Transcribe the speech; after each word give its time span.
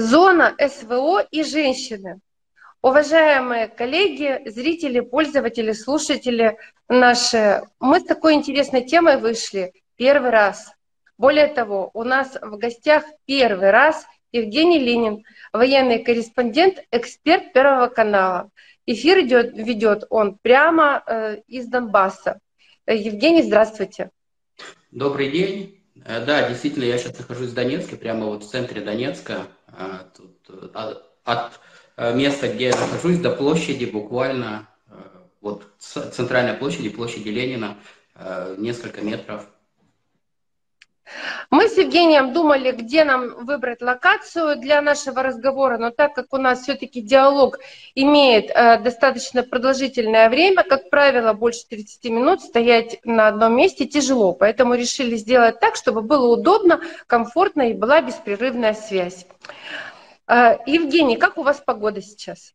Зона 0.00 0.56
СВО 0.58 1.20
и 1.30 1.42
женщины. 1.42 2.20
Уважаемые 2.82 3.68
коллеги, 3.68 4.48
зрители, 4.48 5.00
пользователи, 5.00 5.72
слушатели 5.72 6.56
наши, 6.88 7.62
мы 7.78 8.00
с 8.00 8.04
такой 8.04 8.34
интересной 8.34 8.86
темой 8.86 9.18
вышли 9.18 9.72
первый 9.96 10.30
раз. 10.30 10.72
Более 11.18 11.48
того, 11.48 11.90
у 11.92 12.04
нас 12.04 12.38
в 12.40 12.56
гостях 12.56 13.04
первый 13.26 13.70
раз 13.70 14.06
Евгений 14.32 14.78
Ленин, 14.78 15.22
военный 15.52 16.02
корреспондент, 16.02 16.82
эксперт 16.90 17.52
Первого 17.52 17.88
канала. 17.88 18.50
Эфир 18.86 19.20
идет, 19.20 19.52
ведет 19.54 20.04
он 20.08 20.38
прямо 20.40 21.02
э, 21.06 21.42
из 21.46 21.66
Донбасса. 21.66 22.40
Евгений, 22.86 23.42
здравствуйте. 23.42 24.10
Добрый 24.90 25.30
день. 25.30 25.82
Э, 26.06 26.24
да, 26.24 26.48
действительно, 26.48 26.84
я 26.84 26.96
сейчас 26.96 27.18
нахожусь 27.18 27.50
в 27.50 27.54
Донецке, 27.54 27.96
прямо 27.96 28.26
вот 28.26 28.44
в 28.44 28.48
центре 28.48 28.80
Донецка. 28.80 29.48
А, 29.76 30.06
тут, 30.16 30.36
э, 30.48 30.94
от 31.24 31.60
места, 32.14 32.48
где 32.48 32.68
я 32.68 32.76
нахожусь, 32.76 33.18
до 33.18 33.30
площади 33.30 33.84
буквально, 33.84 34.66
вот 35.40 35.64
центральной 35.78 36.54
площади, 36.54 36.88
площади 36.88 37.28
Ленина, 37.28 37.76
несколько 38.56 39.02
метров. 39.02 39.46
Мы 41.50 41.68
с 41.68 41.76
Евгением 41.76 42.32
думали, 42.32 42.70
где 42.72 43.04
нам 43.04 43.44
выбрать 43.44 43.82
локацию 43.82 44.56
для 44.56 44.80
нашего 44.80 45.22
разговора, 45.22 45.78
но 45.78 45.90
так 45.90 46.14
как 46.14 46.32
у 46.32 46.36
нас 46.36 46.62
все-таки 46.62 47.00
диалог 47.00 47.58
имеет 47.94 48.50
э, 48.50 48.78
достаточно 48.78 49.42
продолжительное 49.42 50.28
время, 50.28 50.62
как 50.62 50.90
правило, 50.90 51.32
больше 51.32 51.66
30 51.68 52.04
минут 52.10 52.40
стоять 52.40 53.00
на 53.04 53.28
одном 53.28 53.56
месте 53.56 53.86
тяжело, 53.86 54.32
поэтому 54.32 54.74
решили 54.74 55.16
сделать 55.16 55.60
так, 55.60 55.76
чтобы 55.76 56.02
было 56.02 56.32
удобно, 56.32 56.80
комфортно 57.06 57.70
и 57.70 57.74
была 57.74 58.00
беспрерывная 58.00 58.74
связь. 58.74 59.26
Э, 60.28 60.58
Евгений, 60.66 61.16
как 61.16 61.38
у 61.38 61.42
вас 61.42 61.60
погода 61.64 62.00
сейчас? 62.00 62.54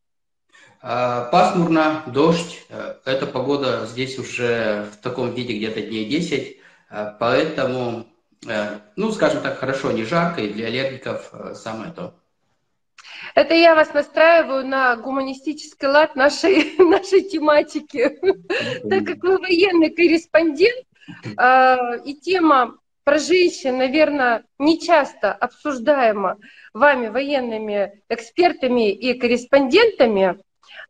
Э, 0.81 1.27
пасмурно, 1.31 2.03
дождь. 2.05 2.63
Э, 2.69 2.95
эта 3.05 3.25
погода 3.25 3.85
здесь 3.87 4.19
уже 4.19 4.85
в 4.93 4.97
таком 4.97 5.33
виде 5.33 5.57
где-то 5.57 5.81
дней 5.81 6.05
10, 6.05 6.57
э, 6.91 7.13
поэтому 7.19 8.05
ну, 8.95 9.11
скажем 9.11 9.41
так, 9.41 9.57
хорошо, 9.57 9.91
не 9.91 10.03
жарко, 10.03 10.41
и 10.41 10.53
для 10.53 10.67
аллергиков 10.67 11.29
э, 11.33 11.55
самое 11.55 11.91
то. 11.91 12.13
Это 13.33 13.53
я 13.53 13.75
вас 13.75 13.93
настраиваю 13.93 14.65
на 14.65 14.95
гуманистический 14.95 15.87
лад 15.87 16.15
нашей, 16.15 16.75
нашей 16.77 17.21
тематики. 17.21 18.19
Так 18.89 19.05
как 19.05 19.23
вы 19.23 19.37
военный 19.39 19.89
корреспондент, 19.89 20.85
э, 21.37 21.75
и 22.05 22.13
тема 22.15 22.77
про 23.03 23.19
женщин, 23.19 23.77
наверное, 23.77 24.43
не 24.57 24.79
часто 24.79 25.31
обсуждаема 25.33 26.37
вами, 26.73 27.09
военными 27.09 28.01
экспертами 28.09 28.91
и 28.91 29.13
корреспондентами, 29.19 30.39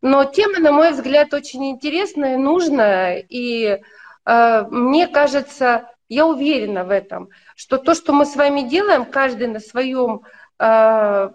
но 0.01 0.23
тема, 0.25 0.59
на 0.59 0.71
мой 0.71 0.91
взгляд, 0.91 1.33
очень 1.33 1.71
интересная, 1.71 2.37
нужная, 2.37 3.25
и 3.27 3.81
мне 4.25 5.07
кажется, 5.07 5.94
я 6.09 6.25
уверена 6.25 6.83
в 6.83 6.91
этом, 6.91 7.29
что 7.55 7.77
то, 7.77 7.95
что 7.95 8.13
мы 8.13 8.25
с 8.25 8.35
вами 8.35 8.61
делаем, 8.61 9.05
каждый 9.05 9.47
на 9.47 9.59
своем 9.59 10.21
э, 10.59 11.29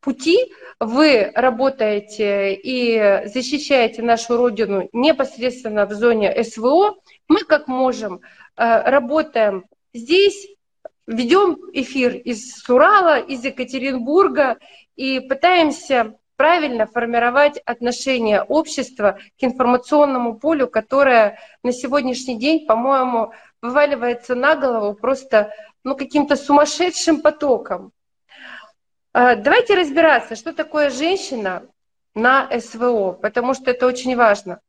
пути, 0.00 0.52
вы 0.80 1.30
работаете 1.34 2.54
и 2.54 3.28
защищаете 3.28 4.02
нашу 4.02 4.36
Родину 4.36 4.88
непосредственно 4.92 5.86
в 5.86 5.92
зоне 5.92 6.42
СВО. 6.44 6.96
Мы 7.28 7.44
как 7.44 7.68
можем 7.68 8.20
э, 8.56 8.90
работаем 8.90 9.66
здесь, 9.94 10.48
ведем 11.06 11.58
эфир 11.72 12.14
из 12.14 12.68
Урала, 12.68 13.18
из 13.18 13.44
Екатеринбурга 13.44 14.58
и 14.96 15.20
пытаемся 15.20 16.14
правильно 16.38 16.86
формировать 16.86 17.58
отношение 17.66 18.42
общества 18.42 19.18
к 19.38 19.44
информационному 19.44 20.38
полю, 20.38 20.68
которое 20.68 21.40
на 21.64 21.72
сегодняшний 21.72 22.38
день, 22.38 22.64
по-моему, 22.64 23.32
вываливается 23.60 24.36
на 24.36 24.54
голову 24.54 24.94
просто 24.94 25.52
ну, 25.82 25.96
каким-то 25.96 26.36
сумасшедшим 26.36 27.22
потоком. 27.22 27.90
А, 29.12 29.34
давайте 29.34 29.74
разбираться, 29.74 30.36
что 30.36 30.52
такое 30.52 30.90
женщина 30.90 31.64
на 32.14 32.48
СВО, 32.60 33.12
потому 33.12 33.52
что 33.54 33.72
это 33.72 33.86
очень 33.86 34.14
важно. 34.16 34.60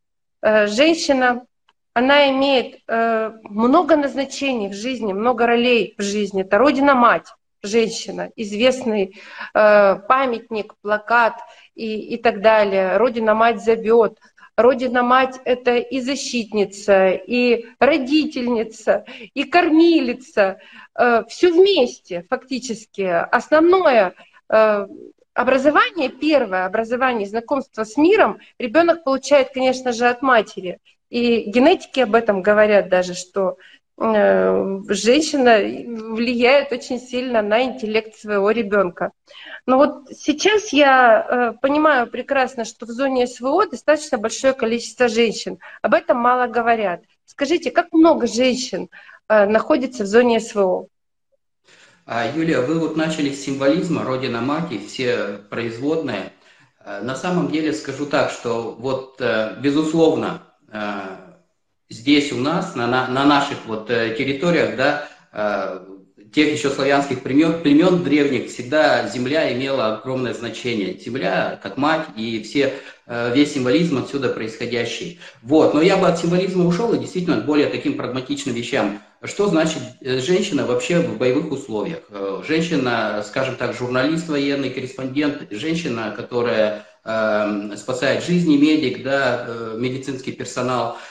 Э, 0.42 0.66
женщина, 0.66 1.46
она 1.94 2.32
имеет 2.32 2.80
э, 2.88 3.32
много 3.44 3.96
назначений 3.96 4.70
в 4.70 4.74
жизни, 4.74 5.14
много 5.14 5.46
ролей 5.46 5.94
в 6.00 6.02
жизни. 6.02 6.42
Это 6.42 6.58
родина-мать, 6.58 7.28
женщина, 7.62 8.32
известный 8.36 9.22
э, 9.54 9.96
памятник, 10.08 10.76
плакат 10.82 11.36
и, 11.80 12.16
и 12.16 12.18
так 12.18 12.42
далее. 12.42 12.98
Родина-мать 12.98 13.64
зовет, 13.64 14.20
Родина-мать— 14.60 15.40
это 15.46 15.78
и 15.78 16.02
защитница, 16.02 17.12
и 17.12 17.66
родительница, 17.80 19.06
и 19.34 19.46
кормилица. 19.46 20.60
Э, 21.00 21.24
Все 21.30 21.52
вместе 21.54 22.26
фактически. 22.30 23.04
Основное 23.04 24.16
э, 24.50 24.88
образование, 25.34 26.10
первое 26.10 26.66
образование, 26.66 27.26
знакомство 27.26 27.86
с 27.86 27.96
миром 27.96 28.40
ребенок 28.58 29.06
получает, 29.06 29.52
конечно 29.54 29.94
же, 29.94 30.08
от 30.10 30.22
матери. 30.22 30.80
И 31.10 31.50
генетики 31.50 32.02
об 32.02 32.14
этом 32.14 32.42
говорят 32.42 32.90
даже, 32.90 33.14
что 33.14 33.58
женщина 34.00 35.58
влияет 36.14 36.72
очень 36.72 37.00
сильно 37.00 37.42
на 37.42 37.64
интеллект 37.64 38.16
своего 38.16 38.52
ребенка. 38.52 39.12
Но 39.66 39.78
вот 39.78 40.10
сейчас 40.18 40.72
я 40.72 41.54
э, 41.54 41.54
понимаю 41.62 42.08
прекрасно, 42.08 42.64
что 42.64 42.86
в 42.86 42.90
зоне 42.90 43.28
СВО 43.28 43.68
достаточно 43.70 44.18
большое 44.18 44.54
количество 44.54 45.10
женщин. 45.10 45.60
Об 45.82 45.94
этом 45.94 46.18
мало 46.18 46.48
говорят. 46.48 47.02
Скажите, 47.26 47.72
как 47.72 47.92
много 47.92 48.26
женщин 48.26 48.90
э, 49.28 49.46
находится 49.46 50.04
в 50.04 50.08
зоне 50.08 50.40
СВО? 50.40 50.88
А, 52.06 52.26
Юлия, 52.34 52.62
вы 52.62 52.80
вот 52.80 52.96
начали 52.96 53.32
с 53.32 53.44
символизма 53.44 54.04
Родина 54.06 54.40
Мать 54.40 54.72
и 54.72 54.80
все 54.80 55.40
производные. 55.50 56.32
На 56.84 57.16
самом 57.16 57.52
деле 57.52 57.74
скажу 57.74 58.08
так, 58.08 58.32
что 58.32 58.76
вот 58.80 59.22
безусловно 59.62 60.42
здесь 61.90 62.32
у 62.32 62.38
нас, 62.38 62.76
на, 62.76 62.88
на, 62.88 63.08
на 63.08 63.26
наших 63.26 63.58
вот 63.66 63.90
э, 63.90 64.16
территориях, 64.18 64.76
да, 64.76 65.08
э, 65.34 65.80
тех 66.34 66.54
еще 66.54 66.70
славянских 66.70 67.24
племен, 67.24 67.62
племен 67.62 68.04
древних 68.04 68.52
всегда 68.52 69.08
земля 69.08 69.52
имела 69.52 69.96
огромное 69.96 70.36
значение. 70.36 70.98
Земля 71.00 71.60
как 71.64 71.78
мать 71.78 72.06
и 72.16 72.44
все, 72.44 72.76
э, 73.08 73.34
весь 73.34 73.54
символизм 73.54 73.98
отсюда 73.98 74.30
происходящий. 74.30 75.20
Вот. 75.42 75.74
Но 75.74 75.82
я 75.82 75.98
бы 75.98 76.08
от 76.08 76.20
символизма 76.20 76.66
ушел 76.66 76.94
и 76.94 77.00
действительно 77.00 77.42
к 77.42 77.46
более 77.46 77.68
таким 77.68 77.98
прагматичным 77.98 78.54
вещам. 78.54 79.02
Что 79.24 79.48
значит 79.48 79.82
женщина 80.02 80.66
вообще 80.66 81.00
в 81.00 81.18
боевых 81.18 81.52
условиях? 81.52 82.04
Женщина, 82.48 83.22
скажем 83.28 83.56
так, 83.56 83.76
журналист 83.76 84.30
военный, 84.30 84.70
корреспондент, 84.70 85.48
женщина, 85.50 86.14
которая 86.16 86.86
э, 87.04 87.76
спасает 87.76 88.24
жизни, 88.24 88.56
медик, 88.56 89.02
да, 89.02 89.48
медицинский 89.76 90.32
персонал– 90.32 91.00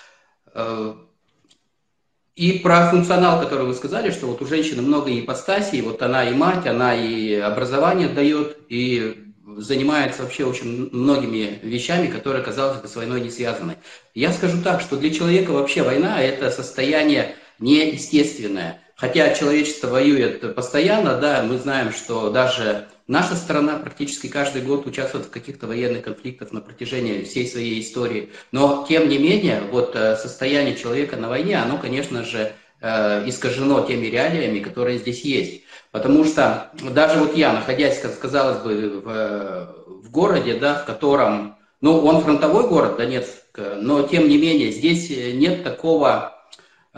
и 2.37 2.61
про 2.61 2.91
функционал, 2.91 3.41
который 3.41 3.67
вы 3.67 3.75
сказали, 3.75 4.13
что 4.13 4.29
вот 4.29 4.41
у 4.41 4.47
женщины 4.47 4.81
много 4.81 5.11
ипостасей, 5.11 5.81
вот 5.81 6.03
она 6.03 6.29
и 6.29 6.33
мать, 6.33 6.67
она 6.67 6.95
и 6.95 7.35
образование 7.35 8.09
дает, 8.09 8.59
и 8.69 9.25
занимается 9.57 10.23
вообще 10.23 10.45
очень 10.45 10.89
многими 10.93 11.59
вещами, 11.63 12.07
которые, 12.07 12.45
казалось 12.45 12.81
бы, 12.81 12.87
с 12.87 12.95
войной 12.95 13.21
не 13.21 13.31
связаны. 13.31 13.77
Я 14.15 14.33
скажу 14.33 14.63
так, 14.63 14.81
что 14.81 14.97
для 14.97 15.11
человека 15.11 15.51
вообще 15.51 15.83
война– 15.83 16.23
это 16.23 16.51
состояние 16.51 17.35
неестественное. 17.59 18.81
Хотя 18.95 19.35
человечество 19.35 19.88
воюет 19.88 20.55
постоянно, 20.55 21.19
да, 21.19 21.43
мы 21.43 21.59
знаем, 21.59 21.93
что 21.93 22.31
даже 22.31 22.88
Наша 23.08 23.37
страна 23.37 23.78
практически 23.78 24.26
каждый 24.26 24.60
год 24.60 24.87
участвует 24.87 25.25
в 25.25 25.31
каких-то 25.31 25.66
военных 25.66 26.02
конфликтах 26.02 26.52
на 26.52 26.60
протяжении 26.60 27.22
всей 27.22 27.49
своей 27.49 27.81
истории. 27.81 28.28
Но, 28.52 28.84
тем 28.87 29.08
не 29.08 29.16
менее, 29.16 29.62
вот 29.72 29.96
э, 29.96 30.14
состояние 30.16 30.76
человека 30.76 31.16
на 31.16 31.31
войне, 31.31 31.56
оно, 31.56 31.78
конечно 31.78 32.22
же, 32.22 32.52
э, 32.82 33.26
искажено 33.26 33.81
теми 33.81 34.08
реалиями, 34.08 34.58
которые 34.58 34.99
здесь 34.99 35.22
есть. 35.22 35.62
Потому 35.90 36.22
что 36.25 36.70
даже 36.82 37.19
вот 37.19 37.34
я, 37.34 37.55
находясь, 37.55 37.99
казалось 37.99 38.62
бы, 38.62 39.00
в, 39.02 39.75
в 40.05 40.10
городе, 40.10 40.58
да, 40.58 40.75
в 40.75 40.84
котором, 40.84 41.56
ну, 41.81 42.05
он 42.05 42.20
фронтовой 42.20 42.69
город, 42.69 42.99
Донецк, 42.99 43.38
но 43.56 44.02
тем 44.06 44.28
не 44.28 44.37
менее 44.37 44.70
здесь 44.70 45.08
нет 45.08 45.64
такого 45.64 46.38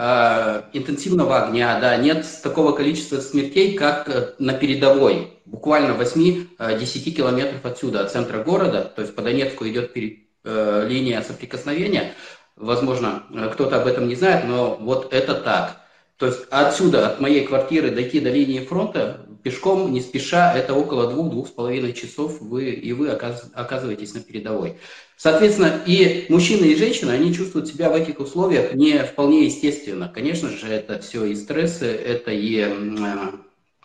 э, 0.01 0.63
интенсивного 0.73 1.45
огня, 1.45 1.79
да, 1.81 1.97
нет 1.97 2.27
такого 2.43 2.73
количества 2.73 3.21
смертей, 3.21 3.75
как 3.77 4.35
на 4.39 4.55
передовой 4.55 5.33
буквально 5.45 5.93
8-10 5.93 6.47
э, 6.59 7.11
километров 7.11 7.65
отсюда, 7.65 8.03
от 8.03 8.13
центра 8.13 8.43
города, 8.43 8.91
то 8.95 9.03
есть 9.03 9.15
по 9.15 9.23
Донецку 9.23 9.69
идет 9.69 9.93
перед, 9.93 10.21
э, 10.45 10.87
линия 10.89 11.21
соприкосновения. 11.23 12.15
Возможно, 12.57 13.25
э, 13.31 13.51
кто-то 13.53 13.81
об 13.81 13.87
этом 13.87 14.09
не 14.09 14.15
знает, 14.15 14.47
но 14.47 14.77
вот 14.81 15.13
это 15.13 15.35
так. 15.35 15.81
То 16.17 16.27
есть 16.27 16.41
отсюда, 16.51 17.09
от 17.09 17.21
моей 17.21 17.47
квартиры 17.47 17.91
дойти 17.91 18.21
до 18.21 18.31
линии 18.31 18.65
фронта 18.65 19.27
пешком, 19.43 19.93
не 19.93 20.01
спеша, 20.01 20.55
это 20.55 20.75
около 20.75 21.11
двух-двух 21.11 21.49
с 21.49 21.51
половиной 21.51 21.95
часов 21.95 22.41
вы, 22.41 22.71
и 22.71 22.93
вы 22.93 23.09
оказываетесь 23.09 24.15
на 24.15 24.21
передовой. 24.21 24.79
Соответственно, 25.23 25.83
и 25.85 26.25
мужчина, 26.31 26.65
и 26.65 26.75
женщина, 26.75 27.13
они 27.13 27.35
чувствуют 27.35 27.69
себя 27.69 27.91
в 27.91 27.95
этих 27.95 28.21
условиях 28.21 28.73
не 28.73 29.05
вполне 29.05 29.45
естественно. 29.45 30.09
Конечно 30.09 30.49
же, 30.49 30.67
это 30.67 30.99
все 30.99 31.27
и 31.27 31.35
стрессы, 31.35 31.85
это 31.85 32.31
и 32.31 32.67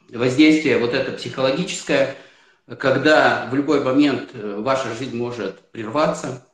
воздействие 0.07 0.77
вот 0.77 0.93
это 0.93 1.11
психологическое, 1.11 2.15
когда 2.79 3.49
в 3.51 3.53
любой 3.53 3.83
момент 3.83 4.29
э, 4.31 4.61
ваша 4.61 4.95
жизнь 4.95 5.17
может 5.17 5.59
прерваться, 5.71 6.47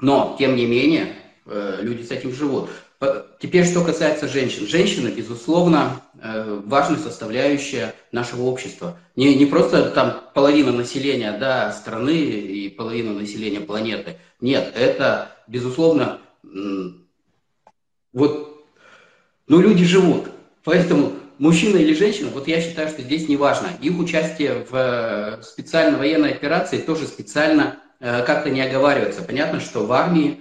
но, 0.00 0.34
тем 0.36 0.56
не 0.56 0.66
менее, 0.66 1.14
э, 1.46 1.78
люди 1.80 2.02
с 2.02 2.10
этим 2.10 2.32
живут. 2.32 2.68
Теперь, 3.38 3.64
что 3.64 3.82
касается 3.82 4.28
женщин. 4.28 4.66
Женщина, 4.66 5.08
безусловно, 5.08 6.02
э, 6.20 6.60
важная 6.66 6.98
составляющая 6.98 7.94
нашего 8.12 8.42
общества. 8.42 8.98
Не, 9.16 9.34
не 9.34 9.46
просто 9.46 9.88
там 9.90 10.20
половина 10.34 10.70
населения 10.70 11.34
да, 11.38 11.72
страны 11.72 12.18
и 12.18 12.68
половина 12.68 13.14
населения 13.14 13.60
планеты. 13.60 14.18
Нет, 14.42 14.74
это, 14.76 15.32
безусловно, 15.48 16.18
вот, 18.12 18.66
ну, 19.48 19.60
люди 19.60 19.86
живут. 19.86 20.26
Поэтому 20.62 21.14
мужчина 21.38 21.78
или 21.78 21.94
женщина, 21.94 22.28
вот 22.28 22.48
я 22.48 22.60
считаю, 22.60 22.90
что 22.90 23.00
здесь 23.00 23.28
не 23.28 23.38
важно. 23.38 23.68
Их 23.80 23.98
участие 23.98 24.66
в 24.68 24.74
э, 24.74 25.42
специальной 25.42 25.98
военной 25.98 26.32
операции 26.32 26.76
тоже 26.76 27.06
специально 27.06 27.78
э, 27.98 28.22
как-то 28.26 28.50
не 28.50 28.60
оговаривается. 28.60 29.22
Понятно, 29.22 29.58
что 29.58 29.86
в 29.86 29.92
армии 29.92 30.40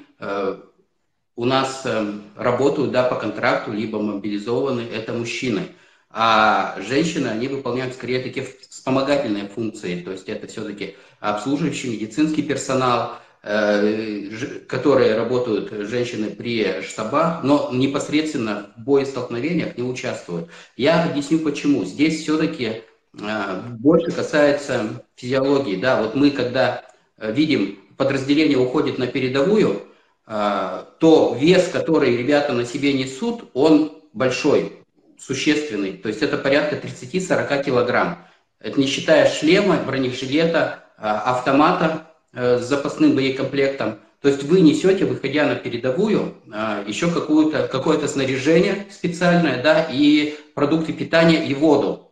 у 1.40 1.46
нас 1.46 1.84
эм, 1.86 2.24
работают 2.36 2.92
да, 2.92 3.04
по 3.04 3.16
контракту, 3.16 3.72
либо 3.72 3.98
мобилизованы, 4.02 4.82
это 4.82 5.14
мужчины. 5.14 5.68
А 6.10 6.78
женщины, 6.82 7.28
они 7.28 7.48
выполняют 7.48 7.94
скорее 7.94 8.22
такие 8.22 8.46
вспомогательные 8.70 9.48
функции, 9.48 10.02
то 10.02 10.12
есть 10.12 10.28
это 10.28 10.48
все-таки 10.48 10.98
обслуживающий 11.22 11.92
медицинский 11.92 12.42
персонал, 12.42 13.20
э, 13.42 14.30
которые 14.68 15.16
работают 15.16 15.72
женщины 15.88 16.30
при 16.30 16.82
штабах, 16.82 17.42
но 17.42 17.70
непосредственно 17.72 18.74
в 18.76 18.84
боестолкновениях 18.84 19.78
не 19.78 19.84
участвуют. 19.84 20.50
Я 20.76 21.06
объясню 21.06 21.40
почему. 21.40 21.86
Здесь 21.86 22.22
все-таки 22.22 22.82
э, 23.18 23.62
больше 23.80 24.12
касается 24.12 25.06
физиологии. 25.16 25.78
Да, 25.78 26.02
вот 26.04 26.16
мы 26.16 26.32
когда 26.32 26.84
э, 27.18 27.32
видим 27.32 27.80
подразделение 27.96 28.58
уходит 28.58 28.98
на 28.98 29.08
передовую, 29.08 29.86
то 30.30 31.36
вес, 31.40 31.70
который 31.70 32.16
ребята 32.16 32.54
на 32.54 32.64
себе 32.64 32.94
несут, 32.94 33.50
он 33.56 34.00
большой, 34.14 34.80
существенный. 35.20 35.94
То 35.94 36.10
есть 36.10 36.22
это 36.22 36.38
порядка 36.38 36.76
30-40 36.76 37.64
килограмм. 37.64 38.26
Это 38.60 38.80
не 38.80 38.88
считая 38.88 39.30
шлема, 39.30 39.78
бронежилета, 39.78 40.84
а, 40.98 41.32
автомата 41.32 42.08
э, 42.34 42.58
с 42.58 42.68
запасным 42.68 43.16
боекомплектом. 43.16 44.00
То 44.22 44.28
есть 44.28 44.44
вы 44.44 44.60
несете, 44.60 45.06
выходя 45.06 45.48
на 45.48 45.56
передовую, 45.56 46.36
а, 46.52 46.84
еще 46.86 47.10
какое-то 47.10 47.68
какое 47.68 48.06
снаряжение 48.06 48.86
специальное, 48.92 49.64
да, 49.64 49.88
и 49.90 50.38
продукты 50.56 50.92
питания, 50.92 51.46
и 51.46 51.54
воду. 51.54 52.12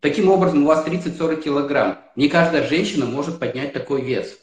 Таким 0.00 0.28
образом, 0.28 0.64
у 0.64 0.66
вас 0.66 0.84
30-40 0.84 1.42
килограмм. 1.42 1.98
Не 2.14 2.28
каждая 2.28 2.68
женщина 2.68 3.06
может 3.06 3.38
поднять 3.38 3.72
такой 3.72 4.02
вес. 4.02 4.38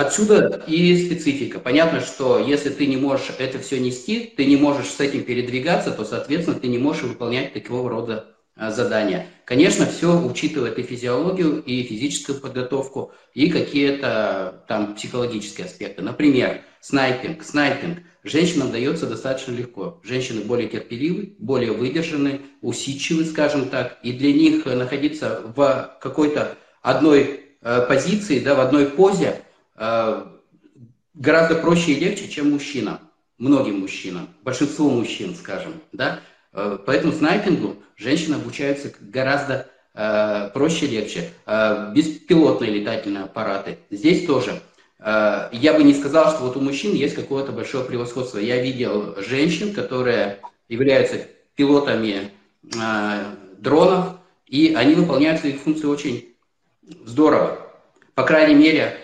Э, 0.00 0.06
Отсюда 0.06 0.64
и 0.66 1.06
специфика. 1.06 1.58
Понятно, 1.58 2.00
что 2.00 2.38
если 2.38 2.70
ты 2.70 2.86
не 2.86 2.96
можешь 2.96 3.32
это 3.38 3.58
все 3.58 3.78
нести, 3.78 4.32
ты 4.36 4.46
не 4.46 4.56
можешь 4.56 4.88
с 4.88 5.00
этим 5.00 5.24
передвигаться, 5.24 5.90
то, 5.90 6.04
соответственно, 6.04 6.58
ты 6.58 6.68
не 6.68 6.78
можешь 6.78 7.02
выполнять 7.02 7.52
такого 7.52 7.90
рода 7.90 8.36
а, 8.56 8.70
задания. 8.70 9.26
Конечно, 9.44 9.86
все 9.86 10.18
учитывает 10.18 10.78
и 10.78 10.82
физиологию, 10.82 11.62
и 11.62 11.82
физическую 11.82 12.40
подготовку, 12.40 13.12
и 13.34 13.50
какие-то 13.50 14.64
там 14.68 14.94
психологические 14.94 15.66
аспекты. 15.66 16.02
Например, 16.02 16.62
снайпинг. 16.80 17.42
Снайпинг 17.44 17.98
женщинам 18.24 18.72
дается 18.72 19.06
достаточно 19.06 19.52
легко. 19.52 20.00
Женщины 20.02 20.42
более 20.42 20.68
терпеливы, 20.68 21.34
более 21.38 21.72
выдержаны, 21.72 22.40
усидчивы, 22.62 23.24
скажем 23.24 23.68
так, 23.68 23.98
и 24.02 24.12
для 24.12 24.32
них 24.32 24.64
находиться 24.64 25.42
в 25.54 25.98
какой-то 26.00 26.56
одной 26.80 27.40
э, 27.60 27.86
позиции, 27.86 28.40
да, 28.40 28.54
в 28.54 28.60
одной 28.60 28.86
позе, 28.86 29.42
Э, 29.42 29.49
гораздо 31.14 31.54
проще 31.56 31.92
и 31.92 32.00
легче, 32.00 32.28
чем 32.28 32.50
мужчинам, 32.50 32.98
многим 33.38 33.80
мужчинам, 33.80 34.28
большинству 34.42 34.90
мужчин, 34.90 35.34
скажем, 35.34 35.80
да. 35.92 36.20
Э, 36.52 36.78
поэтому 36.84 37.12
снайпингу 37.12 37.76
женщины 37.96 38.34
обучаются 38.34 38.92
гораздо 39.00 39.68
э, 39.94 40.50
проще 40.52 40.86
и 40.86 40.90
легче. 40.90 41.30
Беспилотные 41.46 42.70
летательные 42.70 43.24
аппараты. 43.24 43.78
Здесь 43.90 44.26
тоже. 44.26 44.60
Я 45.02 45.74
бы 45.74 45.82
не 45.82 45.94
сказал, 45.94 46.30
что 46.30 46.42
вот 46.42 46.58
у 46.58 46.60
мужчин 46.60 46.92
есть 46.92 47.14
какое-то 47.14 47.52
большое 47.52 47.86
превосходство. 47.86 48.36
Я 48.36 48.60
видел 48.60 49.14
женщин, 49.22 49.72
которые 49.72 50.40
являются 50.68 51.26
пилотами 51.54 52.32
дронов, 53.56 54.18
и 54.46 54.74
они 54.74 54.94
выполняют 54.94 55.40
свои 55.40 55.54
функции 55.54 55.86
очень 55.86 56.36
здорово. 57.06 57.66
По 58.14 58.24
крайней 58.24 58.56
мере, 58.56 58.98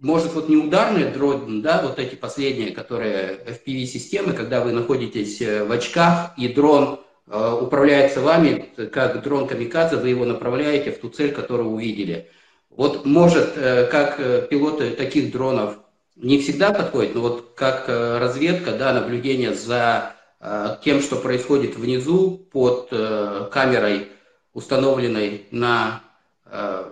может, 0.00 0.34
вот 0.34 0.48
не 0.48 0.56
ударные 0.56 1.06
дроны, 1.06 1.62
да, 1.62 1.80
вот 1.82 1.98
эти 1.98 2.14
последние, 2.14 2.72
которые 2.72 3.38
FPV-системы, 3.46 4.34
когда 4.34 4.60
вы 4.60 4.72
находитесь 4.72 5.40
э, 5.40 5.64
в 5.64 5.72
очках, 5.72 6.32
и 6.36 6.48
дрон 6.48 7.00
э, 7.26 7.58
управляется 7.60 8.20
вами, 8.20 8.68
как 8.92 9.22
дрон 9.22 9.48
камикадзе, 9.48 9.96
вы 9.96 10.10
его 10.10 10.26
направляете 10.26 10.92
в 10.92 10.98
ту 10.98 11.08
цель, 11.08 11.32
которую 11.32 11.70
увидели. 11.70 12.28
Вот 12.68 13.06
может, 13.06 13.54
э, 13.56 13.86
как 13.86 14.20
э, 14.20 14.46
пилоты 14.50 14.90
таких 14.90 15.32
дронов 15.32 15.78
не 16.14 16.38
всегда 16.40 16.72
подходит, 16.72 17.14
но 17.14 17.22
вот 17.22 17.52
как 17.54 17.88
э, 17.88 18.18
разведка, 18.18 18.72
да, 18.72 18.92
наблюдение 18.92 19.54
за 19.54 20.14
э, 20.40 20.76
тем, 20.84 21.00
что 21.00 21.16
происходит 21.16 21.76
внизу 21.76 22.36
под 22.52 22.88
э, 22.90 23.48
камерой, 23.50 24.08
установленной 24.52 25.46
на 25.50 26.02
э, 26.44 26.84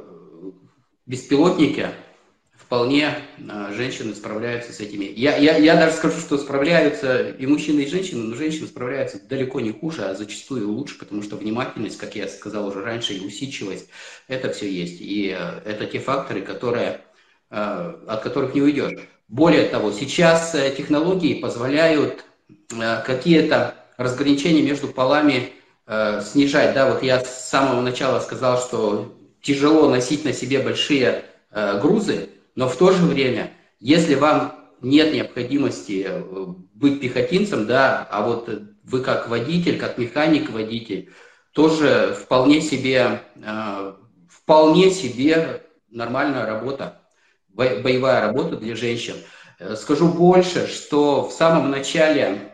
беспилотнике, 1.05 1.91
вполне 2.75 3.15
а, 3.49 3.73
женщины 3.73 4.17
справляются 4.17 4.73
с 4.73 4.81
этими. 4.81 5.05
Я, 5.05 5.37
я, 5.37 5.57
я 5.59 5.77
даже 5.77 5.95
скажу, 5.95 6.19
что 6.19 6.37
справляются 6.37 7.29
и 7.29 7.47
мужчины, 7.47 7.83
и 7.83 7.87
женщины, 7.89 8.25
но 8.25 8.35
женщины 8.35 8.67
справляются 8.67 9.25
далеко 9.25 9.61
не 9.61 9.71
хуже, 9.71 10.05
а 10.05 10.15
зачастую 10.17 10.69
лучше, 10.69 10.99
потому 10.99 11.23
что 11.23 11.37
внимательность, 11.37 11.99
как 11.99 12.17
я 12.17 12.27
сказал 12.27 12.67
уже 12.67 12.83
раньше, 12.83 13.15
и 13.15 13.25
усидчивость, 13.25 13.89
это 14.27 14.51
все 14.53 14.69
есть. 14.69 15.01
И 15.01 15.31
а, 15.31 15.63
это 15.65 15.87
те 15.87 16.01
факторы, 16.01 16.43
которые, 16.43 17.03
а, 17.49 18.01
от 18.09 18.23
которых 18.25 18.57
не 18.57 18.63
уйдешь. 18.63 18.99
Более 19.29 19.69
того, 19.69 19.93
сейчас 19.93 20.53
э, 20.57 20.75
технологии 20.77 21.41
позволяют 21.41 22.25
какие-то 23.07 23.75
разграничения 23.97 24.63
между 24.63 24.89
полами 24.89 25.53
снижать. 26.23 26.75
Да, 26.75 26.91
вот 26.91 27.03
я 27.03 27.21
с 27.25 27.49
самого 27.49 27.81
начала 27.81 28.21
сказал, 28.21 28.61
что 28.61 29.17
тяжело 29.41 29.89
носить 29.89 30.25
на 30.25 30.33
себе 30.33 30.59
большие 30.61 31.25
грузы, 31.81 32.29
но 32.55 32.69
в 32.69 32.77
то 32.77 32.93
же 32.93 33.05
время, 33.05 33.53
если 33.81 34.15
вам 34.15 34.55
нет 34.81 35.13
необходимости 35.13 36.07
э, 36.07 36.23
быть 36.75 37.01
пехотинцем, 37.01 37.67
да, 37.67 38.07
а 38.11 38.27
вот 38.27 38.49
вы 38.85 39.01
как 39.01 39.29
водитель, 39.29 39.79
как 39.79 39.99
механик-водитель, 39.99 41.11
тоже 41.53 42.17
вполне 42.21 42.61
себе, 42.61 43.23
э, 43.37 43.95
вполне 44.29 44.91
себе 44.91 45.63
нормальная 45.91 46.47
работа, 46.47 47.01
боевая 47.49 48.21
работа 48.21 48.57
для 48.57 48.77
женщин. 48.77 49.15
Э, 49.59 49.75
скажу 49.75 50.09
больше, 50.09 50.67
что 50.67 51.29
в 51.29 51.33
самом 51.33 51.71
начале 51.71 52.51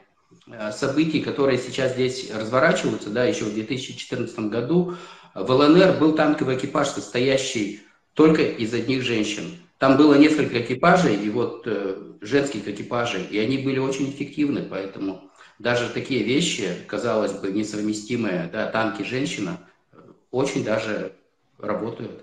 событий, 0.72 1.20
которые 1.20 1.58
сейчас 1.58 1.92
здесь 1.92 2.28
разворачиваются, 2.32 3.10
да, 3.10 3.24
еще 3.24 3.44
в 3.44 3.54
2014 3.54 4.50
году, 4.50 4.96
в 5.32 5.48
ЛНР 5.48 5.98
был 5.98 6.14
танковый 6.14 6.56
экипаж, 6.56 6.88
состоящий 6.88 7.82
только 8.14 8.42
из 8.42 8.74
одних 8.74 9.02
женщин. 9.02 9.60
Там 9.80 9.96
было 9.96 10.14
несколько 10.14 10.60
экипажей, 10.60 11.16
и 11.16 11.30
вот 11.30 11.62
э, 11.64 11.96
женских 12.20 12.68
экипажей, 12.68 13.24
и 13.24 13.38
они 13.38 13.56
были 13.56 13.78
очень 13.78 14.10
эффективны, 14.10 14.62
поэтому 14.62 15.30
даже 15.58 15.88
такие 15.88 16.22
вещи, 16.22 16.68
казалось 16.86 17.32
бы, 17.32 17.50
несовместимые, 17.50 18.50
да, 18.52 18.66
танки 18.66 19.02
женщина, 19.02 19.58
очень 20.30 20.64
даже 20.64 21.14
работают. 21.56 22.22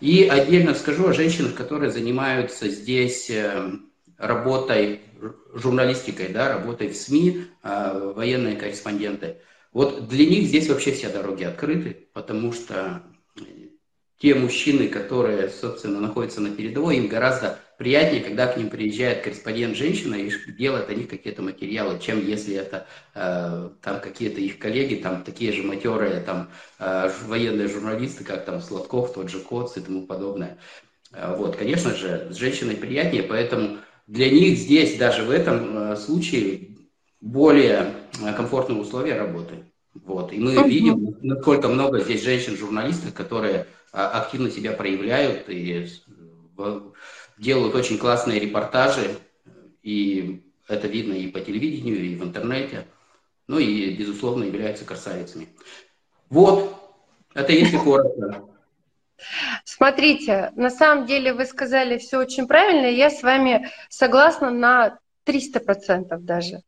И 0.00 0.24
отдельно 0.24 0.74
скажу 0.74 1.06
о 1.06 1.12
женщинах, 1.12 1.54
которые 1.54 1.92
занимаются 1.92 2.68
здесь 2.68 3.30
э, 3.30 3.74
работой, 4.16 5.02
журналистикой, 5.54 6.30
да, 6.30 6.48
работой 6.48 6.88
в 6.88 6.96
СМИ, 6.96 7.44
э, 7.62 8.12
военные 8.16 8.56
корреспонденты. 8.56 9.36
Вот 9.72 10.08
для 10.08 10.26
них 10.26 10.48
здесь 10.48 10.68
вообще 10.68 10.90
все 10.90 11.10
дороги 11.10 11.44
открыты, 11.44 12.08
потому 12.12 12.52
что 12.52 13.04
те 14.18 14.34
мужчины, 14.34 14.88
которые, 14.88 15.48
собственно, 15.48 16.00
находятся 16.00 16.40
на 16.40 16.50
передовой, 16.50 16.96
им 16.96 17.06
гораздо 17.06 17.58
приятнее, 17.78 18.22
когда 18.22 18.48
к 18.48 18.56
ним 18.56 18.68
приезжает 18.68 19.22
корреспондент 19.22 19.76
женщина 19.76 20.16
и 20.16 20.30
делает 20.52 20.90
о 20.90 20.94
них 20.94 21.08
какие-то 21.08 21.42
материалы, 21.42 22.00
чем 22.00 22.26
если 22.26 22.56
это 22.56 22.86
э, 23.14 23.70
там 23.80 24.00
какие-то 24.00 24.40
их 24.40 24.58
коллеги, 24.58 24.96
там 24.96 25.22
такие 25.22 25.52
же 25.52 25.62
матерые 25.62 26.20
там 26.20 26.50
э, 26.80 27.10
военные 27.26 27.68
журналисты, 27.68 28.24
как 28.24 28.44
там 28.44 28.60
Сладков, 28.60 29.12
тот 29.12 29.30
же 29.30 29.38
Коц 29.38 29.76
и 29.76 29.80
тому 29.80 30.06
подобное. 30.06 30.58
Э, 31.12 31.36
вот, 31.36 31.54
конечно 31.54 31.94
же, 31.94 32.28
с 32.32 32.36
женщиной 32.36 32.74
приятнее, 32.74 33.22
поэтому 33.22 33.78
для 34.08 34.28
них 34.28 34.58
здесь 34.58 34.98
даже 34.98 35.22
в 35.22 35.30
этом 35.30 35.92
э, 35.92 35.96
случае 35.96 36.76
более 37.20 37.94
э, 38.20 38.32
комфортные 38.34 38.80
условия 38.80 39.14
работы. 39.14 39.64
Вот. 39.94 40.32
И 40.32 40.38
мы 40.38 40.68
видим, 40.68 41.16
насколько 41.22 41.68
много 41.68 42.00
здесь 42.00 42.24
женщин-журналистов, 42.24 43.14
которые 43.14 43.66
активно 43.92 44.50
себя 44.50 44.72
проявляют 44.72 45.48
и 45.48 45.88
делают 47.38 47.74
очень 47.74 47.98
классные 47.98 48.40
репортажи. 48.40 49.16
И 49.82 50.42
это 50.66 50.86
видно 50.86 51.14
и 51.14 51.28
по 51.28 51.40
телевидению, 51.40 52.04
и 52.04 52.14
в 52.14 52.24
интернете. 52.24 52.86
Ну 53.46 53.58
и, 53.58 53.94
безусловно, 53.94 54.44
являются 54.44 54.84
красавицами. 54.84 55.48
Вот, 56.28 56.74
это 57.34 57.52
если 57.52 57.76
коротко. 57.84 58.44
Смотрите, 59.64 60.52
на 60.54 60.70
самом 60.70 61.06
деле 61.06 61.32
вы 61.32 61.44
сказали 61.44 61.98
все 61.98 62.18
очень 62.18 62.46
правильно, 62.46 62.86
я 62.86 63.10
с 63.10 63.22
вами 63.22 63.68
согласна 63.88 64.50
на 64.50 64.98
300% 65.28 66.16
даже. 66.18 66.62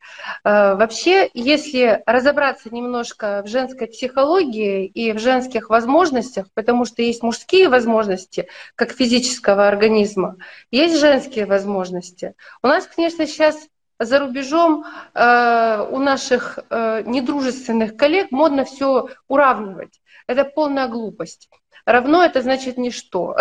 Э, 0.45 0.75
вообще, 0.75 1.31
если 1.33 2.03
разобраться 2.05 2.73
немножко 2.73 3.43
в 3.45 3.49
женской 3.49 3.87
психологии 3.87 4.87
и 4.87 5.13
в 5.13 5.19
женских 5.19 5.71
возможностях, 5.71 6.47
потому 6.55 6.85
что 6.85 7.03
есть 7.03 7.23
мужские 7.23 7.69
возможности, 7.69 8.49
как 8.75 8.93
физического 8.93 9.67
организма, 9.67 10.37
есть 10.71 10.99
женские 11.01 11.47
возможности. 11.47 12.35
У 12.63 12.67
нас, 12.67 12.87
конечно, 12.87 13.27
сейчас 13.27 13.57
за 13.99 14.19
рубежом 14.19 14.85
э, 15.15 15.87
у 15.91 15.99
наших 15.99 16.59
э, 16.71 17.03
недружественных 17.07 17.97
коллег 17.97 18.31
модно 18.31 18.65
все 18.65 19.09
уравнивать. 19.29 20.01
Это 20.27 20.45
полная 20.45 20.89
глупость. 20.89 21.49
Равно 21.91 22.23
это 22.23 22.41
значит 22.41 22.79
ничто. 22.79 23.37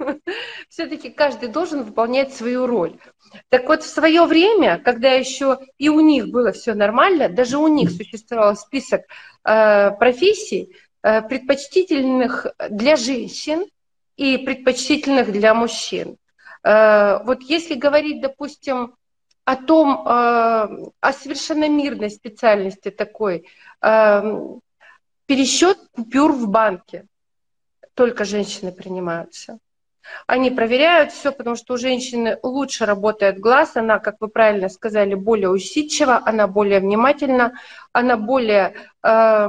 Все-таки 0.70 1.10
каждый 1.10 1.50
должен 1.50 1.82
выполнять 1.82 2.32
свою 2.32 2.66
роль. 2.66 2.96
Так 3.50 3.68
вот, 3.68 3.82
в 3.82 3.86
свое 3.86 4.24
время, 4.24 4.78
когда 4.78 5.10
еще 5.10 5.58
и 5.76 5.90
у 5.90 6.00
них 6.00 6.28
было 6.28 6.52
все 6.52 6.72
нормально, 6.72 7.28
даже 7.28 7.58
у 7.58 7.68
них 7.68 7.90
существовал 7.90 8.56
список 8.56 9.02
э, 9.44 9.90
профессий, 9.90 10.74
э, 11.02 11.20
предпочтительных 11.20 12.46
для 12.70 12.96
женщин 12.96 13.66
и 14.16 14.38
предпочтительных 14.38 15.30
для 15.30 15.52
мужчин. 15.52 16.16
Э, 16.64 17.22
вот 17.24 17.42
если 17.42 17.74
говорить, 17.74 18.22
допустим, 18.22 18.94
о 19.44 19.56
том, 19.56 20.06
э, 20.06 20.90
о 21.00 21.12
совершенно 21.12 21.68
мирной 21.68 22.08
специальности 22.08 22.90
такой, 22.90 23.46
э, 23.82 24.22
пересчет 25.26 25.78
купюр 25.92 26.32
в 26.32 26.48
банке, 26.48 27.06
только 27.94 28.24
женщины 28.24 28.72
принимаются. 28.72 29.58
Они 30.26 30.50
проверяют 30.50 31.12
все, 31.12 31.32
потому 31.32 31.56
что 31.56 31.74
у 31.74 31.76
женщины 31.78 32.38
лучше 32.42 32.86
работает 32.86 33.38
глаз, 33.38 33.76
она, 33.76 33.98
как 33.98 34.16
вы 34.20 34.28
правильно 34.28 34.68
сказали, 34.68 35.14
более 35.14 35.50
усидчива, 35.50 36.20
она 36.24 36.46
более 36.46 36.80
внимательна, 36.80 37.52
она 37.92 38.16
более, 38.16 38.74
э, 39.02 39.48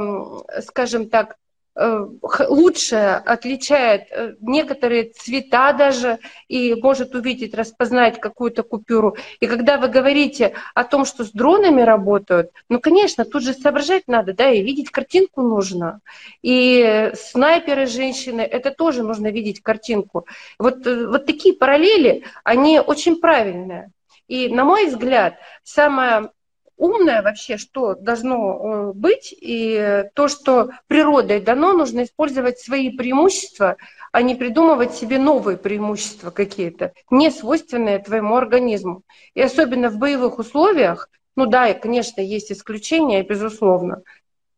скажем 0.62 1.10
так, 1.10 1.38
лучше 1.76 3.22
отличает 3.26 4.04
э, 4.12 4.36
некоторые 4.42 5.10
цвета 5.10 5.74
даже 5.74 6.20
и 6.48 6.76
может 6.76 7.16
увидеть, 7.16 7.56
распознать 7.56 8.20
какую-то 8.20 8.62
купюру. 8.62 9.18
И 9.40 9.48
когда 9.48 9.78
вы 9.78 9.88
говорите 9.88 10.54
о 10.76 10.84
том, 10.84 11.04
что 11.06 11.24
с 11.24 11.32
дронами 11.32 11.82
работают, 11.82 12.52
ну, 12.70 12.80
конечно, 12.80 13.26
тут 13.26 13.44
же 13.44 13.54
соображать 13.54 14.04
надо, 14.08 14.34
да, 14.34 14.52
и 14.52 14.62
видеть 14.62 14.92
картинку 14.92 15.42
нужно. 15.42 16.02
И 16.44 17.12
снайперы 17.16 17.88
женщины, 17.88 18.42
это 18.42 18.70
тоже 18.70 19.02
нужно 19.02 19.32
видеть 19.32 19.62
картинку. 19.64 20.28
Вот, 20.60 20.86
э, 20.86 21.08
вот 21.08 21.26
такие 21.26 21.56
параллели, 21.56 22.24
они 22.44 22.80
очень 22.80 23.16
правильные. 23.20 23.92
И, 24.28 24.48
на 24.48 24.64
мой 24.64 24.88
взгляд, 24.88 25.36
самое 25.64 26.30
умное 26.78 27.22
вообще, 27.22 27.58
что 27.58 27.96
должно 27.96 28.36
э, 28.36 28.94
быть, 28.94 29.34
и 29.40 30.06
то, 30.16 30.28
что 30.28 30.70
природой 30.88 31.42
дано, 31.42 31.74
нужно 31.74 32.04
использовать 32.04 32.60
свои 32.60 32.96
преимущества, 32.96 33.78
а 34.12 34.22
не 34.22 34.36
придумывать 34.36 34.94
себе 34.94 35.18
новые 35.18 35.58
преимущества 35.58 36.32
какие-то, 36.32 36.94
не 37.10 37.32
свойственные 37.32 38.00
твоему 38.00 38.36
организму. 38.36 39.04
И 39.34 39.42
особенно 39.42 39.90
в 39.90 39.98
боевых 39.98 40.40
условиях, 40.40 41.10
ну 41.36 41.46
да, 41.46 41.68
и, 41.68 41.80
конечно, 41.80 42.22
есть 42.22 42.52
исключения, 42.52 43.24
безусловно, 43.24 44.04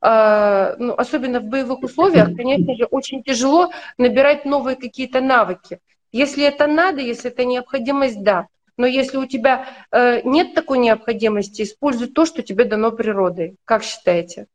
а, 0.02 0.76
ну, 0.78 0.94
особенно 0.94 1.40
в 1.40 1.46
боевых 1.46 1.82
условиях, 1.82 2.36
конечно 2.36 2.76
же, 2.76 2.86
очень 2.86 3.24
тяжело 3.24 3.72
набирать 3.98 4.46
новые 4.46 4.76
какие-то 4.76 5.22
навыки. 5.22 5.80
Если 6.12 6.44
это 6.44 6.68
надо, 6.68 7.02
если 7.02 7.32
это 7.32 7.44
необходимость, 7.44 8.22
да. 8.22 8.48
Но 8.78 8.86
если 8.86 9.18
у 9.18 9.26
тебя 9.26 9.68
э, 9.92 10.22
нет 10.24 10.54
такой 10.54 10.80
необходимости, 10.80 11.62
используй 11.62 12.08
то, 12.08 12.26
что 12.26 12.44
тебе 12.44 12.66
дано 12.66 12.92
природой. 12.92 13.56
Как 13.64 13.84
считаете? 13.84 14.48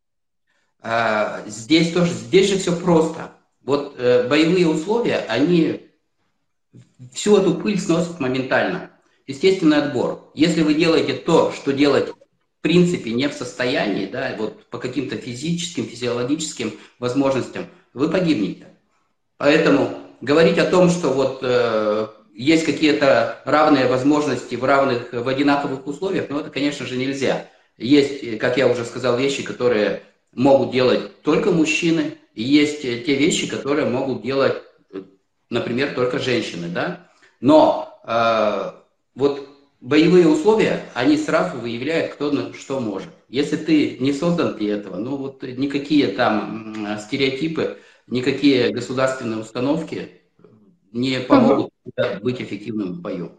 А, 0.83 1.43
здесь 1.47 1.93
тоже, 1.93 2.13
здесь 2.13 2.49
же 2.49 2.59
все 2.59 2.77
просто. 2.77 3.33
Вот 3.63 3.95
э, 3.99 4.29
боевые 4.29 4.69
условия, 4.69 5.25
они 5.29 5.91
всю 7.13 7.37
эту 7.39 7.55
пыль 7.55 7.79
сносят 7.79 8.21
моментально. 8.21 8.91
Естественный 9.27 9.79
отбор. 9.79 10.31
Если 10.35 10.63
вы 10.63 10.75
делаете 10.75 11.15
то, 11.15 11.53
что 11.53 11.73
делать 11.73 12.09
в 12.09 12.63
принципе 12.63 13.13
не 13.13 13.29
в 13.29 13.33
состоянии, 13.33 14.07
да, 14.07 14.35
вот 14.37 14.67
по 14.67 14.79
каким-то 14.79 15.17
физическим, 15.17 15.87
физиологическим 15.87 16.73
возможностям, 16.99 17.67
вы 17.95 18.11
погибнете. 18.11 18.67
Поэтому 19.39 19.99
говорить 20.21 20.59
о 20.59 20.67
том, 20.67 20.91
что 20.91 21.11
вот 21.11 21.41
э, 21.43 22.09
есть 22.41 22.65
какие-то 22.65 23.39
равные 23.45 23.87
возможности 23.87 24.55
в 24.55 24.65
равных, 24.65 25.13
в 25.13 25.29
одинаковых 25.29 25.87
условиях, 25.87 26.31
но 26.31 26.41
это, 26.41 26.49
конечно 26.49 26.87
же, 26.87 26.97
нельзя. 26.97 27.47
Есть, 27.77 28.39
как 28.39 28.57
я 28.57 28.67
уже 28.67 28.87
сказал, 28.87 29.19
вещи, 29.19 29.43
которые 29.43 30.03
могут 30.33 30.71
делать 30.71 31.21
только 31.21 31.51
мужчины, 31.51 32.15
и 32.35 32.43
есть 32.43 32.81
те 32.81 33.15
вещи, 33.15 33.47
которые 33.47 33.89
могут 33.89 34.23
делать, 34.23 34.55
например, 35.51 35.95
только 35.95 36.19
женщины, 36.19 36.69
да. 36.69 37.09
Но 37.43 38.01
э, 38.07 38.73
вот 39.15 39.47
боевые 39.83 40.27
условия, 40.27 40.85
они 40.95 41.19
сразу 41.19 41.59
выявляют, 41.59 42.15
кто 42.15 42.55
что 42.55 42.81
может. 42.81 43.11
Если 43.29 43.57
ты 43.57 43.99
не 44.01 44.15
создан 44.15 44.57
для 44.57 44.77
этого, 44.77 44.97
ну 44.97 45.17
вот 45.17 45.43
никакие 45.43 46.09
там 46.09 46.97
стереотипы, 47.01 47.77
никакие 48.07 48.71
государственные 48.71 49.41
установки 49.41 50.09
не 50.93 51.21
помогут. 51.21 51.71
Быть 52.23 52.41
эффективным 52.41 52.95
в 52.95 53.01
бою. 53.01 53.33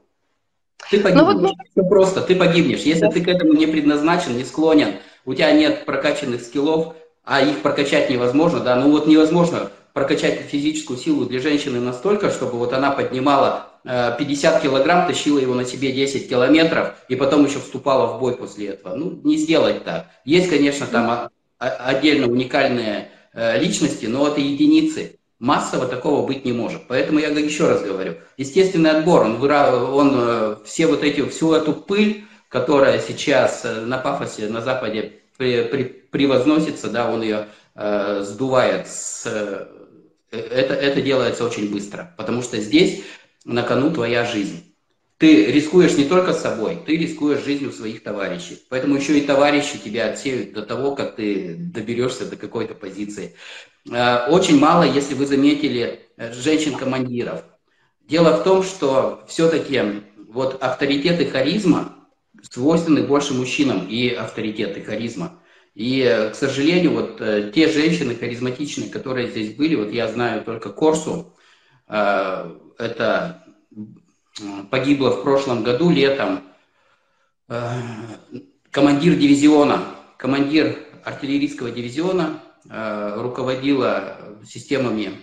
Ты 0.90 1.00
погибнешь. 1.00 1.26
Ну, 1.26 1.42
вот... 1.42 1.56
Все 1.72 1.84
просто, 1.84 2.22
ты 2.22 2.36
погибнешь. 2.36 2.82
Если 2.82 3.08
ты 3.08 3.22
к 3.22 3.28
этому 3.28 3.54
не 3.54 3.68
предназначен, 3.68 4.36
не 4.36 4.44
склонен, 4.44 4.96
у 5.26 5.34
тебя 5.34 5.52
нет 5.52 5.86
прокачанных 5.86 6.42
скиллов, 6.42 6.96
а 7.24 7.42
их 7.42 7.62
прокачать 7.62 8.10
невозможно, 8.10 8.60
да, 8.60 8.76
ну 8.76 8.92
вот 8.92 9.08
невозможно 9.08 9.72
прокачать 9.94 10.40
физическую 10.42 10.98
силу 10.98 11.26
для 11.26 11.40
женщины 11.40 11.80
настолько, 11.80 12.32
чтобы 12.32 12.58
вот 12.58 12.74
она 12.74 12.92
поднимала 12.92 13.68
50 13.84 14.56
э, 14.56 14.62
килограмм, 14.64 15.08
тащила 15.08 15.38
его 15.38 15.54
на 15.54 15.66
себе 15.66 15.92
10 15.92 16.30
километров 16.30 16.96
и 17.10 17.16
потом 17.16 17.46
еще 17.46 17.60
вступала 17.60 18.14
в 18.14 18.20
бой 18.20 18.36
после 18.36 18.70
этого. 18.70 18.96
Ну, 18.96 19.20
не 19.24 19.38
сделать 19.38 19.84
так. 19.84 20.08
Есть, 20.24 20.50
конечно, 20.50 20.88
там 20.88 21.30
отдельно 21.58 22.28
уникальные 22.28 23.10
э, 23.34 23.60
личности, 23.60 24.06
но 24.06 24.28
это 24.28 24.40
единицы. 24.40 25.20
Массово 25.42 25.88
такого 25.88 26.24
быть 26.24 26.46
не 26.46 26.54
может. 26.54 26.84
Поэтому 26.88 27.18
я 27.18 27.30
еще 27.30 27.68
раз 27.68 27.82
говорю, 27.82 28.14
естественный 28.38 28.92
отбор, 28.92 29.24
он, 29.24 29.42
он 29.44 30.14
э, 30.16 30.56
все 30.66 30.86
вот 30.86 31.04
эти, 31.04 31.28
всю 31.28 31.54
эту 31.54 31.74
пыль, 31.74 32.26
которая 32.48 33.00
сейчас 33.00 33.66
э, 33.66 33.82
на 33.82 33.98
пафосе 33.98 34.50
на 34.50 34.62
Западе 34.62 35.14
при, 35.38 35.64
при, 35.64 35.84
превозносится, 35.84 36.92
да, 36.92 37.10
он 37.12 37.24
ее 37.24 37.48
э, 37.74 38.22
сдувает. 38.24 38.88
С, 38.88 39.24
э, 39.26 39.66
это, 40.30 40.76
это 40.76 41.02
делается 41.02 41.44
очень 41.44 41.72
быстро, 41.72 42.14
потому 42.18 42.44
что 42.44 42.58
здесь 42.58 43.02
на 43.44 43.64
кону 43.64 43.90
твоя 43.90 44.26
жизнь. 44.26 44.72
Ты 45.18 45.48
рискуешь 45.48 45.98
не 45.98 46.06
только 46.06 46.34
собой, 46.34 46.80
ты 46.86 46.98
рискуешь 46.98 47.44
жизнью 47.44 47.72
своих 47.72 48.04
товарищей. 48.04 48.60
Поэтому 48.70 48.96
еще 48.96 49.18
и 49.18 49.26
товарищи 49.26 49.80
тебя 49.80 50.12
отсеют 50.12 50.54
до 50.54 50.62
того, 50.62 50.96
как 50.96 51.16
ты 51.16 51.56
доберешься 51.58 52.26
до 52.26 52.36
какой-то 52.36 52.76
позиции. 52.76 53.36
Э, 53.90 54.28
очень 54.28 54.60
мало, 54.60 54.84
если 54.84 55.16
вы 55.16 55.26
заметили, 55.26 56.08
э, 56.18 56.32
женщин-командиров. 56.34 57.44
Дело 58.02 58.38
в 58.38 58.44
том, 58.44 58.64
что 58.64 59.24
все-таки 59.28 60.04
вот 60.30 60.62
авторитет 60.62 61.20
и 61.22 61.26
харизма 61.26 61.96
свойственны 62.44 63.04
больше 63.04 63.34
мужчинам 63.34 63.88
и 63.88 64.10
авторитет 64.10 64.78
и 64.78 64.82
харизма. 64.82 65.40
И, 65.74 66.02
э, 66.02 66.30
к 66.32 66.36
сожалению, 66.36 66.94
вот 66.94 67.18
те 67.54 67.72
женщины 67.72 68.16
харизматичные, 68.16 68.90
которые 68.90 69.30
здесь 69.30 69.56
были, 69.56 69.76
вот 69.76 69.92
я 69.92 70.08
знаю 70.08 70.44
только 70.44 70.70
Корсу, 70.70 71.36
это 71.88 73.44
погибло 74.70 75.10
в 75.10 75.24
прошлом 75.24 75.64
году 75.64 75.90
летом 75.90 76.44
командир 78.72 79.16
дивизиона, 79.16 79.84
командир 80.18 80.78
артиллерийского 81.04 81.70
дивизиона, 81.70 82.40
руководила 82.70 84.18
системами 84.46 85.14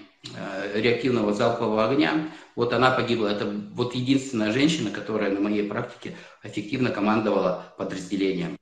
реактивного 0.75 1.33
залпового 1.33 1.89
огня. 1.89 2.31
Вот 2.57 2.73
она 2.73 2.91
погибла. 2.91 3.29
Это 3.29 3.47
вот 3.47 3.95
единственная 3.95 4.53
женщина, 4.53 4.91
которая 4.91 5.31
на 5.31 5.41
моей 5.41 5.63
практике 5.63 6.17
эффективно 6.43 6.91
командовала 6.91 7.73
подразделением. 7.79 8.59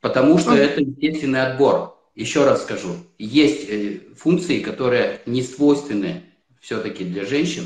Потому 0.00 0.38
что 0.38 0.54
это 0.54 0.82
естественный 0.82 1.46
отбор. 1.46 1.98
Еще 2.14 2.44
раз 2.44 2.62
скажу, 2.62 2.94
есть 3.18 3.68
э, 3.68 4.00
функции, 4.16 4.60
которые 4.60 5.22
не 5.26 5.42
свойственны 5.42 6.24
все-таки 6.60 7.04
для 7.04 7.24
женщин, 7.24 7.64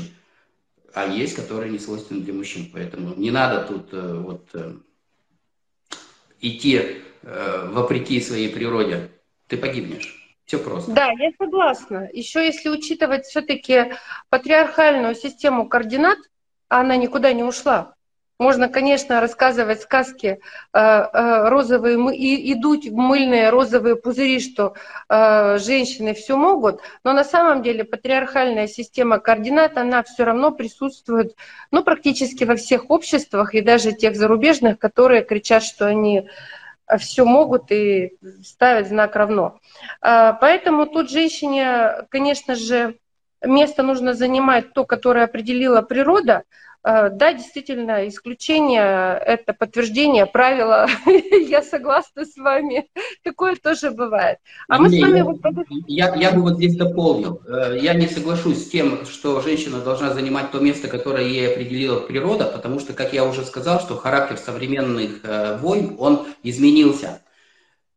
а 0.93 1.05
есть, 1.05 1.35
которые 1.35 1.71
не 1.71 1.79
свойственны 1.79 2.21
для 2.21 2.33
мужчин. 2.33 2.69
Поэтому 2.73 3.13
не 3.13 3.29
надо 3.29 3.67
тут 3.67 3.89
э, 3.91 4.13
вот 4.17 4.47
э, 4.53 4.73
идти 6.39 7.01
вопреки 7.21 8.21
своей 8.21 8.47
природе. 8.47 9.11
Ты 9.49 9.57
погибнешь. 9.57 10.15
Все 10.45 10.57
просто. 10.57 10.91
Да, 10.91 11.11
я 11.11 11.31
согласна. 11.37 12.09
Еще 12.13 12.45
если 12.45 12.69
учитывать 12.69 13.25
все-таки 13.25 13.93
патриархальную 14.29 15.15
систему 15.15 15.67
координат, 15.67 16.17
она 16.69 16.95
никуда 16.95 17.33
не 17.33 17.43
ушла. 17.43 17.93
Можно, 18.39 18.69
конечно, 18.69 19.19
рассказывать 19.19 19.81
сказки 19.81 20.39
э, 20.73 20.79
э, 20.79 21.49
розовые 21.49 22.15
и, 22.15 22.51
и 22.51 22.55
дуть 22.55 22.89
мыльные 22.89 23.49
розовые 23.49 23.97
пузыри, 23.97 24.39
что 24.39 24.75
э, 25.09 25.57
женщины 25.59 26.13
все 26.13 26.37
могут, 26.37 26.79
но 27.03 27.11
на 27.11 27.25
самом 27.25 27.63
деле 27.63 27.83
патриархальная 27.83 28.67
система 28.67 29.19
координат, 29.19 29.77
она 29.77 30.03
все 30.03 30.23
равно 30.23 30.51
присутствует 30.51 31.35
ну, 31.69 31.83
практически 31.83 32.45
во 32.45 32.55
всех 32.55 32.89
обществах 32.89 33.53
и 33.55 33.61
даже 33.61 33.91
тех 33.91 34.15
зарубежных, 34.15 34.79
которые 34.79 35.25
кричат, 35.25 35.61
что 35.61 35.87
они 35.87 36.29
все 36.97 37.25
могут 37.25 37.71
и 37.71 38.17
ставят 38.43 38.87
знак 38.87 39.15
равно. 39.15 39.59
Поэтому 40.01 40.87
тут 40.87 41.09
женщине, 41.09 42.05
конечно 42.09 42.55
же, 42.55 42.97
место 43.43 43.83
нужно 43.83 44.13
занимать 44.13 44.73
то, 44.73 44.85
которое 44.85 45.25
определила 45.25 45.81
природа, 45.81 46.43
Э, 46.81 47.09
да, 47.09 47.33
действительно, 47.33 48.07
исключение– 48.07 49.19
это 49.25 49.53
подтверждение 49.53 50.25
правила. 50.25 50.87
я 51.47 51.61
согласна 51.61 52.25
с 52.25 52.37
вами. 52.37 52.89
Такое 53.23 53.55
тоже 53.55 53.91
бывает. 53.91 54.37
А 54.69 54.79
мы 54.79 54.89
с 54.89 54.99
вами... 54.99 55.25
Я, 55.87 56.15
я 56.15 56.31
бы 56.31 56.41
вот 56.41 56.55
здесь 56.55 56.77
дополнил. 56.77 57.41
Э, 57.45 57.77
я 57.79 57.93
не 57.93 58.07
соглашусь 58.07 58.65
с 58.65 58.69
тем, 58.69 59.05
что 59.05 59.41
женщина 59.41 59.81
должна 59.81 60.13
занимать 60.13 60.51
то 60.51 60.59
место, 60.59 60.87
которое 60.87 61.27
ей 61.27 61.51
определила 61.51 61.99
природа, 61.99 62.45
потому 62.45 62.79
что, 62.79 62.93
как 62.93 63.13
я 63.13 63.25
уже 63.25 63.43
сказал, 63.43 63.81
что 63.81 63.95
характер 63.97 64.37
современных 64.37 65.19
э, 65.23 65.57
войн, 65.57 65.95
он 65.99 66.27
изменился. 66.43 67.21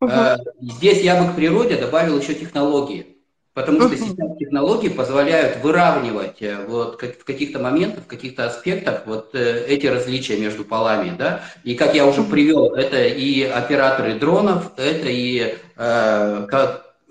Угу. 0.01 0.11
Здесь 0.59 1.01
я 1.01 1.21
бы 1.21 1.31
к 1.31 1.35
природе 1.37 1.77
добавил 1.77 2.19
еще 2.19 2.33
технологии. 2.33 3.12
Потому 3.53 3.81
что 3.81 3.95
сейчас 3.95 4.37
технологии 4.39 4.89
позволяют 4.89 5.63
выравнивать 5.63 6.41
э, 6.41 6.65
вот 6.67 6.99
в 6.99 7.23
каких-то 7.23 7.59
моментах, 7.59 8.05
в 8.05 8.07
каких-то 8.07 8.47
аспектах 8.47 9.03
вот 9.05 9.35
э, 9.35 9.65
эти 9.67 9.85
различия 9.85 10.37
между 10.37 10.65
полами, 10.65 11.13
да. 11.15 11.41
И 11.63 11.75
как 11.75 11.93
я 11.93 12.07
уже 12.07 12.23
привел, 12.23 12.73
это 12.73 13.03
и 13.03 13.43
операторы 13.43 14.15
дронов, 14.15 14.71
это 14.77 15.07
и 15.07 15.55
э, 15.77 16.47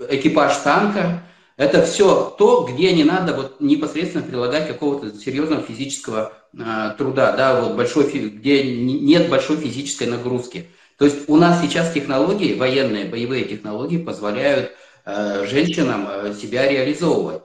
экипаж 0.08 0.56
танка, 0.56 1.22
это 1.56 1.84
все 1.84 2.34
то, 2.36 2.66
где 2.68 2.92
не 2.92 3.04
надо 3.04 3.34
вот 3.34 3.60
непосредственно 3.60 4.24
прилагать 4.24 4.66
какого-то 4.66 5.16
серьезного 5.16 5.62
физического 5.62 6.32
э, 6.58 6.94
труда, 6.98 7.36
да, 7.36 7.60
вот 7.60 7.76
большой, 7.76 8.04
где 8.04 8.64
нет 8.64 9.28
большой 9.28 9.58
физической 9.58 10.08
нагрузки. 10.08 10.66
То 10.98 11.04
есть 11.04 11.28
у 11.28 11.36
нас 11.36 11.60
сейчас 11.62 11.92
технологии, 11.92 12.54
военные, 12.54 13.04
боевые 13.04 13.44
технологии 13.44 13.98
позволяют 13.98 14.72
женщинам 15.04 16.08
э, 16.08 16.34
себя 16.34 16.68
реализовывать. 16.68 17.42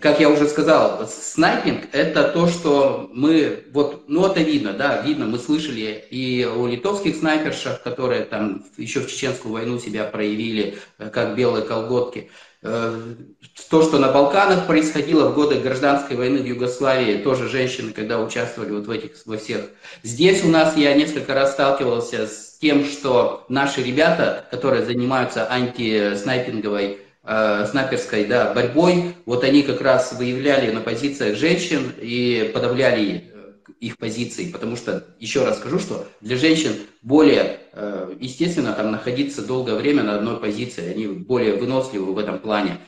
Как 0.00 0.20
я 0.20 0.28
уже 0.28 0.46
сказал, 0.46 1.08
снайпинг– 1.08 1.88
это 1.92 2.24
то, 2.24 2.46
что 2.46 3.08
мы, 3.10 3.64
вот, 3.72 4.04
ну 4.06 4.26
это 4.26 4.40
видно, 4.40 4.74
да, 4.74 5.00
видно, 5.00 5.24
мы 5.24 5.38
слышали 5.38 6.04
и 6.10 6.44
о 6.44 6.66
литовских 6.66 7.16
снайпершах, 7.16 7.82
которые 7.82 8.26
там 8.26 8.66
еще 8.76 9.00
в 9.00 9.10
Чеченскую 9.10 9.54
войну 9.54 9.78
себя 9.78 10.04
проявили, 10.04 10.78
э, 10.98 11.08
как 11.08 11.36
белые 11.36 11.64
колготки. 11.64 12.30
То, 12.60 13.82
что 13.82 13.98
на 14.00 14.10
Балканах 14.10 14.66
происходило 14.66 15.28
в 15.28 15.34
годы 15.34 15.60
гражданской 15.60 16.16
войны 16.16 16.38
в 16.38 16.44
Югославии, 16.44 17.22
тоже 17.22 17.48
женщины, 17.48 17.92
когда 17.92 18.20
участвовали 18.20 18.72
вот 18.72 18.88
в 18.88 18.90
этих, 18.90 19.12
во 19.26 19.36
всех. 19.36 19.66
Здесь 20.02 20.44
у 20.44 20.48
нас 20.48 20.76
я 20.76 20.92
несколько 20.94 21.34
раз 21.34 21.52
сталкивался 21.52 22.26
с 22.26 22.47
тем, 22.58 22.84
что 22.84 23.44
наши 23.48 23.82
ребята, 23.82 24.46
которые 24.50 24.84
занимаются 24.84 25.50
антиснайпинговой, 25.50 26.98
э, 27.22 27.66
снайперской 27.70 28.24
да, 28.24 28.52
борьбой, 28.52 29.14
вот 29.26 29.44
они 29.44 29.62
как 29.62 29.80
раз 29.80 30.12
выявляли 30.12 30.70
на 30.72 30.80
позициях 30.80 31.36
женщин 31.36 31.92
и 32.00 32.50
подавляли 32.52 33.30
э, 33.32 33.52
их 33.80 33.96
позиции, 33.96 34.50
потому 34.50 34.76
что, 34.76 35.06
еще 35.20 35.44
раз 35.44 35.58
скажу, 35.58 35.78
что 35.78 36.06
для 36.20 36.36
женщин 36.36 36.72
более 37.02 37.60
э, 37.72 38.14
естественно 38.18 38.72
там 38.72 38.90
находиться 38.90 39.42
долгое 39.46 39.76
время 39.76 40.02
на 40.02 40.16
одной 40.16 40.38
позиции, 40.38 40.90
они 40.90 41.06
более 41.06 41.54
выносливы 41.54 42.12
в 42.12 42.18
этом 42.18 42.38
плане, 42.38 42.78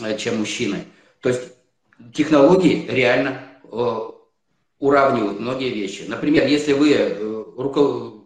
э, 0.00 0.16
чем 0.16 0.38
мужчины. 0.38 0.84
То 1.20 1.28
есть 1.28 1.42
технологии 2.14 2.86
реально 2.88 3.42
э, 3.64 3.96
уравнивают 4.78 5.40
многие 5.40 5.68
вещи. 5.68 6.04
Например, 6.08 6.46
если 6.46 6.72
вы 6.72 6.94
э, 6.94 7.44
руков 7.56 8.19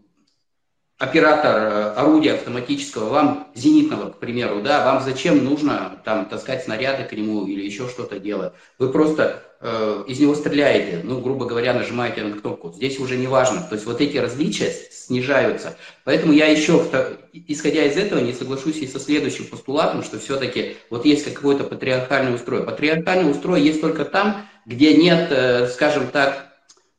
оператор 1.04 1.56
э, 1.56 1.92
орудия 1.96 2.34
автоматического, 2.34 3.08
вам 3.08 3.48
зенитного, 3.54 4.10
к 4.10 4.18
примеру, 4.18 4.60
да, 4.62 4.84
вам 4.84 5.02
зачем 5.02 5.44
нужно 5.44 6.00
там 6.04 6.26
таскать 6.26 6.64
снаряды 6.64 7.04
к 7.04 7.12
нему 7.12 7.46
или 7.46 7.64
еще 7.64 7.88
что-то 7.88 8.18
делать? 8.18 8.52
Вы 8.78 8.90
просто 8.90 9.42
э, 9.60 10.04
из 10.06 10.18
него 10.20 10.34
стреляете, 10.34 11.00
ну, 11.04 11.20
грубо 11.20 11.46
говоря, 11.46 11.74
нажимаете 11.74 12.22
на 12.22 12.36
кнопку. 12.36 12.72
Здесь 12.72 12.98
уже 12.98 13.16
не 13.16 13.26
важно. 13.26 13.60
То 13.62 13.74
есть 13.74 13.86
вот 13.86 14.00
эти 14.00 14.16
различия 14.16 14.72
снижаются. 14.90 15.76
Поэтому 16.04 16.32
я 16.32 16.46
еще, 16.46 16.84
исходя 17.32 17.84
из 17.84 17.96
этого, 17.96 18.20
не 18.20 18.32
соглашусь 18.32 18.78
и 18.78 18.86
со 18.86 18.98
следующим 18.98 19.44
постулатом, 19.46 20.02
что 20.02 20.18
все-таки 20.18 20.76
вот 20.90 21.04
есть 21.04 21.24
какой-то 21.24 21.64
патриархальный 21.64 22.34
устрой. 22.34 22.64
Патриархальный 22.64 23.30
устрой 23.30 23.60
есть 23.62 23.80
только 23.80 24.04
там, 24.04 24.46
где 24.66 24.94
нет, 24.94 25.28
э, 25.30 25.68
скажем 25.68 26.08
так, 26.08 26.53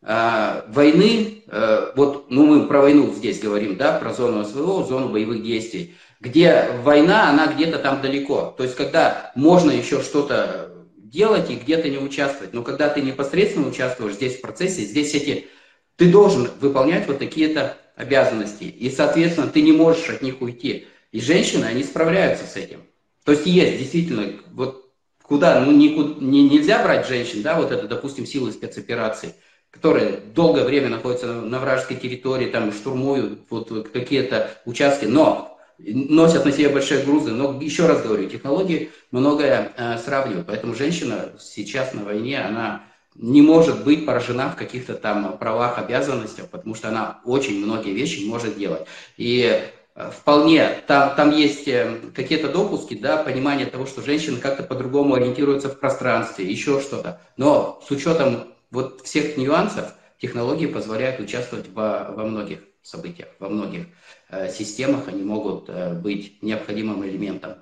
войны 0.05 1.35
Э, 1.47 1.91
вот, 1.95 2.29
ну 2.29 2.45
мы 2.45 2.67
про 2.67 2.81
войну 2.81 3.13
здесь 3.13 3.39
говорим, 3.39 3.77
да, 3.77 3.99
про 3.99 4.13
зону 4.13 4.43
СВО, 4.45 4.83
зону 4.83 5.09
боевых 5.09 5.43
действий, 5.43 5.95
где 6.19 6.69
война, 6.83 7.29
она 7.29 7.47
где-то 7.47 7.79
там 7.79 8.01
далеко. 8.01 8.53
То 8.57 8.63
есть, 8.63 8.75
когда 8.75 9.31
можно 9.35 9.71
еще 9.71 10.01
что-то 10.01 10.71
делать 10.97 11.49
и 11.49 11.55
где-то 11.55 11.89
не 11.89 11.97
участвовать. 11.97 12.53
Но 12.53 12.63
когда 12.63 12.89
ты 12.89 13.01
непосредственно 13.01 13.67
участвуешь 13.67 14.15
здесь 14.15 14.37
в 14.37 14.41
процессе, 14.41 14.81
здесь 14.81 15.13
эти, 15.13 15.47
ты 15.95 16.11
должен 16.11 16.49
выполнять 16.59 17.07
вот 17.07 17.19
такие-то 17.19 17.77
обязанности. 17.95 18.63
И, 18.63 18.89
соответственно, 18.89 19.47
ты 19.47 19.61
не 19.61 19.71
можешь 19.71 20.09
от 20.09 20.21
них 20.21 20.41
уйти. 20.41 20.87
И 21.11 21.21
женщины, 21.21 21.65
они 21.65 21.83
справляются 21.83 22.45
с 22.45 22.57
этим. 22.57 22.81
То 23.23 23.31
есть 23.31 23.45
есть 23.45 23.79
действительно, 23.79 24.33
вот 24.51 24.91
куда, 25.21 25.61
ну 25.61 25.71
никуда, 25.71 26.15
не, 26.19 26.49
нельзя 26.49 26.83
брать 26.83 27.07
женщин, 27.07 27.41
да, 27.43 27.55
вот 27.55 27.71
это, 27.71 27.87
допустим, 27.87 28.25
силы 28.25 28.51
спецопераций 28.51 29.35
которые 29.75 30.21
долгое 30.33 30.63
время 30.63 30.89
находятся 30.89 31.27
на 31.27 31.59
вражеской 31.59 31.97
территории, 31.97 32.47
там 32.47 32.71
штурмуют 32.71 33.41
вот 33.49 33.89
какие-то 33.89 34.51
участки, 34.65 35.05
но 35.05 35.59
носят 35.77 36.45
на 36.45 36.51
себе 36.53 36.69
большие 36.69 37.03
грузы. 37.03 37.31
Но 37.31 37.59
еще 37.61 37.85
раз 37.85 38.01
говорю, 38.01 38.29
технологии 38.29 38.89
многое 39.11 39.73
э, 39.75 39.97
сравнивают. 39.97 40.47
Поэтому 40.47 40.73
женщина 40.75 41.33
сейчас 41.39 41.93
на 41.93 42.03
войне, 42.03 42.39
она 42.39 42.83
не 43.15 43.41
может 43.41 43.83
быть 43.83 44.05
поражена 44.05 44.49
в 44.49 44.55
каких-то 44.55 44.93
там 44.93 45.37
правах, 45.37 45.77
обязанностях, 45.77 46.47
потому 46.49 46.73
что 46.73 46.89
она 46.89 47.19
очень 47.25 47.63
многие 47.63 47.91
вещи 47.91 48.25
может 48.25 48.57
делать. 48.57 48.87
И 49.17 49.61
э, 49.95 50.11
вполне 50.11 50.69
там, 50.87 51.15
там 51.17 51.31
есть 51.31 51.67
э, 51.67 51.97
какие-то 52.15 52.47
допуски, 52.47 52.93
да, 52.93 53.17
понимание 53.17 53.65
того, 53.65 53.85
что 53.85 54.01
женщина 54.01 54.39
как-то 54.39 54.63
по-другому 54.63 55.15
ориентируется 55.15 55.67
в 55.67 55.79
пространстве, 55.79 56.49
еще 56.49 56.79
что-то. 56.79 57.19
Но 57.35 57.81
с 57.85 57.91
учетом 57.91 58.54
вот 58.75 59.01
всех 59.01 59.37
нюансов 59.37 59.95
технологии 60.19 60.67
позволяют 60.67 61.19
участвовать 61.19 61.67
во, 61.69 62.11
во 62.11 62.25
многих 62.25 62.59
событиях, 62.83 63.29
во 63.39 63.49
многих 63.49 63.87
э, 64.29 64.51
системах, 64.51 65.07
они 65.07 65.23
могут 65.23 65.69
э, 65.69 65.93
быть 65.93 66.43
необходимым 66.43 67.03
элементом. 67.05 67.55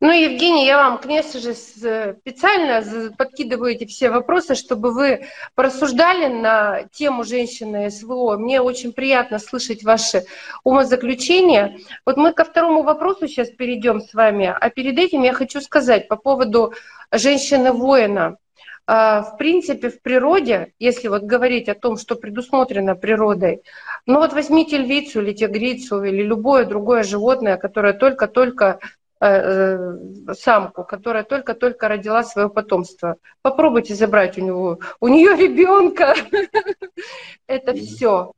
Ну, 0.00 0.10
Евгений, 0.10 0.66
я 0.66 0.76
вам, 0.76 0.98
конечно 0.98 1.38
же, 1.40 1.54
специально 1.54 3.12
подкидываю 3.16 3.72
эти 3.72 3.86
все 3.86 4.10
вопросы, 4.10 4.54
чтобы 4.54 4.92
вы 4.92 5.28
порассуждали 5.54 6.26
на 6.26 6.82
тему 6.92 7.24
женщины 7.24 7.90
СВО. 7.90 8.36
Мне 8.36 8.60
очень 8.60 8.92
приятно 8.92 9.38
слышать 9.38 9.84
ваши 9.84 10.24
умозаключения. 10.64 11.78
Вот 12.04 12.16
мы 12.16 12.32
ко 12.32 12.44
второму 12.44 12.82
вопросу 12.82 13.28
сейчас 13.28 13.48
перейдем 13.50 14.00
с 14.00 14.12
вами, 14.12 14.54
а 14.60 14.68
перед 14.68 14.98
этим 14.98 15.22
я 15.22 15.32
хочу 15.32 15.60
сказать 15.60 16.08
по 16.08 16.16
поводу 16.16 16.74
женщины-воина. 17.12 18.36
А, 18.86 19.22
в 19.22 19.38
принципе, 19.38 19.88
в 19.88 20.02
природе, 20.02 20.72
если 20.78 21.08
вот 21.08 21.22
говорить 21.22 21.68
о 21.68 21.74
том, 21.74 21.96
что 21.96 22.16
предусмотрено 22.16 22.94
природой, 22.94 23.62
ну 24.04 24.18
вот 24.18 24.32
возьмите 24.32 24.76
львицу 24.76 25.22
или 25.22 25.32
тигрицу 25.32 26.02
или 26.02 26.22
любое 26.22 26.66
другое 26.66 27.02
животное, 27.02 27.56
которое 27.56 27.94
только-только 27.94 28.80
самку, 30.34 30.84
которая 30.84 31.24
только-только 31.24 31.88
родила 31.88 32.22
свое 32.24 32.48
потомство. 32.48 33.16
Попробуйте 33.42 33.94
забрать 33.94 34.38
у 34.38 34.42
него, 34.42 34.78
у 35.00 35.08
нее 35.08 35.36
ребенка. 35.36 36.14
Это 37.46 37.74
все. 37.74 38.32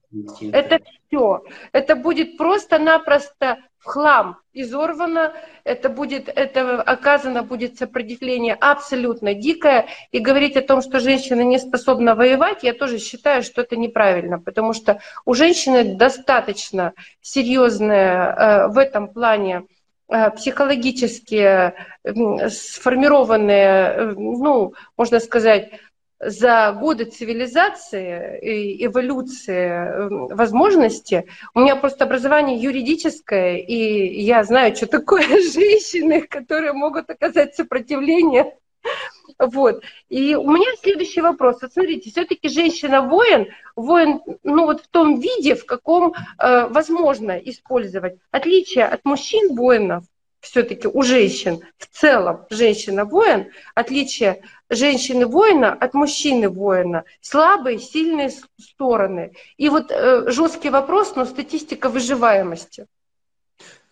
Это 0.52 0.78
все. 1.08 1.42
Это 1.72 1.96
будет 1.96 2.36
просто-напросто 2.36 3.58
хлам 3.86 4.38
изорвано, 4.52 5.32
это 5.64 5.88
будет, 5.88 6.28
это 6.28 6.82
оказано 6.82 7.42
будет 7.42 7.78
сопротивление 7.78 8.54
абсолютно 8.54 9.34
дикое, 9.34 9.86
и 10.12 10.18
говорить 10.18 10.56
о 10.56 10.62
том, 10.62 10.82
что 10.82 10.98
женщина 10.98 11.42
не 11.42 11.58
способна 11.58 12.14
воевать, 12.14 12.64
я 12.64 12.72
тоже 12.72 12.98
считаю, 12.98 13.42
что 13.42 13.62
это 13.62 13.76
неправильно, 13.76 14.40
потому 14.40 14.72
что 14.72 15.00
у 15.24 15.34
женщины 15.34 15.94
достаточно 15.96 16.94
серьезная 17.20 18.34
э, 18.34 18.68
в 18.68 18.78
этом 18.78 19.08
плане 19.08 19.62
э, 19.62 19.75
психологически 20.08 21.74
сформированные, 22.48 23.66
э, 23.66 24.12
ну, 24.16 24.74
можно 24.96 25.20
сказать, 25.20 25.72
за 26.18 26.72
годы 26.72 27.04
цивилизации 27.04 28.38
и 28.40 28.86
эволюции 28.86 30.32
возможности. 30.34 31.26
У 31.54 31.60
меня 31.60 31.76
просто 31.76 32.04
образование 32.04 32.56
юридическое, 32.56 33.58
и 33.58 34.22
я 34.22 34.42
знаю, 34.44 34.74
что 34.74 34.86
такое 34.86 35.26
женщины, 35.52 36.22
которые 36.22 36.72
могут 36.72 37.10
оказать 37.10 37.54
сопротивление. 37.54 38.56
Вот. 39.38 39.82
И 40.08 40.34
у 40.34 40.50
меня 40.50 40.70
следующий 40.82 41.20
вопрос. 41.20 41.58
Вот 41.60 41.72
смотрите, 41.72 42.10
все-таки 42.10 42.48
женщина-воин, 42.48 43.48
воин, 43.74 44.20
ну 44.42 44.64
вот 44.64 44.82
в 44.82 44.88
том 44.88 45.20
виде, 45.20 45.54
в 45.54 45.66
каком 45.66 46.14
э, 46.38 46.66
возможно 46.68 47.32
использовать. 47.32 48.18
Отличие 48.30 48.86
от 48.86 49.04
мужчин-воинов 49.04 50.04
все-таки 50.40 50.86
у 50.86 51.02
женщин 51.02 51.60
в 51.76 51.86
целом 51.86 52.46
женщина-воин, 52.50 53.50
отличие 53.74 54.42
женщины-воина 54.70 55.72
от 55.72 55.94
мужчины-воина, 55.94 57.04
слабые, 57.20 57.78
сильные 57.78 58.30
стороны. 58.58 59.32
И 59.56 59.68
вот 59.68 59.90
э, 59.90 60.30
жесткий 60.30 60.70
вопрос, 60.70 61.14
но 61.16 61.24
статистика 61.24 61.88
выживаемости. 61.88 62.86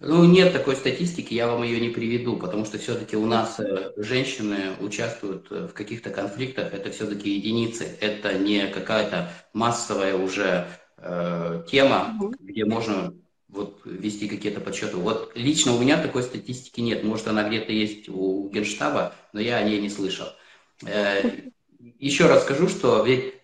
Ну, 0.01 0.25
нет 0.25 0.53
такой 0.53 0.77
статистики, 0.77 1.35
я 1.35 1.47
вам 1.47 1.63
ее 1.63 1.81
не 1.81 1.89
приведу, 1.89 2.37
потому 2.37 2.65
что 2.65 2.79
все-таки 2.79 3.17
у 3.17 3.27
нас 3.27 3.59
э, 3.61 3.93
женщины 3.97 4.73
участвуют 4.81 5.47
э, 5.51 5.69
в 5.69 5.73
каких-то 5.73 6.11
конфликтах, 6.11 6.75
это 6.75 6.91
все-таки 6.91 7.31
единицы, 7.31 7.87
это 8.01 8.37
не 8.37 8.67
какая-то 8.67 9.31
массовая 9.53 10.17
уже 10.17 10.67
э, 10.99 11.65
тема, 11.71 12.19
угу. 12.21 12.35
где 12.41 12.65
можно 12.65 13.15
вот 13.49 13.81
вести 13.85 14.29
какие-то 14.29 14.61
подсчеты. 14.61 14.97
Вот 14.97 15.33
лично 15.37 15.73
у 15.73 15.81
меня 15.81 16.03
такой 16.03 16.25
статистики 16.25 16.81
нет. 16.81 17.05
Может, 17.05 17.29
она 17.29 17.49
где-то 17.49 17.73
есть 17.73 18.09
у 18.09 18.51
Генштаба, 18.51 19.15
но 19.33 19.41
я 19.41 19.57
о 19.59 19.63
ней 19.63 19.81
не 19.81 19.89
слышал. 19.89 20.27
Э, 20.85 21.23
еще 21.99 22.27
раз 22.27 22.43
скажу, 22.43 22.69
что 22.69 23.05
ведь 23.05 23.35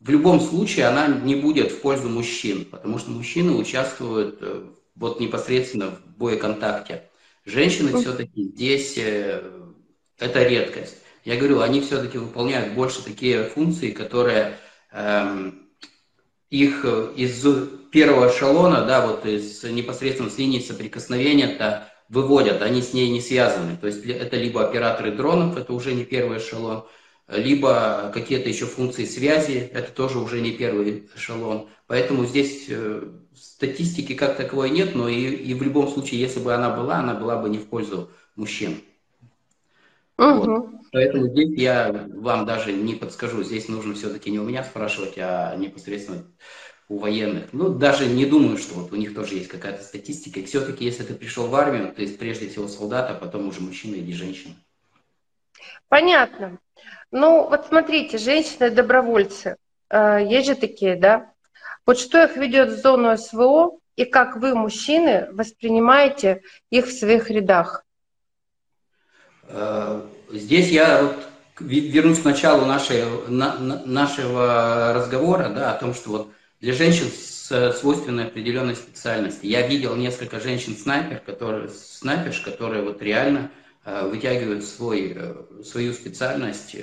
в 0.00 0.10
любом 0.10 0.40
случае 0.40 0.86
она 0.86 1.08
не 1.08 1.34
будет 1.34 1.72
в 1.72 1.80
пользу 1.80 2.08
мужчин, 2.08 2.66
потому 2.66 2.98
что 2.98 3.10
мужчины 3.10 3.52
участвуют 3.52 4.38
э, 4.42 4.66
вот 4.94 5.20
непосредственно 5.20 5.90
в 5.90 6.16
боеконтакте. 6.16 7.10
Женщины 7.44 8.00
все-таки 8.00 8.44
здесь 8.44 8.94
э, 8.96 9.42
это 10.18 10.42
редкость. 10.44 10.96
Я 11.24 11.36
говорю, 11.36 11.60
они 11.60 11.80
все-таки 11.80 12.18
выполняют 12.18 12.74
больше 12.74 13.02
такие 13.02 13.44
функции, 13.44 13.90
которые 13.90 14.58
эм, 14.92 15.68
их 16.50 16.84
из 17.16 17.44
первого 17.90 18.28
эшелона, 18.28 18.84
да, 18.84 19.06
вот 19.06 19.24
из 19.24 19.62
непосредственно 19.64 20.30
с 20.30 20.38
линии 20.38 20.60
соприкосновения-то 20.60 21.88
выводят, 22.08 22.62
они 22.62 22.82
с 22.82 22.92
ней 22.92 23.10
не 23.10 23.20
связаны. 23.20 23.76
То 23.76 23.86
есть 23.86 24.04
это 24.04 24.36
либо 24.36 24.68
операторы 24.68 25.12
дронов, 25.12 25.56
это 25.56 25.72
уже 25.72 25.94
не 25.94 26.04
первый 26.04 26.38
эшелон, 26.38 26.84
либо 27.28 28.10
какие-то 28.12 28.48
еще 28.48 28.66
функции 28.66 29.04
связи, 29.04 29.70
это 29.72 29.90
тоже 29.92 30.18
уже 30.18 30.40
не 30.40 30.52
первый 30.52 31.08
эшелон. 31.16 31.68
Поэтому 31.86 32.26
здесь 32.26 32.66
э, 32.68 33.02
статистики 33.44 34.14
как 34.14 34.36
таковой 34.36 34.70
нет, 34.70 34.94
но 34.94 35.08
и, 35.08 35.34
и 35.34 35.54
в 35.54 35.62
любом 35.62 35.88
случае, 35.88 36.20
если 36.20 36.40
бы 36.40 36.54
она 36.54 36.70
была, 36.70 36.96
она 36.96 37.14
была 37.14 37.36
бы 37.36 37.48
не 37.48 37.58
в 37.58 37.66
пользу 37.66 38.10
мужчин. 38.36 38.82
Угу. 40.18 40.34
Вот. 40.34 40.68
Поэтому 40.92 41.28
здесь 41.28 41.58
я 41.58 42.08
вам 42.14 42.46
даже 42.46 42.72
не 42.72 42.94
подскажу. 42.94 43.42
Здесь 43.42 43.68
нужно 43.68 43.94
все-таки 43.94 44.30
не 44.30 44.38
у 44.38 44.44
меня 44.44 44.62
спрашивать, 44.62 45.14
а 45.18 45.56
непосредственно 45.56 46.24
у 46.88 46.98
военных. 46.98 47.52
Ну, 47.52 47.70
даже 47.70 48.06
не 48.06 48.26
думаю, 48.26 48.58
что 48.58 48.74
вот 48.74 48.92
у 48.92 48.96
них 48.96 49.14
тоже 49.14 49.34
есть 49.34 49.48
какая-то 49.48 49.82
статистика. 49.82 50.40
И 50.40 50.44
все-таки, 50.44 50.84
если 50.84 51.02
ты 51.02 51.14
пришел 51.14 51.48
в 51.48 51.54
армию, 51.54 51.92
то 51.92 52.02
есть 52.02 52.18
прежде 52.18 52.48
всего 52.48 52.68
солдат, 52.68 53.10
а 53.10 53.14
потом 53.14 53.48
уже 53.48 53.60
мужчина 53.60 53.96
или 53.96 54.12
женщина. 54.12 54.54
Понятно. 55.88 56.58
Ну, 57.10 57.48
вот 57.48 57.66
смотрите, 57.66 58.18
женщины-добровольцы, 58.18 59.56
э, 59.88 60.26
есть 60.28 60.46
же 60.46 60.54
такие, 60.54 60.96
да? 60.96 61.33
Вот 61.86 61.98
что 61.98 62.24
их 62.24 62.36
ведет 62.36 62.70
в 62.70 62.80
зону 62.80 63.16
СВО, 63.16 63.78
и 63.96 64.04
как 64.04 64.36
вы, 64.36 64.54
мужчины, 64.54 65.28
воспринимаете 65.32 66.42
их 66.70 66.86
в 66.86 66.92
своих 66.92 67.30
рядах? 67.30 67.84
Э, 69.48 70.02
здесь 70.32 70.70
я 70.70 71.02
вот 71.02 71.16
вернусь 71.60 72.20
к 72.20 72.24
началу 72.24 72.64
нашей, 72.66 73.04
на, 73.28 73.58
нашего 73.58 74.92
разговора, 74.94 75.50
да, 75.50 75.74
о 75.74 75.78
том, 75.78 75.94
что 75.94 76.10
вот 76.10 76.32
для 76.60 76.72
женщин 76.72 77.06
с 77.06 77.78
свойственной 77.78 78.24
определенной 78.24 78.74
специальности. 78.74 79.46
Я 79.46 79.66
видел 79.66 79.94
несколько 79.94 80.40
женщин-снайпер, 80.40 81.20
которые, 81.20 81.68
снайперш, 81.68 82.40
которые 82.40 82.82
вот 82.82 83.02
реально 83.02 83.50
э, 83.84 84.08
вытягивают 84.08 84.64
свой, 84.64 85.12
э, 85.14 85.62
свою 85.62 85.92
специальность, 85.92 86.74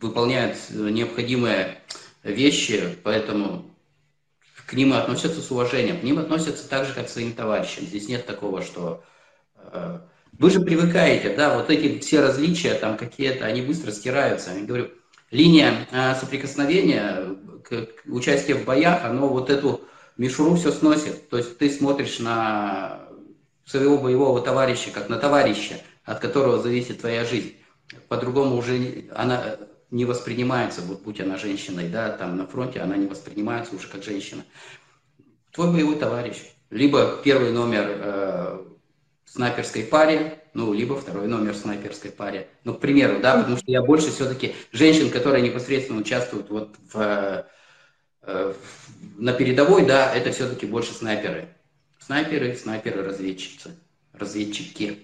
выполняют 0.00 0.56
необходимые 0.70 1.78
вещи, 2.32 2.96
поэтому 3.02 3.70
к 4.66 4.72
ним 4.72 4.92
относятся 4.92 5.40
с 5.40 5.50
уважением. 5.50 6.00
К 6.00 6.02
ним 6.02 6.18
относятся 6.18 6.68
так 6.68 6.86
же, 6.86 6.92
как 6.92 7.06
к 7.06 7.10
своим 7.10 7.32
товарищам. 7.32 7.86
Здесь 7.86 8.08
нет 8.08 8.26
такого, 8.26 8.62
что... 8.62 9.02
Вы 10.38 10.50
же 10.50 10.60
привыкаете, 10.60 11.34
да, 11.34 11.56
вот 11.56 11.70
эти 11.70 11.98
все 12.00 12.20
различия 12.20 12.74
там 12.74 12.98
какие-то, 12.98 13.46
они 13.46 13.62
быстро 13.62 13.90
стираются. 13.90 14.52
Я 14.52 14.66
говорю, 14.66 14.90
линия 15.30 15.86
соприкосновения 16.20 17.36
участие 18.06 18.56
в 18.56 18.64
боях, 18.64 19.04
оно 19.04 19.28
вот 19.28 19.48
эту 19.48 19.80
мишуру 20.18 20.56
все 20.56 20.72
сносит. 20.72 21.30
То 21.30 21.38
есть 21.38 21.56
ты 21.56 21.70
смотришь 21.70 22.18
на 22.18 23.08
своего 23.64 23.98
боевого 23.98 24.42
товарища, 24.42 24.90
как 24.90 25.08
на 25.08 25.16
товарища, 25.16 25.80
от 26.04 26.20
которого 26.20 26.60
зависит 26.60 27.00
твоя 27.00 27.24
жизнь. 27.24 27.54
По-другому 28.08 28.56
уже 28.56 29.06
она 29.14 29.56
не 29.90 30.04
воспринимается, 30.04 30.82
вот 30.82 31.02
будь 31.02 31.20
она 31.20 31.36
женщиной, 31.36 31.88
да, 31.88 32.10
там 32.10 32.36
на 32.36 32.46
фронте 32.46 32.80
она 32.80 32.96
не 32.96 33.06
воспринимается 33.06 33.74
уже 33.74 33.88
как 33.88 34.02
женщина. 34.02 34.44
Твой 35.52 35.72
боевой 35.72 35.96
товарищ. 35.96 36.36
Либо 36.70 37.20
первый 37.22 37.52
номер 37.52 37.84
э, 37.88 38.64
в 39.24 39.30
снайперской 39.30 39.84
паре, 39.84 40.42
ну, 40.54 40.72
либо 40.72 40.96
второй 40.96 41.28
номер 41.28 41.52
в 41.52 41.56
снайперской 41.56 42.10
паре. 42.10 42.48
Ну, 42.64 42.74
к 42.74 42.80
примеру, 42.80 43.20
да, 43.20 43.36
потому 43.38 43.56
что 43.56 43.70
я 43.70 43.82
больше 43.82 44.10
все-таки 44.10 44.54
женщин, 44.72 45.10
которые 45.10 45.42
непосредственно 45.42 46.00
участвуют 46.00 46.50
вот 46.50 46.76
в 46.92 47.46
Э, 48.26 48.52
на 49.18 49.32
передовой, 49.32 49.86
да, 49.86 50.12
это 50.12 50.32
все-таки 50.32 50.66
больше 50.66 50.92
снайперы. 50.92 51.48
Снайперы, 51.98 52.56
снайперы-разведчицы, 52.56 53.76
разведчики. 54.12 54.98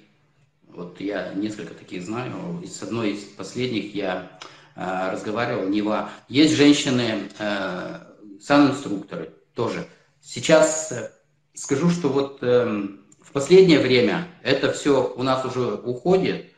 Вот 0.69 1.01
я 1.01 1.33
несколько 1.35 1.73
таких 1.75 2.03
знаю. 2.03 2.63
С 2.67 2.83
одной 2.83 3.13
из 3.13 3.23
последних 3.23 3.95
я 3.95 4.39
э, 4.41 4.47
разговаривал, 4.75 5.69
Нева. 5.69 6.11
Есть 6.29 6.55
женщины, 6.55 7.29
э, 7.39 7.99
санинструкторы 8.41 9.31
тоже. 9.55 9.87
Сейчас 10.21 10.93
э, 10.93 11.11
скажу, 11.55 11.91
что 11.91 12.09
вот 12.09 12.39
э, 12.43 12.89
в 13.21 13.33
последнее 13.33 13.79
время 13.79 14.29
это 14.43 14.73
все 14.73 15.13
у 15.17 15.23
нас 15.23 15.45
уже 15.45 15.75
уходит, 15.75 16.53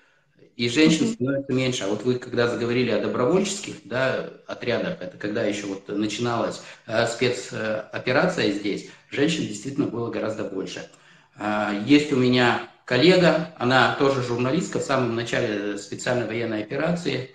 и 0.56 0.68
женщин 0.68 1.08
становится 1.08 1.52
меньше. 1.52 1.84
А 1.84 1.88
вот 1.88 2.04
вы 2.04 2.16
когда 2.16 2.48
заговорили 2.48 2.90
о 2.90 3.00
добровольческих 3.00 3.74
да, 3.84 4.30
отрядах, 4.46 5.00
это 5.00 5.16
когда 5.18 5.44
еще 5.44 5.66
вот 5.66 5.88
начиналась 5.88 6.62
э, 6.86 7.06
спецоперация 7.06 8.52
здесь, 8.52 8.88
женщин 9.10 9.46
действительно 9.46 9.86
было 9.86 10.10
гораздо 10.10 10.44
больше. 10.44 10.88
Э, 11.38 11.82
есть 11.86 12.12
у 12.12 12.16
меня 12.16 12.68
коллега, 12.84 13.54
она 13.58 13.94
тоже 13.96 14.22
журналистка 14.22 14.78
в 14.78 14.84
самом 14.84 15.14
начале 15.14 15.78
специальной 15.78 16.26
военной 16.26 16.62
операции. 16.62 17.34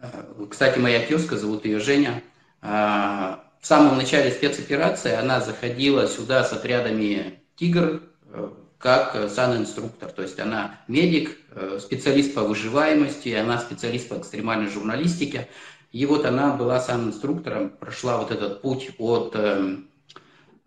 Э, 0.00 0.46
кстати, 0.50 0.78
моя 0.78 1.04
тезка, 1.04 1.36
зовут 1.36 1.64
ее 1.64 1.80
Женя. 1.80 2.22
Э, 2.62 3.36
в 3.60 3.66
самом 3.66 3.96
начале 3.96 4.30
спецоперации 4.30 5.12
она 5.12 5.40
заходила 5.40 6.06
сюда 6.06 6.44
с 6.44 6.52
отрядами 6.52 7.42
«Тигр», 7.56 8.02
э, 8.32 8.50
как 8.78 9.28
санинструктор. 9.30 10.12
То 10.12 10.22
есть 10.22 10.38
она 10.38 10.78
медик, 10.86 11.36
специалист 11.80 12.32
по 12.32 12.42
выживаемости, 12.42 13.30
она 13.30 13.58
специалист 13.58 14.08
по 14.08 14.14
экстремальной 14.14 14.70
журналистике. 14.70 15.48
И 15.90 16.06
вот 16.06 16.24
она 16.24 16.54
была 16.54 16.78
санинструктором, 16.78 17.70
прошла 17.70 18.18
вот 18.18 18.30
этот 18.30 18.62
путь 18.62 18.90
от 18.98 19.36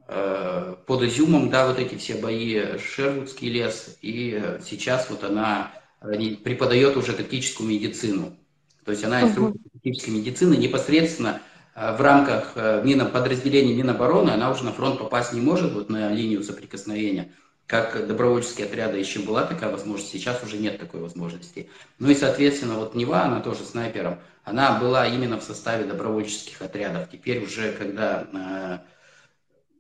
под 0.06 1.04
Изюмом, 1.04 1.50
да, 1.50 1.68
вот 1.68 1.80
эти 1.80 1.96
все 1.96 2.16
бои, 2.16 2.78
Шервудский 2.80 3.50
лес, 3.50 3.98
и 4.02 4.58
сейчас 4.62 5.10
вот 5.10 5.24
она 5.24 5.72
преподает 6.02 6.98
уже 6.98 7.14
тактическую 7.14 7.70
медицину. 7.70 8.36
То 8.86 8.92
есть 8.92 9.04
она 9.04 9.22
инструктор 9.22 9.62
тактической 9.74 10.14
медицины 10.14 10.56
непосредственно 10.56 11.42
Э, 11.76 11.96
в 11.96 12.02
рамках 12.02 12.54
э, 12.56 12.82
Мина, 12.84 13.06
подразделений 13.06 13.76
Минобороны, 13.76 14.32
она 14.32 14.52
уже 14.52 14.64
на 14.64 14.72
фронт 14.72 15.00
попасть 15.00 15.34
не 15.34 15.42
может, 15.42 15.74
вот 15.74 15.90
на 15.90 16.12
линию 16.12 16.44
соприкосновения, 16.44 17.32
как 17.66 18.08
добровольческие 18.08 18.68
отряды 18.68 18.98
еще 18.98 19.20
была 19.20 19.46
такая 19.46 19.72
возможность, 19.72 20.12
сейчас 20.12 20.44
уже 20.44 20.58
нет 20.58 20.80
такой 20.80 21.00
возможности. 21.00 21.70
Ну 22.00 22.10
и, 22.10 22.16
соответственно, 22.16 22.76
вот 22.76 22.96
Нева, 22.96 23.24
она 23.24 23.40
тоже 23.40 23.64
снайпером, 23.64 24.20
она 24.44 24.80
была 24.80 25.08
именно 25.08 25.40
в 25.40 25.44
составе 25.44 25.86
добровольческих 25.86 26.62
отрядов. 26.62 27.08
Теперь 27.10 27.44
уже, 27.44 27.72
когда 27.72 28.28
э, 28.34 28.80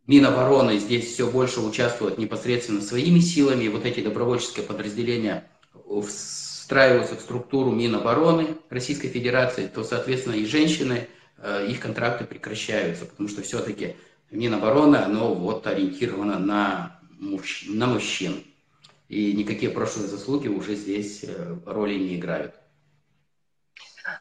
Минобороны 0.08 0.78
здесь 0.78 1.14
все 1.14 1.30
больше 1.30 1.60
участвуют 1.60 2.18
непосредственно 2.18 2.82
своими 2.82 3.20
силами, 3.20 3.68
вот 3.68 3.86
эти 3.86 4.00
добровольческие 4.00 4.66
подразделения 4.66 5.50
встраиваются 6.72 7.16
в 7.16 7.22
структуру 7.22 7.72
Минобороны 7.72 8.58
Российской 8.70 9.10
Федерации, 9.10 9.68
то, 9.68 9.84
соответственно, 9.84 10.36
и 10.36 10.46
женщины– 10.46 11.08
Э, 11.44 11.66
их 11.68 11.80
контракты 11.80 12.26
прекращаются, 12.26 13.06
потому 13.06 13.28
что 13.28 13.42
все-таки 13.42 13.96
Минобороны, 14.30 14.98
оно 14.98 15.34
вот 15.34 15.68
ориентировано 15.68 16.40
на, 16.40 17.00
мужч... 17.20 17.66
на 17.68 17.88
мужчин. 17.88 18.44
И 19.10 19.34
никакие 19.34 19.72
прошлые 19.72 20.08
заслуги 20.08 20.48
уже 20.48 20.76
здесь 20.76 21.24
э, 21.24 21.58
роли 21.66 21.96
не 21.96 22.16
играют. 22.16 22.54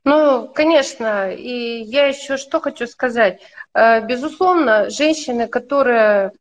Ну, 0.04 0.48
конечно, 0.48 1.32
и 1.32 1.82
я 1.82 2.06
еще 2.06 2.36
что 2.36 2.60
хочу 2.60 2.86
сказать. 2.86 3.42
Э, 3.74 4.04
безусловно, 4.06 4.88
женщины, 4.88 5.46
которые 5.46 6.32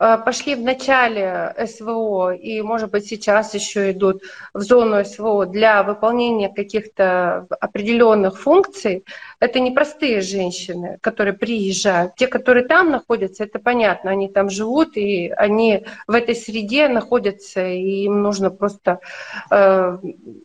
пошли 0.00 0.54
в 0.54 0.62
начале 0.62 1.54
СВО 1.66 2.34
и, 2.34 2.62
может 2.62 2.90
быть, 2.90 3.06
сейчас 3.06 3.52
еще 3.54 3.90
идут 3.90 4.22
в 4.54 4.62
зону 4.62 5.04
СВО 5.04 5.44
для 5.44 5.82
выполнения 5.82 6.48
каких-то 6.48 7.46
определенных 7.60 8.40
функций, 8.40 9.04
это 9.40 9.60
не 9.60 9.70
простые 9.70 10.22
женщины, 10.22 10.98
которые 11.02 11.34
приезжают. 11.34 12.14
Те, 12.14 12.28
которые 12.28 12.66
там 12.66 12.90
находятся, 12.90 13.44
это 13.44 13.58
понятно, 13.58 14.10
они 14.10 14.28
там 14.28 14.48
живут, 14.48 14.96
и 14.96 15.28
они 15.36 15.84
в 16.06 16.14
этой 16.14 16.34
среде 16.34 16.88
находятся, 16.88 17.66
и 17.66 18.04
им 18.04 18.22
нужно 18.22 18.50
просто... 18.50 19.00
Э, 19.50 19.98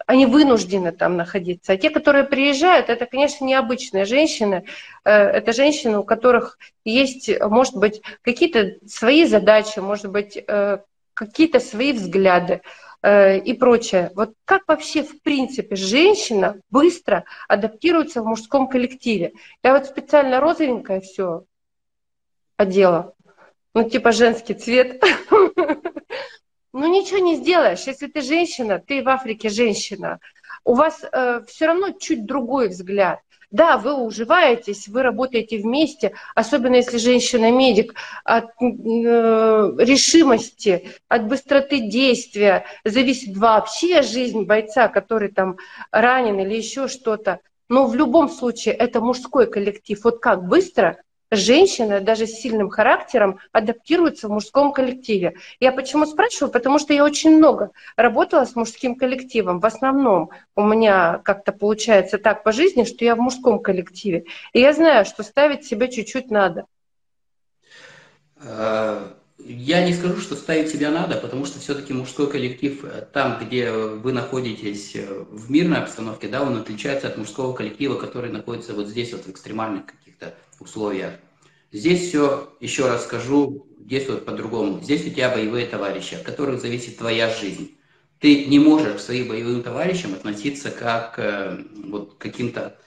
они 0.06 0.26
вынуждены 0.26 0.92
там 0.92 1.16
находиться. 1.16 1.74
А 1.74 1.78
те, 1.78 1.90
которые 1.90 2.26
приезжают, 2.26 2.90
это, 2.90 3.06
конечно, 3.06 3.46
необычные 3.46 4.06
женщины, 4.06 4.66
э, 5.06 5.12
это 5.12 5.54
женщины, 5.54 6.00
у 6.00 6.04
которых 6.04 6.58
есть, 6.86 7.30
может 7.42 7.76
быть, 7.76 8.02
какие-то 8.22 8.76
свои 8.88 9.26
задачи, 9.26 9.45
может 9.82 10.12
быть, 10.12 10.38
э, 10.38 10.80
какие-то 11.14 11.60
свои 11.60 11.94
взгляды 11.94 12.62
э, 13.02 13.40
и 13.40 13.54
прочее. 13.54 14.12
Вот 14.16 14.34
как 14.46 14.64
вообще, 14.68 15.04
в 15.04 15.22
принципе, 15.22 15.76
женщина 15.76 16.60
быстро 16.70 17.26
адаптируется 17.48 18.22
в 18.22 18.26
мужском 18.26 18.68
коллективе? 18.68 19.34
Я 19.64 19.74
вот 19.74 19.86
специально 19.86 20.40
розовенькое 20.40 21.02
все 21.02 21.46
одела, 22.58 23.14
ну 23.74 23.90
типа 23.90 24.12
женский 24.12 24.54
цвет. 24.54 25.04
Ну 26.78 26.94
ничего 26.94 27.20
не 27.20 27.38
сделаешь, 27.38 27.88
если 27.88 28.08
ты 28.08 28.20
женщина, 28.20 28.84
ты 28.86 29.02
в 29.02 29.08
Африке 29.08 29.48
женщина, 29.48 30.20
у 30.66 30.74
вас 30.74 31.06
э, 31.10 31.42
все 31.48 31.68
равно 31.68 31.92
чуть 31.92 32.26
другой 32.26 32.68
взгляд. 32.68 33.22
Да, 33.56 33.78
вы 33.78 33.94
уживаетесь, 33.94 34.90
вы 34.90 35.02
работаете 35.02 35.60
вместе, 35.60 36.12
особенно 36.36 36.76
если 36.76 36.98
женщина-медик, 36.98 37.94
от 38.26 38.48
э, 38.62 38.66
решимости, 39.80 40.90
от 41.08 41.30
быстроты 41.30 41.80
действия 41.80 42.66
зависит 42.84 43.38
вообще 43.38 44.02
жизнь 44.02 44.44
бойца, 44.44 44.90
который 44.90 45.32
там 45.32 45.56
ранен 45.92 46.38
или 46.38 46.54
еще 46.54 46.90
что-то. 46.90 47.40
Но 47.70 47.86
в 47.88 47.96
любом 47.96 48.28
случае 48.28 48.74
это 48.74 49.00
мужской 49.00 49.50
коллектив. 49.50 50.04
Вот 50.04 50.20
как 50.20 50.46
быстро 50.50 50.98
женщина 51.32 52.02
даже 52.02 52.28
с 52.28 52.40
сильным 52.40 52.70
характером 52.70 53.40
адаптируется 53.52 54.28
в 54.28 54.32
мужском 54.32 54.74
коллективе. 54.74 55.36
Я 55.60 55.72
почему 55.72 56.06
спрашиваю? 56.06 56.52
Потому 56.52 56.80
что 56.80 56.94
я 56.94 57.04
очень 57.04 57.38
много 57.38 57.72
работала 57.96 58.46
с 58.46 58.56
мужским 58.56 58.96
коллективом. 58.96 59.60
В 59.60 59.66
основном 59.66 60.30
у 60.56 60.64
меня 60.64 61.20
как-то 61.24 61.52
получается 61.52 62.18
так 62.18 62.44
по 62.44 62.52
жизни, 62.52 62.84
что 62.84 63.06
я 63.06 63.16
в 63.16 63.20
мужском 63.20 63.60
коллективе. 63.60 64.26
И 64.54 64.60
я 64.60 64.74
знаю, 64.74 65.06
что 65.06 65.24
ставить 65.24 65.66
себя 65.66 65.88
чуть-чуть 65.88 66.32
надо. 66.32 66.66
А, 68.38 69.16
я 69.40 69.86
не 69.86 69.94
скажу, 69.94 70.22
что 70.22 70.36
ставить 70.36 70.70
себя 70.70 70.92
надо, 70.92 71.18
потому 71.18 71.46
что 71.46 71.60
все-таки 71.60 71.94
мужской 71.94 72.30
коллектив 72.30 72.84
э, 72.84 73.06
там, 73.12 73.40
где 73.46 73.72
вы 73.72 74.14
находитесь 74.14 74.96
э, 74.96 75.26
в 75.30 75.52
мирной 75.52 75.80
обстановке, 75.80 76.28
да, 76.28 76.42
он 76.42 76.58
отличается 76.58 77.08
от 77.08 77.18
мужского 77.18 77.54
коллектива, 77.54 77.96
который 77.96 78.32
находится 78.32 78.74
вот 78.74 78.88
здесь, 78.88 79.12
вот 79.12 79.26
в 79.26 79.30
экстремальных 79.30 79.88
каких-то 79.88 80.05
условиях. 80.62 81.14
Здесь 81.72 82.08
все, 82.08 82.56
еще 82.60 82.88
раз 82.88 83.04
скажу, 83.04 83.68
действует 83.80 84.26
по-другому. 84.26 84.82
Здесь 84.82 85.06
у 85.06 85.10
тебя 85.10 85.30
боевые 85.30 85.66
товарищи, 85.68 86.16
от 86.16 86.24
которых 86.24 86.62
зависит 86.62 86.98
твоя 86.98 87.30
жизнь. 87.30 87.78
Ты 88.20 88.46
не 88.46 88.60
можешь 88.60 88.96
к 88.96 89.00
своим 89.00 89.28
боевым 89.28 89.62
товарищам 89.62 90.14
относиться 90.14 90.72
как 90.72 91.20
э, 91.20 91.64
вот 91.84 92.16
каким-то 92.18 92.78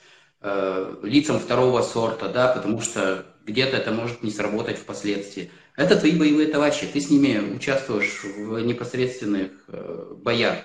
э, 0.41 0.95
лицам 1.03 1.39
второго 1.39 1.81
сорта, 1.81 2.29
да, 2.29 2.53
потому 2.53 2.81
что 2.81 3.25
где-то 3.45 3.77
это 3.77 3.91
может 3.91 4.23
не 4.23 4.31
сработать 4.31 4.77
впоследствии. 4.77 5.51
Это 5.75 5.95
твои 5.95 6.11
боевые 6.17 6.47
товарищи, 6.47 6.87
ты 6.91 6.99
с 6.99 7.09
ними 7.09 7.55
участвуешь 7.55 8.23
в 8.23 8.59
непосредственных 8.59 9.51
э, 9.67 10.13
боях. 10.17 10.57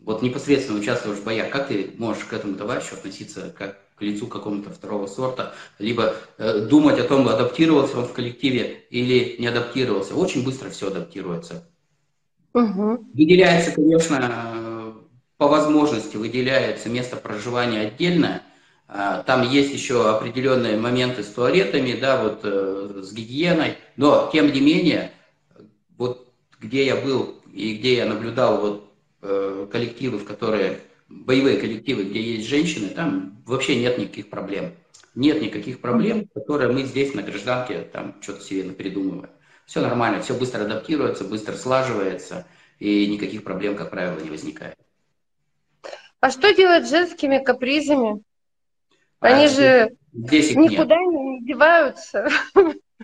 Вот 0.00 0.22
непосредственно 0.22 0.78
участвуешь 0.78 1.18
в 1.18 1.24
боях. 1.24 1.50
Как 1.50 1.68
ты 1.68 1.92
можешь 1.98 2.24
к 2.24 2.32
этому 2.32 2.54
товарищу 2.54 2.94
относиться 2.94 3.54
как 3.56 3.78
к 3.96 4.02
лицу 4.02 4.26
какому-то 4.26 4.70
второго 4.70 5.06
сорта, 5.06 5.54
либо 5.78 6.14
э, 6.36 6.66
думать 6.66 6.98
о 6.98 7.04
том, 7.04 7.26
адаптировался 7.28 7.98
он 7.98 8.04
в 8.04 8.12
коллективе 8.12 8.84
или 8.90 9.36
не 9.38 9.46
адаптировался. 9.46 10.14
Очень 10.14 10.44
быстро 10.44 10.68
все 10.68 10.88
адаптируется. 10.88 11.66
Угу. 12.52 13.06
Выделяется, 13.14 13.72
конечно, 13.72 14.94
по 15.38 15.48
возможности 15.48 16.16
выделяется 16.16 16.88
место 16.88 17.16
проживания 17.16 17.80
отдельное. 17.80 18.42
А, 18.88 19.22
там 19.22 19.48
есть 19.48 19.72
еще 19.72 20.08
определенные 20.08 20.76
моменты 20.76 21.22
с 21.22 21.26
туалетами, 21.26 21.98
да, 21.98 22.22
вот 22.22 22.40
э, 22.44 23.00
с 23.02 23.12
гигиеной, 23.12 23.76
но 23.96 24.30
тем 24.32 24.52
не 24.52 24.60
менее, 24.60 25.10
вот 25.98 26.28
где 26.60 26.86
я 26.86 26.96
был 26.96 27.40
и 27.52 27.76
где 27.76 27.96
я 27.96 28.06
наблюдал 28.06 28.60
вот 28.60 28.85
э, 29.28 29.66
коллективы, 29.70 30.18
в 30.18 30.24
которые 30.24 30.80
боевые 31.08 31.58
коллективы, 31.58 32.04
где 32.04 32.20
есть 32.20 32.48
женщины, 32.48 32.88
там 32.88 33.42
вообще 33.46 33.76
нет 33.76 33.98
никаких 33.98 34.30
проблем. 34.30 34.72
Нет 35.14 35.40
никаких 35.40 35.80
проблем, 35.80 36.28
которые 36.34 36.70
мы 36.70 36.82
здесь 36.82 37.14
на 37.14 37.22
гражданке 37.22 37.82
там 37.82 38.16
что-то 38.20 38.42
себе 38.44 38.70
придумываем. 38.70 39.30
Все 39.64 39.80
нормально, 39.80 40.22
все 40.22 40.34
быстро 40.34 40.64
адаптируется, 40.64 41.24
быстро 41.24 41.54
слаживается, 41.54 42.46
и 42.78 43.06
никаких 43.06 43.42
проблем, 43.42 43.76
как 43.76 43.90
правило, 43.90 44.20
не 44.20 44.30
возникает. 44.30 44.76
А 46.20 46.30
что 46.30 46.54
делать 46.54 46.86
с 46.86 46.90
женскими 46.90 47.38
капризами? 47.38 48.22
А 49.20 49.28
Они 49.28 49.46
а, 49.46 49.48
же 49.48 49.96
здесь 50.12 50.54
никуда 50.54 50.96
нет. 50.96 51.12
не 51.12 51.46
деваются. 51.46 52.28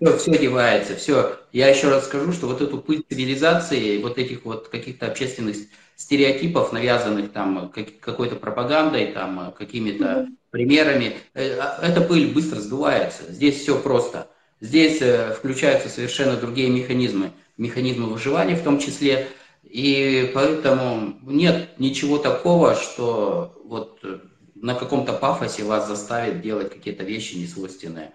Все, 0.00 0.16
все 0.18 0.38
девается, 0.38 0.96
все. 0.96 1.38
Я 1.52 1.68
еще 1.68 1.88
раз 1.88 2.06
скажу, 2.06 2.32
что 2.32 2.46
вот 2.46 2.60
эту 2.60 2.78
пыль 2.78 3.04
цивилизации, 3.08 3.98
вот 3.98 4.18
этих 4.18 4.44
вот 4.44 4.68
каких-то 4.68 5.06
общественных 5.06 5.56
стереотипов, 6.02 6.72
навязанных 6.72 7.32
там 7.32 7.72
какой-то 8.00 8.34
пропагандой, 8.34 9.12
там 9.12 9.54
какими-то 9.56 10.04
mm-hmm. 10.04 10.26
примерами, 10.50 11.16
э, 11.34 11.56
а, 11.58 11.78
эта 11.80 12.00
пыль 12.00 12.32
быстро 12.32 12.58
сдувается. 12.58 13.22
Здесь 13.28 13.60
все 13.60 13.78
просто. 13.78 14.28
Здесь 14.60 15.00
э, 15.00 15.32
включаются 15.32 15.88
совершенно 15.88 16.36
другие 16.36 16.70
механизмы, 16.70 17.30
механизмы 17.56 18.06
выживания 18.06 18.56
в 18.56 18.64
том 18.64 18.80
числе. 18.80 19.28
И 19.62 20.30
поэтому 20.34 21.18
нет 21.22 21.78
ничего 21.78 22.18
такого, 22.18 22.74
что 22.74 23.62
вот 23.64 24.00
э, 24.02 24.18
на 24.56 24.74
каком-то 24.74 25.12
пафосе 25.12 25.62
вас 25.62 25.86
заставит 25.86 26.42
делать 26.42 26.72
какие-то 26.72 27.04
вещи 27.04 27.36
несвойственные 27.36 28.12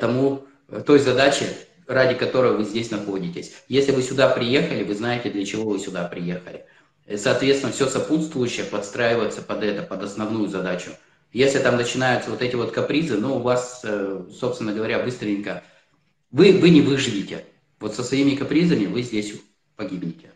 тому, 0.00 0.46
той 0.84 0.98
задаче, 0.98 1.46
ради 1.86 2.14
которой 2.14 2.56
вы 2.56 2.64
здесь 2.64 2.90
находитесь. 2.90 3.52
Если 3.68 3.92
вы 3.92 4.02
сюда 4.02 4.28
приехали, 4.28 4.82
вы 4.82 4.94
знаете, 4.94 5.30
для 5.30 5.44
чего 5.46 5.70
вы 5.70 5.78
сюда 5.78 6.08
приехали. 6.08 6.64
Соответственно, 7.16 7.72
все 7.72 7.86
сопутствующее 7.86 8.64
подстраивается 8.64 9.42
под 9.42 9.62
это, 9.62 9.82
под 9.82 10.02
основную 10.02 10.48
задачу. 10.48 10.90
Если 11.32 11.58
там 11.58 11.76
начинаются 11.76 12.30
вот 12.30 12.42
эти 12.42 12.56
вот 12.56 12.72
капризы, 12.72 13.16
ну, 13.16 13.36
у 13.36 13.40
вас, 13.40 13.82
э, 13.84 14.24
собственно 14.32 14.72
говоря, 14.72 14.98
быстренько, 15.00 15.62
вы, 16.30 16.52
вы 16.52 16.70
не 16.70 16.80
выживете. 16.80 17.44
Вот 17.78 17.94
со 17.94 18.02
своими 18.02 18.34
капризами 18.34 18.86
вы 18.86 19.02
здесь 19.02 19.34
погибнете. 19.76 20.30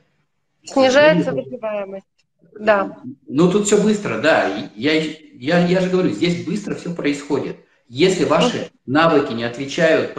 Снижается 0.65 1.33
выживаемость. 1.33 2.07
Да. 2.59 2.99
Ну, 3.27 3.51
тут 3.51 3.67
все 3.67 3.81
быстро, 3.81 4.21
да. 4.21 4.71
Я, 4.77 4.95
я, 4.95 5.67
я 5.67 5.81
же 5.81 5.91
говорю, 5.91 6.11
здесь 6.11 6.47
быстро 6.47 6.75
все 6.75 6.95
происходит. 6.95 7.57
Если 7.96 8.24
ваши 8.24 8.72
навыки 8.87 9.33
не 9.35 9.44
отвечают 9.44 10.16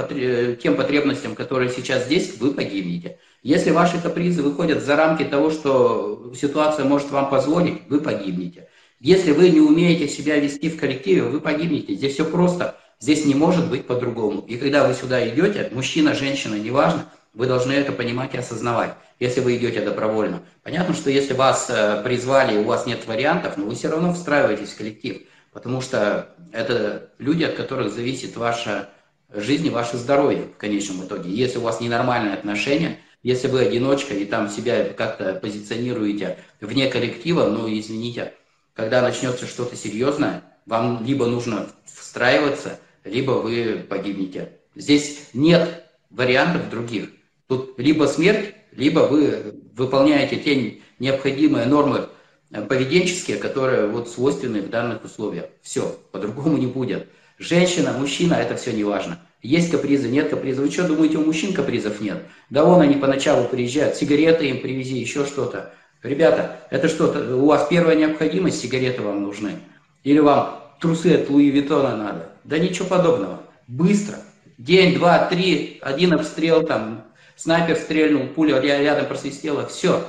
тем 0.61 0.77
потребностям, 0.77 1.35
которые 1.35 1.69
сейчас 1.69 2.05
здесь, 2.05 2.37
вы 2.37 2.53
погибнете. 2.53 3.17
Если 3.43 3.71
ваши 3.71 3.99
капризы 4.01 4.43
выходят 4.43 4.81
за 4.81 4.95
рамки 4.95 5.25
того, 5.25 5.51
что 5.51 6.31
ситуация 6.33 6.85
может 6.85 7.11
вам 7.11 7.29
позволить, 7.29 7.81
вы 7.89 7.99
погибнете. 7.99 8.69
Если 9.01 9.33
вы 9.33 9.49
не 9.49 9.59
умеете 9.59 10.07
себя 10.07 10.37
вести 10.37 10.69
в 10.69 10.79
коллективе, 10.79 11.23
вы 11.23 11.41
погибнете. 11.41 11.95
Здесь 11.95 12.13
все 12.13 12.23
просто. 12.23 12.77
Здесь 13.01 13.25
не 13.25 13.35
может 13.35 13.69
быть 13.69 13.85
по-другому. 13.85 14.39
И 14.47 14.55
когда 14.55 14.87
вы 14.87 14.93
сюда 14.93 15.27
идете, 15.27 15.69
мужчина, 15.73 16.15
женщина, 16.15 16.55
неважно, 16.55 17.11
вы 17.33 17.45
должны 17.45 17.73
это 17.73 17.91
понимать 17.91 18.33
и 18.35 18.37
осознавать, 18.37 18.93
если 19.19 19.41
вы 19.41 19.57
идете 19.57 19.81
добровольно. 19.81 20.43
Понятно, 20.63 20.95
что 20.95 21.09
если 21.09 21.33
вас 21.33 21.69
э, 21.69 22.01
призвали, 22.05 22.55
и 22.55 22.57
у 22.57 22.63
вас 22.63 22.85
нет 22.85 23.05
вариантов, 23.05 23.57
но 23.57 23.65
вы 23.65 23.75
все 23.75 23.89
равно 23.89 24.13
встраиваетесь 24.13 24.69
в 24.69 24.77
коллектив, 24.77 25.23
потому 25.55 25.79
что 25.79 26.35
это 26.51 27.11
люди, 27.17 27.45
от 27.45 27.55
которых 27.55 27.89
зависит 27.93 28.35
ваша 28.35 28.89
жизнь 29.33 29.65
и 29.67 29.69
ваше 29.69 29.95
здоровье 29.95 30.49
в 30.53 30.57
конечном 30.57 31.05
итоге. 31.05 31.31
Если 31.31 31.59
у 31.59 31.61
вас 31.61 31.79
ненормальные 31.79 32.33
отношения, 32.33 32.99
если 33.23 33.47
вы 33.47 33.61
одиночка 33.61 34.13
и 34.13 34.25
там 34.25 34.49
себя 34.49 34.89
как-то 34.89 35.33
позиционируете 35.35 36.39
вне 36.59 36.89
коллектива, 36.89 37.47
ну, 37.47 37.69
извините, 37.69 38.33
когда 38.73 39.01
начнется 39.01 39.47
что-то 39.47 39.77
серьезное, 39.77 40.43
вам 40.65 41.05
либо 41.05 41.25
нужно 41.25 41.67
встраиваться, 41.85 42.77
либо 43.05 43.31
вы 43.31 43.85
погибнете. 43.89 44.59
Здесь 44.75 45.29
нет 45.31 45.85
вариантов 46.09 46.69
других. 46.69 47.11
Тут 47.47 47.79
либо 47.79 48.07
смерть, 48.07 48.55
либо 48.73 48.99
вы 49.07 49.61
выполняете 49.73 50.35
те 50.35 50.81
необходимые 50.99 51.65
нормы 51.65 52.09
поведенческие, 52.51 53.37
которые 53.37 53.87
вот 53.87 54.09
свойственны 54.09 54.61
в 54.61 54.69
данных 54.69 55.03
условиях. 55.03 55.45
Все, 55.61 55.95
по-другому 56.11 56.57
не 56.57 56.67
будет. 56.67 57.07
Женщина, 57.37 57.93
мужчина, 57.93 58.35
это 58.35 58.55
все 58.55 58.71
не 58.71 58.83
важно. 58.83 59.19
Есть 59.41 59.69
капризы, 59.69 60.07
нет 60.07 60.29
капризов. 60.29 60.65
Вы 60.65 60.71
что, 60.71 60.87
думаете, 60.87 61.17
у 61.17 61.25
мужчин 61.25 61.53
капризов 61.53 62.01
нет? 62.01 62.23
Да 62.49 62.63
вон 62.63 62.81
они 62.81 62.95
поначалу 62.95 63.47
приезжают, 63.47 63.95
сигареты 63.95 64.47
им 64.47 64.61
привези, 64.61 64.97
еще 64.97 65.25
что-то. 65.25 65.73
Ребята, 66.01 66.61
это 66.71 66.87
что, 66.87 67.07
у 67.35 67.45
вас 67.45 67.67
первая 67.69 67.95
необходимость, 67.95 68.61
сигареты 68.61 69.01
вам 69.01 69.21
нужны? 69.23 69.59
Или 70.03 70.19
вам 70.19 70.61
трусы 70.79 71.15
от 71.15 71.29
Луи 71.29 71.49
Виттона 71.49 71.95
надо? 71.95 72.29
Да 72.43 72.57
ничего 72.57 72.87
подобного. 72.87 73.41
Быстро. 73.67 74.17
День, 74.57 74.95
два, 74.95 75.27
три, 75.27 75.79
один 75.81 76.13
обстрел, 76.13 76.63
там, 76.63 77.03
снайпер 77.35 77.75
стрельнул, 77.75 78.27
пуля 78.27 78.59
рядом 78.61 79.07
просвистела, 79.07 79.67
все. 79.67 80.05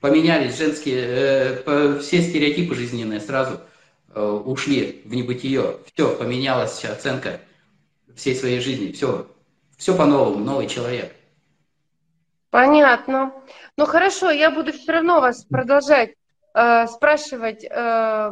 Поменялись 0.00 0.56
женские, 0.56 1.62
э, 1.66 1.98
все 2.00 2.22
стереотипы 2.22 2.74
жизненные 2.74 3.20
сразу 3.20 3.60
э, 4.14 4.22
ушли 4.22 5.02
в 5.04 5.14
небытие. 5.14 5.78
Все, 5.92 6.14
поменялась 6.14 6.84
оценка 6.84 7.40
всей 8.14 8.36
своей 8.36 8.60
жизни. 8.60 8.92
Все, 8.92 9.26
все 9.76 9.96
по-новому, 9.96 10.44
новый 10.44 10.68
человек. 10.68 11.12
Понятно. 12.50 13.32
Ну 13.76 13.86
хорошо, 13.86 14.30
я 14.30 14.50
буду 14.50 14.72
все 14.72 14.92
равно 14.92 15.20
вас 15.20 15.44
продолжать 15.44 16.14
э, 16.54 16.86
спрашивать. 16.86 17.64
Э, 17.64 18.30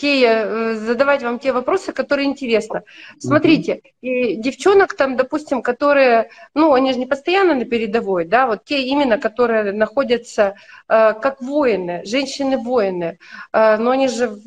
те, 0.00 0.24
э, 0.24 0.74
задавать 0.76 1.22
вам 1.22 1.38
те 1.38 1.52
вопросы, 1.52 1.92
которые 1.92 2.26
интересны. 2.26 2.82
Смотрите, 3.18 3.82
и 4.00 4.36
девчонок 4.36 4.94
там, 4.94 5.16
допустим, 5.16 5.60
которые, 5.60 6.30
ну, 6.54 6.72
они 6.72 6.92
же 6.94 6.98
не 6.98 7.06
постоянно 7.06 7.54
на 7.54 7.66
передовой, 7.66 8.24
да, 8.24 8.46
вот 8.46 8.64
те 8.64 8.82
именно, 8.82 9.18
которые 9.18 9.72
находятся 9.72 10.54
э, 10.88 11.12
как 11.20 11.42
воины, 11.42 12.02
женщины-воины, 12.06 13.18
э, 13.52 13.76
но 13.76 13.90
они 13.90 14.08
же 14.08 14.38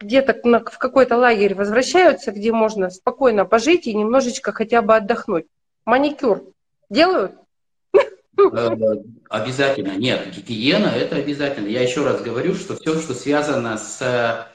где-то 0.00 0.34
в 0.70 0.78
какой-то 0.78 1.16
лагерь 1.16 1.54
возвращаются, 1.54 2.32
где 2.32 2.50
можно 2.50 2.90
спокойно 2.90 3.44
пожить 3.44 3.86
и 3.86 3.94
немножечко 3.94 4.52
хотя 4.52 4.82
бы 4.82 4.96
отдохнуть. 4.96 5.46
Маникюр 5.84 6.42
делают? 6.90 7.32
Э, 8.38 8.76
обязательно. 9.30 9.96
Нет, 9.96 10.28
гигиена– 10.34 10.88
это 10.96 11.16
обязательно. 11.16 11.68
Я 11.68 11.82
еще 11.82 12.04
раз 12.04 12.20
говорю, 12.22 12.54
что 12.54 12.74
все, 12.74 12.98
что 13.00 13.14
связано 13.14 13.78
с 13.78 14.48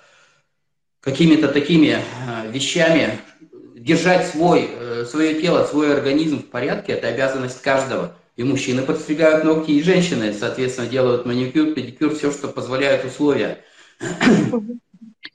какими-то 1.02 1.48
такими 1.48 1.98
э, 1.98 2.52
вещами, 2.52 3.20
держать 3.76 4.28
свой, 4.28 4.70
э, 4.72 5.06
свое 5.10 5.42
тело, 5.42 5.66
свой 5.66 5.94
организм 5.94 6.40
в 6.40 6.46
порядке, 6.46 6.94
это 6.94 7.08
обязанность 7.08 7.62
каждого. 7.62 8.16
И 8.38 8.44
мужчины 8.44 8.84
подстригают 8.84 9.44
ногти, 9.44 9.72
и 9.72 9.84
женщины, 9.84 10.34
соответственно, 10.34 10.88
делают 10.88 11.26
маникюр, 11.26 11.74
педикюр, 11.74 12.16
все, 12.16 12.32
что 12.32 12.48
позволяют 12.48 13.04
условия. 13.04 13.64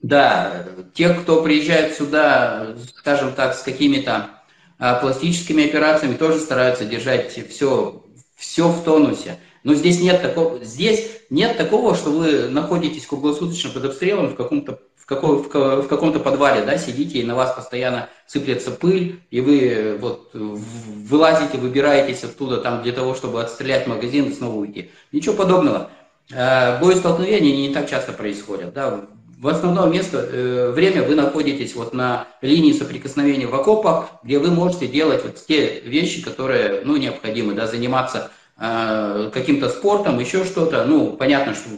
Да, 0.02 0.66
те, 0.94 1.08
кто 1.10 1.42
приезжает 1.42 1.96
сюда, 1.96 2.76
скажем 2.96 3.32
так, 3.32 3.54
с 3.54 3.62
какими-то 3.62 4.30
а, 4.78 4.94
пластическими 5.00 5.64
операциями, 5.64 6.14
тоже 6.14 6.38
стараются 6.38 6.84
держать 6.84 7.32
все, 7.50 8.04
все 8.36 8.68
в 8.68 8.84
тонусе. 8.84 9.38
Но 9.64 9.74
здесь 9.74 10.00
нет 10.00 10.22
такого, 10.22 10.62
здесь 10.64 11.10
нет 11.28 11.56
такого, 11.56 11.96
что 11.96 12.10
вы 12.10 12.48
находитесь 12.48 13.06
круглосуточно 13.06 13.70
под 13.70 13.86
обстрелом 13.86 14.28
в 14.28 14.36
каком-то 14.36 14.80
в, 15.06 15.08
каком, 15.08 15.36
в, 15.38 15.86
каком-то 15.86 16.18
подвале, 16.18 16.64
да, 16.64 16.76
сидите, 16.78 17.20
и 17.20 17.24
на 17.24 17.36
вас 17.36 17.54
постоянно 17.54 18.08
сыплется 18.26 18.72
пыль, 18.72 19.20
и 19.30 19.40
вы 19.40 19.96
вот 20.00 20.30
вылазите, 20.34 21.58
выбираетесь 21.58 22.24
оттуда 22.24 22.56
там 22.56 22.82
для 22.82 22.92
того, 22.92 23.14
чтобы 23.14 23.40
отстрелять 23.40 23.86
магазин 23.86 24.24
и 24.24 24.34
снова 24.34 24.56
уйти. 24.56 24.90
Ничего 25.12 25.36
подобного. 25.36 25.90
Э, 26.32 26.80
боестолкновения 26.80 27.56
не 27.56 27.72
так 27.72 27.88
часто 27.88 28.12
происходят, 28.12 28.74
да. 28.74 29.02
В 29.38 29.46
основном 29.46 29.92
место, 29.92 30.18
э, 30.18 30.72
время 30.72 31.04
вы 31.04 31.14
находитесь 31.14 31.76
вот 31.76 31.94
на 31.94 32.26
линии 32.40 32.72
соприкосновения 32.72 33.46
в 33.46 33.54
окопах, 33.54 34.08
где 34.24 34.40
вы 34.40 34.50
можете 34.50 34.88
делать 34.88 35.22
вот 35.22 35.36
те 35.46 35.82
вещи, 35.82 36.20
которые, 36.20 36.80
ну, 36.84 36.96
необходимы, 36.96 37.54
да, 37.54 37.68
заниматься 37.68 38.32
э, 38.58 39.30
каким-то 39.32 39.68
спортом, 39.68 40.18
еще 40.18 40.44
что-то. 40.44 40.84
Ну, 40.84 41.12
понятно, 41.12 41.54
что 41.54 41.68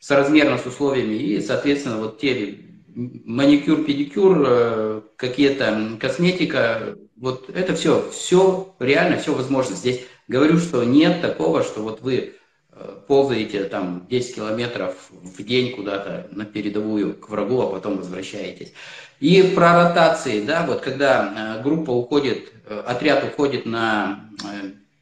соразмерно 0.00 0.58
с 0.58 0.66
условиями, 0.66 1.14
и, 1.14 1.40
соответственно, 1.40 1.98
вот 1.98 2.18
те 2.18 2.58
маникюр, 2.94 3.84
педикюр, 3.84 4.44
э, 4.46 5.00
какие-то 5.16 5.96
косметика, 6.00 6.96
вот 7.16 7.50
это 7.50 7.74
все, 7.74 8.10
все 8.10 8.74
реально, 8.80 9.18
все 9.18 9.34
возможно. 9.34 9.76
Здесь 9.76 10.00
говорю, 10.26 10.58
что 10.58 10.82
нет 10.84 11.20
такого, 11.20 11.62
что 11.62 11.82
вот 11.82 12.00
вы 12.00 12.34
э, 12.72 12.98
ползаете 13.06 13.64
там 13.64 14.06
10 14.08 14.34
километров 14.36 14.94
в 15.10 15.42
день 15.42 15.76
куда-то 15.76 16.28
на 16.32 16.44
передовую 16.44 17.14
к 17.14 17.28
врагу, 17.28 17.60
а 17.60 17.70
потом 17.70 17.98
возвращаетесь. 17.98 18.72
И 19.20 19.52
про 19.54 19.84
ротации, 19.84 20.42
да, 20.42 20.64
вот 20.66 20.80
когда 20.80 21.58
э, 21.58 21.62
группа 21.62 21.90
уходит, 21.90 22.52
отряд 22.86 23.24
уходит 23.24 23.66
на 23.66 24.30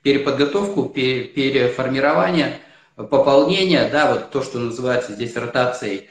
переподготовку, 0.03 0.87
переформирование, 0.87 2.59
пополнения, 3.05 3.89
да, 3.91 4.13
вот 4.13 4.31
то, 4.31 4.43
что 4.43 4.59
называется 4.59 5.13
здесь 5.13 5.37
ротацией, 5.37 6.09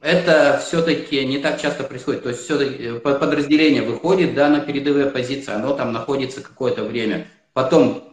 это 0.00 0.62
все-таки 0.64 1.24
не 1.26 1.38
так 1.38 1.60
часто 1.60 1.84
происходит. 1.84 2.22
То 2.22 2.30
есть 2.30 2.42
все-таки 2.42 2.84
э, 2.84 2.98
подразделение 2.98 3.82
выходит 3.82 4.34
да, 4.34 4.48
на 4.48 4.60
передовые 4.60 5.06
позиции, 5.06 5.52
оно 5.52 5.74
там 5.74 5.92
находится 5.92 6.40
какое-то 6.40 6.84
время. 6.84 7.26
Потом 7.52 8.04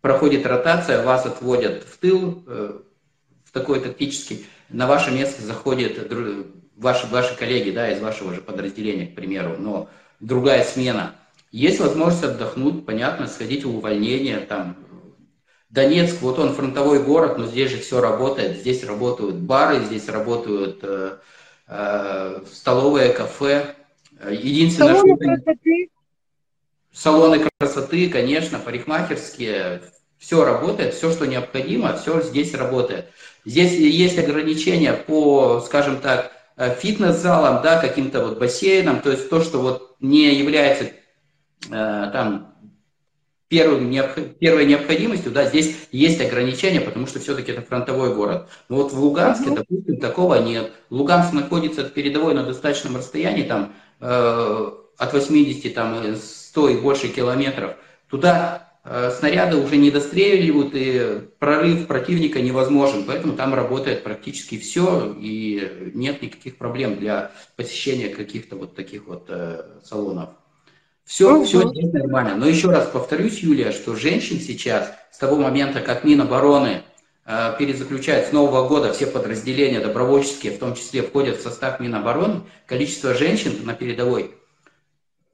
проходит 0.00 0.46
ротация, 0.46 1.04
вас 1.04 1.26
отводят 1.26 1.84
в 1.84 1.98
тыл, 1.98 2.42
э, 2.46 2.78
в 3.44 3.52
такой 3.52 3.80
тактический. 3.80 4.46
На 4.68 4.86
ваше 4.86 5.10
место 5.10 5.42
заходят 5.42 6.10
ваши, 6.76 7.06
ваши 7.06 7.36
коллеги 7.36 7.70
да, 7.70 7.90
из 7.90 8.00
вашего 8.00 8.34
же 8.34 8.40
подразделения, 8.40 9.06
к 9.06 9.14
примеру, 9.14 9.56
но 9.58 9.88
другая 10.20 10.64
смена. 10.64 11.14
Есть 11.50 11.80
возможность 11.80 12.24
отдохнуть, 12.24 12.84
понятно, 12.84 13.26
сходить 13.26 13.64
в 13.64 13.74
увольнение, 13.74 14.38
там, 14.40 14.76
Донецк, 15.70 16.22
вот 16.22 16.38
он 16.38 16.54
фронтовой 16.54 17.02
город, 17.02 17.36
но 17.36 17.46
здесь 17.46 17.70
же 17.70 17.78
все 17.78 18.00
работает. 18.00 18.58
Здесь 18.58 18.84
работают 18.84 19.36
бары, 19.36 19.84
здесь 19.84 20.08
работают 20.08 20.78
э, 20.82 21.18
э, 21.66 22.40
столовые, 22.50 23.12
кафе. 23.12 23.74
Единственное, 24.30 24.94
салоны 24.94 25.16
что... 25.16 25.24
красоты. 25.24 25.90
Салоны 26.92 27.48
красоты, 27.58 28.08
конечно, 28.08 28.58
парикмахерские. 28.58 29.82
Все 30.18 30.44
работает, 30.44 30.94
все, 30.94 31.12
что 31.12 31.26
необходимо, 31.26 31.96
все 31.96 32.22
здесь 32.22 32.54
работает. 32.54 33.06
Здесь 33.44 33.72
есть 33.72 34.18
ограничения 34.18 34.94
по, 34.94 35.60
скажем 35.64 36.00
так, 36.00 36.32
э, 36.56 36.74
фитнес-залам, 36.74 37.62
да, 37.62 37.78
каким-то 37.78 38.24
вот 38.24 38.38
бассейнам, 38.38 39.00
то 39.00 39.10
есть 39.10 39.28
то, 39.28 39.40
что 39.42 39.60
вот 39.60 39.96
не 40.00 40.34
является 40.34 40.84
э, 40.84 40.90
там 41.70 42.54
первым, 43.48 43.90
первой 44.38 44.66
необходимостью, 44.66 45.32
да, 45.32 45.46
здесь 45.46 45.88
есть 45.90 46.20
ограничения, 46.20 46.80
потому 46.80 47.06
что 47.06 47.18
все-таки 47.18 47.52
это 47.52 47.62
фронтовой 47.62 48.14
город. 48.14 48.48
Но 48.68 48.76
вот 48.76 48.92
в 48.92 48.98
Луганске, 48.98 49.50
допустим, 49.50 49.98
такого 49.98 50.36
нет. 50.36 50.72
Луганск 50.90 51.32
находится 51.32 51.82
от 51.82 51.94
передовой 51.94 52.34
на 52.34 52.44
достаточном 52.44 52.96
расстоянии, 52.96 53.44
там, 53.44 53.74
э, 54.00 54.70
от 54.98 55.12
80, 55.12 55.74
там, 55.74 56.16
100 56.16 56.68
и 56.68 56.76
больше 56.76 57.08
километров. 57.08 57.76
Туда 58.10 58.74
э, 58.84 59.10
снаряды 59.18 59.56
уже 59.56 59.76
не 59.76 59.90
достреливают, 59.90 60.72
и 60.74 61.20
прорыв 61.38 61.86
противника 61.86 62.42
невозможен. 62.42 63.04
Поэтому 63.06 63.34
там 63.34 63.54
работает 63.54 64.04
практически 64.04 64.58
все, 64.58 65.16
и 65.18 65.90
нет 65.94 66.20
никаких 66.20 66.58
проблем 66.58 66.96
для 66.96 67.30
посещения 67.56 68.08
каких-то 68.08 68.56
вот 68.56 68.74
таких 68.74 69.06
вот 69.06 69.26
э, 69.28 69.64
салонов. 69.84 70.30
Все, 71.08 71.34
угу. 71.34 71.44
все 71.44 71.68
здесь 71.70 71.92
нормально. 71.92 72.36
Но 72.36 72.46
еще 72.46 72.70
раз 72.70 72.86
повторюсь, 72.86 73.38
Юлия, 73.38 73.72
что 73.72 73.96
женщин 73.96 74.38
сейчас, 74.40 74.92
с 75.10 75.18
того 75.18 75.36
момента, 75.36 75.80
как 75.80 76.04
Минобороны 76.04 76.82
э, 77.24 77.54
перезаключает 77.58 78.28
с 78.28 78.32
Нового 78.32 78.68
года 78.68 78.92
все 78.92 79.06
подразделения 79.06 79.80
добровольческие, 79.80 80.52
в 80.52 80.58
том 80.58 80.74
числе 80.74 81.02
входят 81.02 81.38
в 81.38 81.42
состав 81.42 81.80
Минобороны, 81.80 82.42
количество 82.66 83.14
женщин 83.14 83.64
на 83.64 83.72
передовой 83.72 84.34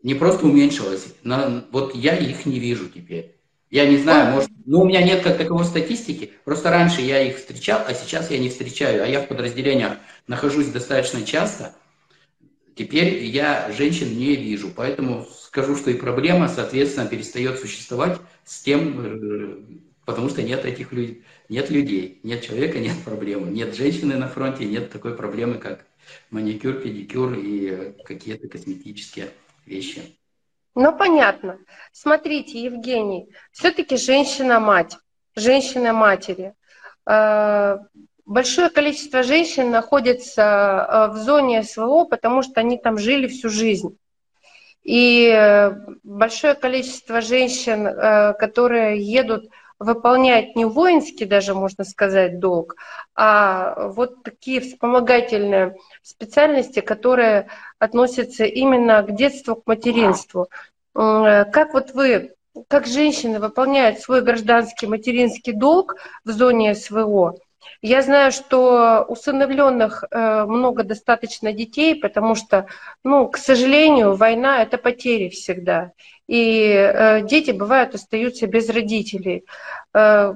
не 0.05 0.15
просто 0.15 0.47
уменьшилось, 0.47 1.07
но 1.25 1.65
вот 1.73 1.95
я 1.95 2.15
их 2.15 2.47
не 2.47 2.61
вижу 2.61 2.89
теперь. 2.89 3.35
Я 3.71 3.87
не 3.87 3.97
знаю, 3.97 4.33
может, 4.33 4.51
ну 4.67 4.83
у 4.83 4.85
меня 4.85 5.03
нет 5.03 5.23
как 5.23 5.39
таковой 5.39 5.65
статистики, 5.65 6.31
просто 6.45 6.71
раньше 6.71 7.01
я 7.01 7.21
их 7.23 7.39
встречал, 7.39 7.81
а 7.89 7.95
сейчас 7.95 8.31
я 8.31 8.39
не 8.39 8.51
встречаю, 8.51 9.03
а 9.03 9.07
я 9.07 9.21
в 9.21 9.27
подразделениях 9.27 9.95
нахожусь 10.29 10.67
достаточно 10.67 11.25
часто. 11.25 11.73
Теперь 12.77 13.25
я 13.25 13.71
женщин 13.71 14.17
не 14.17 14.35
вижу, 14.35 14.71
поэтому 14.75 15.27
скажу, 15.27 15.77
что 15.77 15.91
и 15.91 15.95
проблема, 15.95 16.49
соответственно, 16.49 17.09
перестает 17.09 17.61
существовать 17.61 18.19
с 18.45 18.63
тем, 18.63 19.01
э, 19.01 19.57
потому 20.05 20.29
что 20.29 20.43
нет 20.43 20.65
этих 20.65 20.93
людей, 20.93 21.23
нет 21.49 21.71
людей, 21.71 22.19
нет 22.25 22.43
человека, 22.43 22.81
нет 22.81 22.97
проблемы, 23.05 23.51
нет 23.51 23.75
женщины 23.75 24.17
на 24.17 24.29
фронте, 24.29 24.65
нет 24.65 24.91
такой 24.91 25.17
проблемы, 25.17 25.59
как 25.59 25.87
маникюр, 26.31 26.75
педикюр 26.75 27.35
и 27.35 27.95
какие-то 28.05 28.49
косметические 28.49 29.31
вещи. 29.67 30.17
Ну, 30.75 30.97
понятно. 30.97 31.59
Смотрите, 31.93 32.61
Евгений, 32.61 33.29
все-таки 33.53 33.97
женщина-мать, 33.97 34.99
женщина-матери. 35.37 36.55
Э, 38.25 38.31
большое 38.31 38.71
количество 38.71 39.23
женщин 39.23 39.71
находится 39.71 40.43
э, 40.43 41.13
в 41.13 41.17
зоне 41.17 41.63
СВО, 41.63 42.05
потому 42.05 42.43
что 42.43 42.61
они 42.61 42.79
там 42.79 42.99
жили 42.99 43.27
всю 43.27 43.49
жизнь. 43.49 43.97
И 44.83 45.29
э, 45.29 45.73
большое 46.03 46.55
количество 46.55 47.21
женщин, 47.21 47.85
которые 48.39 49.01
едут 49.01 49.49
выполнять 49.79 50.57
не 50.57 50.65
воинский 50.65 51.25
даже, 51.25 51.55
можно 51.55 51.85
сказать, 51.85 52.39
долг, 52.39 52.77
а 53.15 53.89
вот 53.89 54.23
такие 54.23 54.61
вспомогательные 54.61 55.77
специальности, 56.03 56.81
которые 56.81 57.49
относятся 57.79 58.45
именно 58.45 59.03
к 59.03 59.15
детству, 59.15 59.57
к 59.57 59.67
материнству. 59.67 60.49
Как 60.95 61.75
вот 61.75 61.91
вы, 61.91 62.35
как 62.69 62.87
женщины 62.87 63.41
выполняют 63.41 63.99
свой 63.99 64.23
гражданский 64.23 64.87
материнский 64.87 65.53
долг 65.53 65.97
в 66.25 66.31
зоне 66.31 66.75
СВО, 66.77 67.35
я 67.83 68.03
знаю, 68.03 68.33
что 68.33 69.05
усыновленных 69.09 70.05
э, 70.11 70.45
много 70.45 70.85
достаточно 70.85 71.53
детей, 71.53 71.95
потому 71.95 72.35
что, 72.35 72.67
ну, 73.03 73.29
к 73.29 73.37
сожалению, 73.37 74.15
война 74.17 74.63
это 74.63 74.79
потери 74.79 75.29
всегда. 75.29 75.93
И 76.27 76.69
э, 76.69 77.23
дети 77.23 77.51
бывают 77.51 77.95
остаются 77.95 78.47
без 78.47 78.69
родителей. 78.69 79.45
Э, 79.93 80.35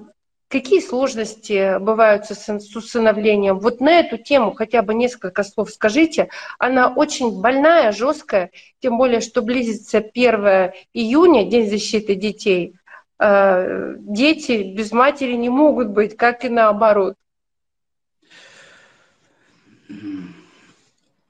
какие 0.48 0.80
сложности 0.80 1.78
бывают 1.78 2.26
с 2.26 2.76
усыновлением? 2.76 3.58
Вот 3.58 3.80
на 3.80 4.00
эту 4.00 4.18
тему 4.18 4.52
хотя 4.52 4.82
бы 4.82 4.94
несколько 4.94 5.44
слов 5.44 5.70
скажите. 5.70 6.28
Она 6.58 6.88
очень 6.88 7.40
больная, 7.40 7.92
жесткая, 7.92 8.50
тем 8.80 8.98
более, 8.98 9.20
что 9.20 9.42
близится 9.42 9.98
1 9.98 10.72
июня, 10.94 11.44
День 11.44 11.68
защиты 11.70 12.14
детей. 12.14 12.77
Дети 13.20 14.74
без 14.74 14.92
матери 14.92 15.34
не 15.34 15.48
могут 15.48 15.88
быть, 15.88 16.16
как 16.16 16.44
и 16.44 16.48
наоборот. 16.48 17.14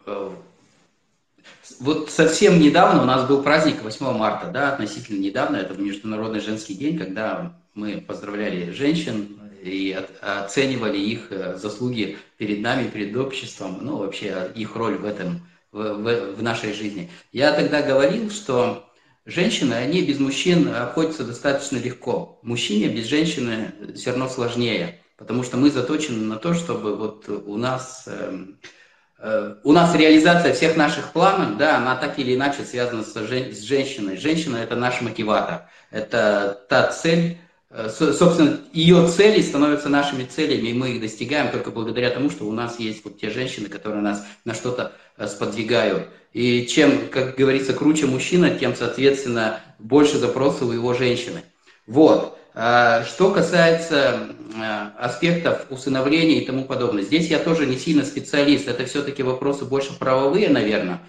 Э, 0.08 0.30
вот 1.80 2.10
совсем 2.10 2.60
недавно 2.60 3.02
у 3.02 3.04
нас 3.04 3.28
был 3.28 3.42
праздник 3.42 3.82
8 3.82 4.12
марта, 4.12 4.48
да, 4.48 4.72
относительно 4.72 5.20
недавно, 5.20 5.56
это 5.56 5.74
Международный 5.80 6.40
женский 6.40 6.74
день, 6.74 6.98
когда 6.98 7.56
мы 7.74 8.00
поздравляли 8.00 8.70
женщин 8.72 9.38
и 9.62 9.96
оценивали 10.20 10.98
их 10.98 11.30
э, 11.30 11.56
заслуги 11.56 12.18
перед 12.36 12.60
нами, 12.60 12.88
перед 12.88 13.16
обществом, 13.16 13.78
ну, 13.82 13.98
вообще 13.98 14.50
их 14.54 14.74
роль 14.76 14.96
в 14.96 15.04
этом, 15.04 15.46
в, 15.72 15.94
в, 15.94 16.34
в 16.36 16.42
нашей 16.42 16.72
жизни. 16.72 17.10
Я 17.32 17.52
тогда 17.52 17.82
говорил, 17.82 18.30
что 18.30 18.87
женщины, 19.28 19.74
они 19.74 20.02
без 20.02 20.18
мужчин 20.18 20.74
обходятся 20.74 21.24
достаточно 21.24 21.76
легко. 21.76 22.40
Мужчине 22.42 22.88
без 22.88 23.06
женщины 23.06 23.72
все 23.94 24.10
равно 24.10 24.28
сложнее. 24.28 25.00
Потому 25.16 25.42
что 25.42 25.56
мы 25.56 25.70
заточены 25.70 26.24
на 26.24 26.36
то, 26.36 26.54
чтобы 26.54 26.96
вот 26.96 27.28
у 27.28 27.56
нас, 27.56 28.04
э, 28.06 28.38
э, 29.18 29.54
у 29.64 29.72
нас 29.72 29.94
реализация 29.94 30.54
всех 30.54 30.76
наших 30.76 31.12
планов, 31.12 31.58
да, 31.58 31.76
она 31.76 31.96
так 31.96 32.18
или 32.18 32.34
иначе 32.34 32.64
связана 32.64 33.02
с, 33.02 33.14
жен, 33.26 33.52
с 33.52 33.60
женщиной. 33.60 34.16
Женщина– 34.16 34.56
это 34.58 34.76
наш 34.76 35.02
мотиватор, 35.02 35.68
это 35.90 36.64
та 36.68 36.90
цель, 36.92 37.32
э, 37.32 37.36
собственно, 37.70 38.60
ее 38.72 39.06
цели 39.08 39.42
становятся 39.42 39.88
нашими 39.88 40.24
целями, 40.24 40.68
и 40.68 40.74
мы 40.74 40.92
их 40.92 41.00
достигаем 41.00 41.50
только 41.52 41.70
благодаря 41.70 42.10
тому, 42.10 42.30
что 42.30 42.44
у 42.44 42.52
нас 42.52 42.78
есть 42.78 43.04
вот 43.04 43.18
те 43.18 43.30
женщины, 43.30 43.68
которые 43.68 44.02
нас 44.02 44.24
на 44.44 44.54
что-то 44.54 44.92
э, 45.16 45.26
сподвигают. 45.26 46.08
И 46.32 46.66
чем, 46.66 47.08
как 47.08 47.36
говорится, 47.36 47.74
круче 47.74 48.06
мужчина, 48.06 48.50
тем, 48.50 48.74
соответственно, 48.74 49.60
больше 49.78 50.18
запросов 50.18 50.68
у 50.68 50.72
его 50.72 50.94
женщины. 50.94 51.42
Вот. 51.86 52.38
А, 52.54 53.04
что 53.04 53.30
касается 53.32 54.28
а, 54.60 54.92
аспектов 54.98 55.66
усыновления 55.70 56.40
и 56.40 56.46
тому 56.46 56.64
подобное, 56.64 57.02
здесь 57.02 57.28
я 57.28 57.38
тоже 57.38 57.66
не 57.66 57.76
сильно 57.76 58.04
специалист, 58.04 58.66
это 58.66 58.84
все-таки 58.86 59.22
вопросы 59.22 59.64
больше 59.64 59.96
правовые, 59.98 60.48
наверное, 60.48 61.00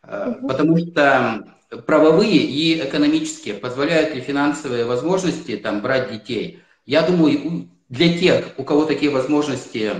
потому 0.00 0.78
что 0.78 1.44
правовые 1.86 2.38
и 2.38 2.80
экономические 2.80 3.54
позволяют 3.54 4.14
ли 4.14 4.20
финансовые 4.20 4.84
возможности 4.84 5.56
там, 5.56 5.80
брать 5.80 6.12
детей. 6.12 6.60
Я 6.86 7.02
думаю, 7.02 7.68
для 7.88 8.18
тех, 8.18 8.52
у 8.56 8.64
кого 8.64 8.84
такие 8.84 9.10
возможности 9.10 9.92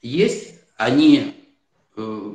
есть, 0.00 0.54
они 0.76 1.34
э, 1.96 2.32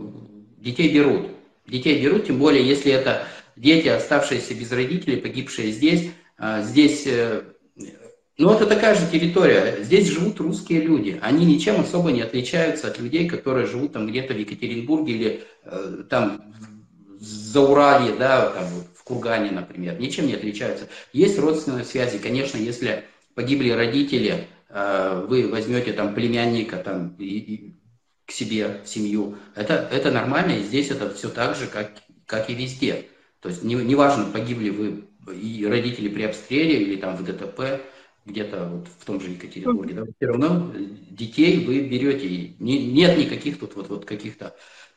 детей 0.57 0.93
берут. 0.93 1.27
Детей 1.65 2.01
берут, 2.01 2.27
тем 2.27 2.39
более, 2.39 2.65
если 2.65 2.91
это 2.91 3.27
дети, 3.55 3.87
оставшиеся 3.87 4.53
без 4.53 4.71
родителей, 4.71 5.17
погибшие 5.17 5.71
здесь. 5.71 6.11
Здесь 6.61 7.03
э, 7.07 7.41
ну, 8.37 8.51
это 8.51 8.67
такая 8.67 8.93
же 8.93 9.09
территория. 9.11 9.77
Здесь 9.81 10.09
живут 10.09 10.39
русские 10.39 10.81
люди. 10.81 11.19
Они 11.23 11.43
ничем 11.43 11.81
особо 11.81 12.11
не 12.11 12.21
отличаются 12.21 12.87
от 12.87 12.99
людей, 12.99 13.27
которые 13.27 13.65
живут 13.65 13.93
там 13.93 14.05
где-то 14.05 14.35
в 14.35 14.37
Екатеринбурге 14.37 15.13
или 15.13 15.43
э, 15.63 16.03
там 16.07 16.53
Зауралье, 17.19 18.15
да, 18.15 18.49
там, 18.49 18.65
в 18.95 19.03
Кургане, 19.03 19.51
например. 19.51 19.99
Ничем 19.99 20.27
не 20.27 20.35
отличаются. 20.35 20.87
Есть 21.13 21.39
родственные 21.39 21.85
связи. 21.85 22.19
Конечно, 22.19 22.57
если 22.57 23.05
погибли 23.35 23.69
родители, 23.69 24.47
э, 24.69 25.25
вы 25.27 25.47
возьмете 25.47 25.93
там 25.93 26.13
племянника 26.13 26.77
там, 26.77 27.15
и, 27.17 27.25
и 27.25 27.75
к 28.25 28.31
себе 28.31 28.81
в 28.83 28.87
семью. 28.87 29.37
Это, 29.55 29.87
это 29.91 30.11
нормально, 30.11 30.51
и 30.51 30.63
здесь 30.63 30.91
это 30.91 31.13
все 31.13 31.29
так 31.29 31.55
же, 31.55 31.67
как, 31.67 31.91
как 32.25 32.49
и 32.49 32.53
везде. 32.53 33.05
То 33.39 33.49
есть 33.49 33.63
неважно, 33.63 34.25
не 34.25 34.31
погибли 34.31 34.69
вы 34.69 35.07
и 35.33 35.65
родители 35.65 36.09
при 36.09 36.23
обстреле 36.23 36.81
или 36.81 36.95
там 36.97 37.15
в 37.15 37.23
ДТП, 37.23 37.81
где-то 38.25 38.65
вот 38.65 38.87
в 38.99 39.05
том 39.05 39.21
же 39.21 39.31
Екатеринбурге, 39.31 39.93
да, 39.93 40.03
все 40.03 40.27
равно 40.27 40.73
детей 41.09 41.65
вы 41.65 41.81
берете. 41.81 42.55
Не, 42.59 42.85
нет 42.87 43.17
никаких 43.17 43.59
тут 43.59 43.75
вот, 43.75 43.89
вот 43.89 44.05
каких-то, 44.05 44.55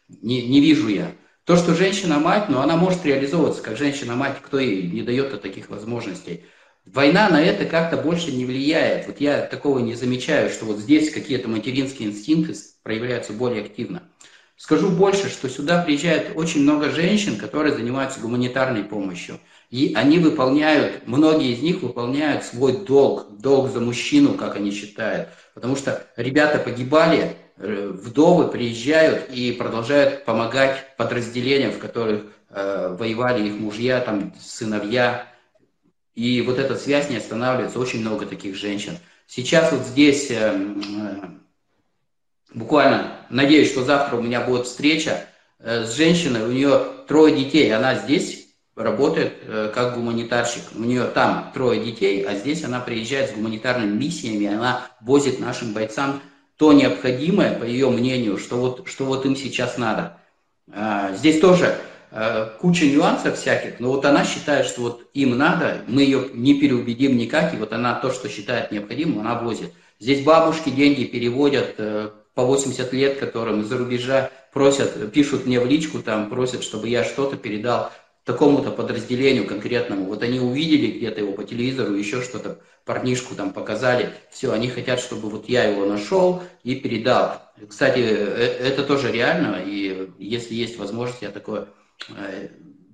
не, 0.08 0.46
не 0.48 0.60
вижу 0.60 0.88
я. 0.88 1.12
То, 1.50 1.56
что 1.56 1.74
женщина-мать, 1.74 2.48
но 2.48 2.58
ну, 2.58 2.62
она 2.62 2.76
может 2.76 3.04
реализовываться 3.04 3.60
как 3.60 3.76
женщина-мать, 3.76 4.36
кто 4.40 4.60
ей 4.60 4.82
не 4.82 5.02
дает 5.02 5.42
таких 5.42 5.68
возможностей. 5.68 6.44
Война 6.86 7.28
на 7.28 7.42
это 7.42 7.64
как-то 7.64 7.96
больше 7.96 8.30
не 8.30 8.44
влияет. 8.44 9.08
Вот 9.08 9.20
я 9.20 9.40
такого 9.40 9.80
не 9.80 9.96
замечаю, 9.96 10.50
что 10.50 10.64
вот 10.64 10.78
здесь 10.78 11.10
какие-то 11.10 11.48
материнские 11.48 12.08
инстинкты 12.08 12.54
проявляются 12.84 13.32
более 13.32 13.64
активно. 13.64 14.04
Скажу 14.56 14.90
больше, 14.90 15.28
что 15.28 15.48
сюда 15.48 15.82
приезжает 15.82 16.36
очень 16.36 16.62
много 16.62 16.88
женщин, 16.88 17.36
которые 17.36 17.74
занимаются 17.74 18.20
гуманитарной 18.20 18.84
помощью. 18.84 19.40
И 19.70 19.92
они 19.96 20.20
выполняют, 20.20 21.08
многие 21.08 21.52
из 21.52 21.62
них 21.62 21.82
выполняют 21.82 22.44
свой 22.44 22.84
долг, 22.84 23.40
долг 23.40 23.72
за 23.72 23.80
мужчину, 23.80 24.34
как 24.34 24.54
они 24.54 24.70
считают. 24.70 25.30
Потому 25.54 25.74
что 25.74 26.06
ребята 26.16 26.58
погибали, 26.58 27.34
вдовы 27.60 28.48
приезжают 28.48 29.30
и 29.30 29.52
продолжают 29.52 30.24
помогать 30.24 30.96
подразделениям, 30.96 31.72
в 31.72 31.78
которых 31.78 32.22
э, 32.48 32.96
воевали 32.98 33.46
их 33.46 33.54
мужья, 33.54 34.00
там, 34.00 34.32
сыновья. 34.40 35.26
И 36.14 36.40
вот 36.42 36.58
эта 36.58 36.74
связь 36.76 37.10
не 37.10 37.16
останавливается. 37.16 37.78
Очень 37.78 38.00
много 38.00 38.24
таких 38.24 38.56
женщин. 38.56 38.96
Сейчас 39.26 39.72
вот 39.72 39.82
здесь, 39.82 40.30
э, 40.30 40.54
э, 40.54 41.16
буквально, 42.54 43.18
надеюсь, 43.28 43.70
что 43.70 43.84
завтра 43.84 44.16
у 44.16 44.22
меня 44.22 44.40
будет 44.40 44.66
встреча 44.66 45.26
э, 45.58 45.84
с 45.84 45.94
женщиной, 45.94 46.42
у 46.42 46.52
нее 46.52 46.82
трое 47.06 47.36
детей, 47.36 47.74
она 47.74 47.94
здесь 47.94 48.48
работает 48.74 49.34
э, 49.42 49.70
как 49.74 49.96
гуманитарщик. 49.96 50.62
У 50.74 50.80
нее 50.80 51.04
там 51.04 51.50
трое 51.52 51.84
детей, 51.84 52.24
а 52.24 52.34
здесь 52.34 52.64
она 52.64 52.80
приезжает 52.80 53.30
с 53.30 53.34
гуманитарными 53.34 53.94
миссиями, 53.94 54.46
она 54.46 54.86
возит 55.02 55.40
нашим 55.40 55.74
бойцам 55.74 56.22
то 56.60 56.74
необходимое, 56.74 57.58
по 57.58 57.64
ее 57.64 57.88
мнению, 57.88 58.36
что 58.36 58.56
вот, 58.56 58.86
что 58.86 59.06
вот 59.06 59.24
им 59.24 59.34
сейчас 59.34 59.78
надо. 59.78 60.18
А, 60.70 61.10
здесь 61.14 61.40
тоже 61.40 61.74
э, 62.10 62.50
куча 62.60 62.84
нюансов 62.84 63.38
всяких, 63.38 63.80
но 63.80 63.88
вот 63.88 64.04
она 64.04 64.26
считает, 64.26 64.66
что 64.66 64.82
вот 64.82 65.08
им 65.14 65.38
надо, 65.38 65.78
мы 65.88 66.02
ее 66.02 66.28
не 66.34 66.60
переубедим 66.60 67.16
никак, 67.16 67.54
и 67.54 67.56
вот 67.56 67.72
она 67.72 67.94
то, 67.94 68.12
что 68.12 68.28
считает 68.28 68.72
необходимым, 68.72 69.20
она 69.20 69.40
возит. 69.40 69.72
Здесь 70.00 70.22
бабушки 70.22 70.68
деньги 70.68 71.04
переводят 71.04 71.76
э, 71.78 72.10
по 72.34 72.44
80 72.44 72.92
лет, 72.92 73.18
которым 73.18 73.62
из-за 73.62 73.78
рубежа 73.78 74.30
просят, 74.52 75.10
пишут 75.12 75.46
мне 75.46 75.60
в 75.60 75.66
личку, 75.66 76.00
там, 76.00 76.28
просят, 76.28 76.62
чтобы 76.62 76.88
я 76.88 77.04
что-то 77.04 77.38
передал 77.38 77.90
такому-то 78.30 78.70
подразделению 78.70 79.44
конкретному. 79.44 80.04
Вот 80.04 80.22
они 80.22 80.38
увидели 80.38 80.98
где-то 80.98 81.20
его 81.20 81.32
по 81.32 81.42
телевизору, 81.42 81.94
еще 81.94 82.22
что-то, 82.22 82.60
парнишку 82.84 83.34
там 83.34 83.52
показали. 83.52 84.10
Все, 84.30 84.52
они 84.52 84.68
хотят, 84.68 85.00
чтобы 85.00 85.28
вот 85.28 85.48
я 85.48 85.64
его 85.64 85.84
нашел 85.84 86.42
и 86.62 86.76
передал. 86.76 87.42
Кстати, 87.68 87.98
э, 87.98 88.58
это 88.68 88.84
тоже 88.84 89.10
реально, 89.10 89.60
и 89.66 90.10
если 90.18 90.54
есть 90.54 90.78
возможность, 90.78 91.22
я 91.22 91.30
такое 91.30 91.66
э, 92.08 92.48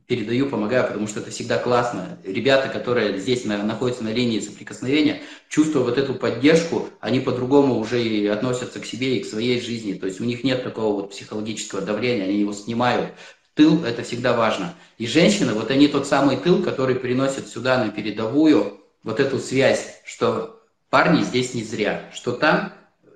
передаю, 0.07 0.49
помогаю, 0.49 0.87
потому 0.87 1.07
что 1.07 1.21
это 1.21 1.31
всегда 1.31 1.59
классно. 1.59 2.19
Ребята, 2.25 2.71
которые 2.71 3.19
здесь 3.19 3.45
находятся 3.45 4.05
на 4.05 4.13
линии 4.13 4.41
соприкосновения, 4.41 5.21
чувствуя 5.51 5.85
вот 5.85 5.99
эту 5.99 6.15
поддержку, 6.15 6.89
они 7.01 7.21
по-другому 7.21 7.79
уже 7.79 8.03
и 8.03 8.27
относятся 8.27 8.81
к 8.81 8.87
себе 8.87 9.19
и 9.19 9.23
к 9.23 9.27
своей 9.27 9.61
жизни. 9.61 9.93
То 9.93 10.07
есть 10.07 10.19
у 10.19 10.25
них 10.25 10.45
нет 10.45 10.63
такого 10.63 11.03
вот 11.03 11.11
психологического 11.11 11.83
давления, 11.83 12.25
они 12.25 12.41
его 12.41 12.55
снимают. 12.55 13.11
Тыл– 13.57 13.85
это 13.87 14.03
всегда 14.03 14.35
важно. 14.35 14.75
И 14.99 15.07
женщины, 15.07 15.55
вот 15.55 15.71
они 15.71 15.89
тот 15.89 16.07
самый 16.07 16.37
тыл, 16.37 16.63
который 16.63 16.95
приносит 16.95 17.49
сюда 17.49 17.83
на 17.83 17.91
передовую 17.91 18.79
вот 19.03 19.19
эту 19.19 19.39
связь, 19.39 20.01
что 20.05 20.63
парни 20.91 21.23
здесь 21.23 21.55
не 21.55 21.65
зря, 21.65 22.11
что 22.13 22.33
там 22.33 22.75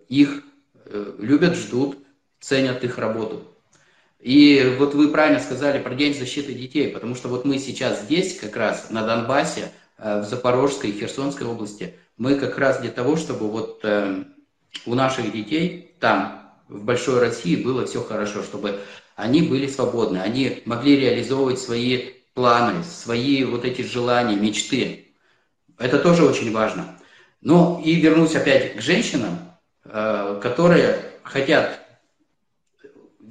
их 0.08 0.42
э, 0.86 1.14
любят, 1.18 1.56
ждут, 1.56 1.98
ценят 2.40 2.82
их 2.84 2.96
работу. 2.96 3.44
И 4.18 4.76
вот 4.78 4.94
вы 4.94 5.08
правильно 5.08 5.40
сказали 5.40 5.78
про 5.78 5.94
День 5.94 6.14
защиты 6.14 6.54
детей, 6.54 6.88
потому 6.88 7.14
что 7.14 7.28
вот 7.28 7.44
мы 7.44 7.58
сейчас 7.58 8.02
здесь, 8.02 8.38
как 8.38 8.56
раз 8.56 8.88
на 8.88 9.04
Донбассе, 9.04 9.72
э, 9.98 10.22
в 10.22 10.24
Запорожской 10.24 10.88
и 10.88 10.98
Херсонской 10.98 11.46
области, 11.46 11.96
мы 12.16 12.36
как 12.36 12.56
раз 12.56 12.80
для 12.80 12.90
того, 12.90 13.16
чтобы 13.16 13.50
вот 13.50 13.80
э, 13.82 14.24
у 14.86 14.94
наших 14.94 15.32
детей 15.32 15.94
там, 16.00 16.50
в 16.66 16.82
Большой 16.82 17.20
России, 17.20 17.62
было 17.62 17.84
все 17.84 18.02
хорошо, 18.02 18.42
чтобы 18.42 18.80
они 19.16 19.42
были 19.42 19.66
свободны, 19.66 20.18
они 20.18 20.62
могли 20.64 20.96
реализовывать 20.96 21.58
свои 21.58 22.12
планы, 22.34 22.84
свои 22.84 23.44
вот 23.44 23.64
эти 23.64 23.82
желания, 23.82 24.36
мечты. 24.36 25.14
Это 25.78 25.98
тоже 25.98 26.24
очень 26.24 26.52
важно. 26.52 26.98
Ну 27.40 27.80
и 27.84 27.94
вернусь 27.94 28.34
опять 28.34 28.76
к 28.76 28.80
женщинам, 28.80 29.38
э, 29.84 30.40
которые 30.42 31.00
хотят 31.22 31.80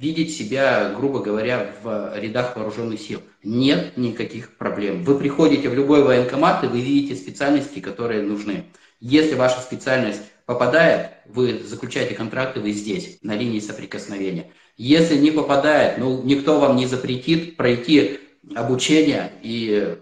видеть 0.00 0.34
себя, 0.34 0.94
грубо 0.96 1.20
говоря, 1.20 1.74
в 1.82 2.18
рядах 2.18 2.56
вооруженных 2.56 3.00
сил. 3.00 3.20
Нет 3.42 3.98
никаких 3.98 4.56
проблем. 4.56 5.04
Вы 5.04 5.18
приходите 5.18 5.68
в 5.68 5.74
любой 5.74 6.02
военкомат, 6.02 6.64
и 6.64 6.68
вы 6.68 6.80
видите 6.80 7.20
специальности, 7.20 7.80
которые 7.80 8.22
нужны. 8.22 8.64
Если 9.00 9.34
ваша 9.34 9.60
специальность 9.60 10.22
попадает, 10.50 11.12
вы 11.26 11.62
заключаете 11.62 12.16
контракты, 12.16 12.58
вы 12.58 12.72
здесь, 12.72 13.18
на 13.22 13.36
линии 13.36 13.60
соприкосновения. 13.60 14.50
Если 14.76 15.16
не 15.16 15.30
попадает, 15.30 15.98
ну, 15.98 16.24
никто 16.24 16.58
вам 16.58 16.74
не 16.74 16.86
запретит 16.86 17.56
пройти 17.56 18.18
обучение 18.56 19.30
и, 19.42 19.96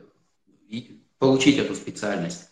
и 0.70 1.02
получить 1.18 1.58
эту 1.58 1.74
специальность. 1.74 2.48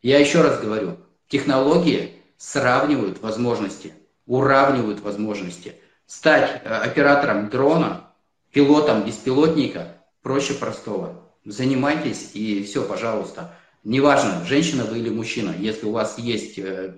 Я 0.00 0.20
еще 0.20 0.42
раз 0.42 0.60
говорю, 0.60 0.98
технологии 1.26 2.12
сравнивают 2.36 3.20
возможности, 3.20 3.94
уравнивают 4.26 5.00
возможности. 5.00 5.74
Стать 6.06 6.62
э, 6.62 6.68
оператором 6.68 7.48
дрона, 7.48 8.12
пилотом 8.52 9.04
беспилотника 9.04 9.96
проще 10.22 10.54
простого. 10.54 11.20
Занимайтесь 11.44 12.30
и 12.32 12.62
все, 12.62 12.84
пожалуйста. 12.84 13.56
Неважно, 13.82 14.44
женщина 14.44 14.84
вы 14.84 15.00
или 15.00 15.10
мужчина, 15.10 15.52
если 15.58 15.86
у 15.86 15.90
вас 15.90 16.16
есть 16.16 16.56
э, 16.60 16.94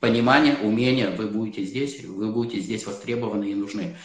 понимание, 0.00 0.56
умение, 0.62 1.10
вы 1.10 1.26
будете 1.26 1.64
здесь, 1.64 2.02
вы 2.04 2.30
будете 2.30 2.60
здесь 2.60 2.86
востребованы 2.86 3.50
и 3.50 3.54
нужны. 3.54 3.96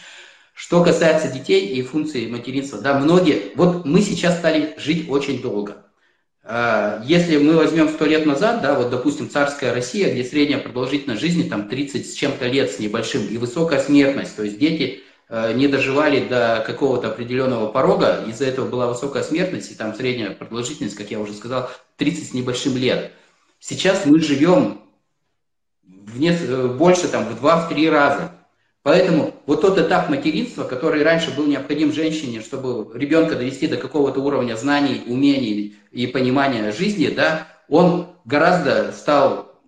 Что 0.54 0.84
касается 0.84 1.32
детей 1.32 1.66
и 1.66 1.82
функции 1.82 2.26
материнства, 2.26 2.80
да, 2.80 2.98
многие, 2.98 3.52
вот 3.56 3.84
мы 3.84 4.00
сейчас 4.00 4.38
стали 4.38 4.74
жить 4.78 5.08
очень 5.08 5.42
долго. 5.42 5.84
А, 6.44 7.02
если 7.04 7.38
мы 7.38 7.56
возьмем 7.56 7.88
сто 7.88 8.04
лет 8.04 8.26
назад, 8.26 8.60
да, 8.60 8.74
вот, 8.74 8.90
допустим, 8.90 9.30
царская 9.30 9.74
Россия, 9.74 10.12
где 10.12 10.22
средняя 10.22 10.60
продолжительность 10.60 11.20
жизни 11.20 11.48
там 11.48 11.68
30 11.68 12.06
с 12.08 12.14
чем-то 12.14 12.46
лет 12.46 12.70
с 12.70 12.78
небольшим, 12.78 13.26
и 13.26 13.38
высокая 13.38 13.80
смертность, 13.80 14.36
то 14.36 14.44
есть 14.44 14.58
дети 14.58 15.02
а, 15.28 15.52
не 15.52 15.68
доживали 15.68 16.28
до 16.28 16.62
какого-то 16.66 17.08
определенного 17.08 17.72
порога, 17.72 18.24
из-за 18.28 18.44
этого 18.44 18.68
была 18.68 18.86
высокая 18.88 19.22
смертность, 19.22 19.72
и 19.72 19.74
там 19.74 19.94
средняя 19.94 20.30
продолжительность, 20.30 20.96
как 20.96 21.10
я 21.10 21.18
уже 21.18 21.32
сказал, 21.32 21.70
30 21.96 22.28
с 22.28 22.34
небольшим 22.34 22.76
лет. 22.76 23.12
Сейчас 23.58 24.04
мы 24.04 24.20
живем 24.20 24.83
в 25.86 26.18
не, 26.18 26.30
э, 26.30 26.66
больше, 26.68 27.08
там, 27.08 27.24
в 27.24 27.40
2-3 27.40 27.90
раза. 27.90 28.32
Поэтому 28.82 29.34
вот 29.46 29.62
тот 29.62 29.78
этап 29.78 30.10
материнства, 30.10 30.64
который 30.64 31.02
раньше 31.02 31.34
был 31.34 31.46
необходим 31.46 31.92
женщине, 31.92 32.42
чтобы 32.42 32.96
ребенка 32.98 33.34
довести 33.34 33.66
до 33.66 33.78
какого-то 33.78 34.20
уровня 34.20 34.56
знаний, 34.56 35.02
умений 35.06 35.76
и 35.90 36.06
понимания 36.06 36.70
жизни, 36.70 37.08
да, 37.08 37.48
он 37.68 38.08
гораздо 38.24 38.92
стал... 38.92 39.60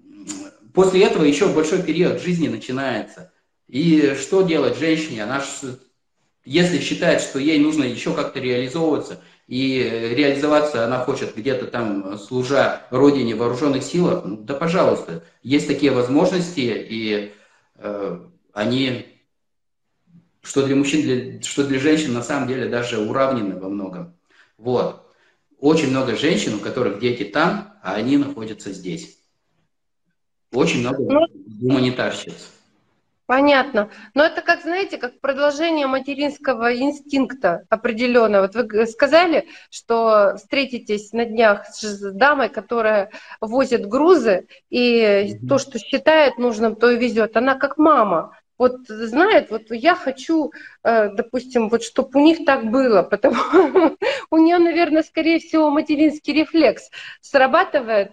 После 0.75 1.05
этого 1.05 1.25
еще 1.25 1.49
большой 1.49 1.83
период 1.83 2.21
жизни 2.21 2.49
начинается. 2.49 3.33
И 3.67 4.15
что 4.21 4.43
делать 4.43 4.79
женщине? 4.79 5.25
Она, 5.25 5.43
если 6.45 6.79
считает, 6.81 7.23
что 7.23 7.39
ей 7.39 7.59
нужно 7.59 7.85
еще 7.85 8.13
как-то 8.13 8.39
реализовываться, 8.39 9.21
и 9.47 9.79
реализоваться 10.15 10.85
она 10.85 10.99
хочет 10.99 11.37
где-то 11.37 11.67
там, 11.67 12.19
служа 12.19 12.83
родине 12.91 13.35
в 13.35 13.39
вооруженных 13.39 13.85
силах, 13.85 14.25
ну, 14.25 14.37
да 14.39 14.55
пожалуйста, 14.55 15.25
есть 15.43 15.69
такие 15.69 15.93
возможности, 15.93 16.61
и 16.61 17.33
э, 17.77 18.21
они, 18.53 19.07
что 20.43 20.67
для 20.67 20.75
мужчин, 20.75 21.03
для, 21.03 21.43
что 21.43 21.65
для 21.65 21.79
женщин 21.79 22.13
на 22.13 22.23
самом 22.23 22.49
деле 22.49 22.69
даже 22.69 22.99
уравнены 22.99 23.59
во 23.59 23.69
многом. 23.69 24.17
Вот. 24.59 25.03
Очень 25.61 25.91
много 25.91 26.17
женщин, 26.17 26.55
у 26.55 26.59
которых 26.59 26.99
дети 26.99 27.25
там, 27.25 27.75
а 27.83 27.95
они 27.95 28.17
находятся 28.17 28.73
здесь. 28.73 29.19
Очень 30.53 30.81
много 30.81 31.03
ну, 31.03 31.27
гуманитарщиц. 31.61 32.51
Понятно. 33.27 33.91
Но 34.15 34.25
это 34.25 34.41
как, 34.41 34.63
знаете, 34.63 34.99
как 34.99 35.21
продолжение 35.21 35.89
материнского 35.89 36.77
инстинкта 36.77 37.65
определенного. 37.69 38.43
Вот 38.43 38.55
вы 38.55 38.87
сказали, 38.87 39.49
что 39.69 40.37
встретитесь 40.37 41.13
на 41.13 41.25
днях 41.25 41.67
с 41.67 42.13
дамой, 42.13 42.49
которая 42.51 43.11
возит 43.41 43.87
грузы, 43.87 44.47
и 44.71 45.39
то, 45.49 45.59
что 45.59 45.81
считает 45.81 46.39
нужным, 46.39 46.77
то 46.77 46.89
и 46.89 46.97
везет. 46.97 47.37
Она 47.37 47.57
как 47.57 47.79
мама. 47.79 48.39
Вот 48.59 48.87
знает, 48.89 49.51
вот 49.51 49.65
я 49.71 49.95
хочу, 49.95 50.51
э, 50.83 51.11
допустим, 51.11 51.69
вот 51.69 51.83
чтобы 51.83 52.21
у 52.21 52.25
них 52.25 52.47
так 52.47 52.71
было, 52.71 53.03
потому 53.11 53.37
у 54.31 54.37
нее, 54.39 54.59
наверное, 54.59 55.03
скорее 55.03 55.41
всего, 55.41 55.69
материнский 55.69 56.33
рефлекс 56.33 56.91
срабатывает. 57.21 58.13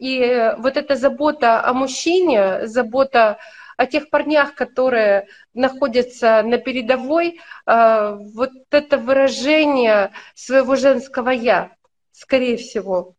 И 0.00 0.52
вот 0.58 0.78
эта 0.78 0.96
забота 0.96 1.62
о 1.64 1.74
мужчине, 1.74 2.66
забота 2.66 3.38
о 3.76 3.86
тех 3.86 4.10
парнях, 4.10 4.54
которые 4.54 5.28
находятся 5.52 6.42
на 6.42 6.58
передовой, 6.58 7.40
э, 7.66 8.16
вот 8.34 8.50
это 8.70 8.98
выражение 8.98 10.10
своего 10.34 10.76
женского 10.76 11.30
«я», 11.30 11.72
скорее 12.12 12.56
всего. 12.56 13.14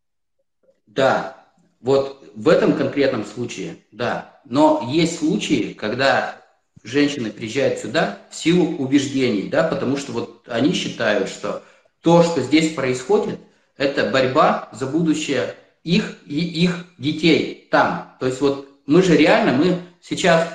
Да, 0.86 1.36
вот 1.80 2.30
в 2.34 2.48
этом 2.48 2.74
конкретном 2.74 3.24
случае, 3.24 3.76
да. 3.92 4.40
Но 4.44 4.88
есть 4.90 5.18
случаи, 5.18 5.72
когда 5.72 6.40
женщины 6.82 7.30
приезжают 7.30 7.78
сюда 7.78 8.18
в 8.30 8.34
силу 8.34 8.76
убеждений, 8.76 9.48
да, 9.48 9.64
потому 9.64 9.96
что 9.96 10.12
вот 10.12 10.48
они 10.48 10.72
считают, 10.72 11.28
что 11.28 11.62
то, 12.00 12.22
что 12.22 12.40
здесь 12.40 12.74
происходит, 12.74 13.40
это 13.76 14.10
борьба 14.10 14.68
за 14.72 14.86
будущее 14.86 15.54
их 15.82 16.18
и 16.26 16.40
их 16.40 16.86
детей 16.98 17.68
там. 17.70 18.16
То 18.20 18.26
есть 18.26 18.40
вот 18.40 18.68
мы 18.86 19.02
же 19.02 19.16
реально, 19.16 19.52
мы 19.52 19.78
сейчас, 20.08 20.48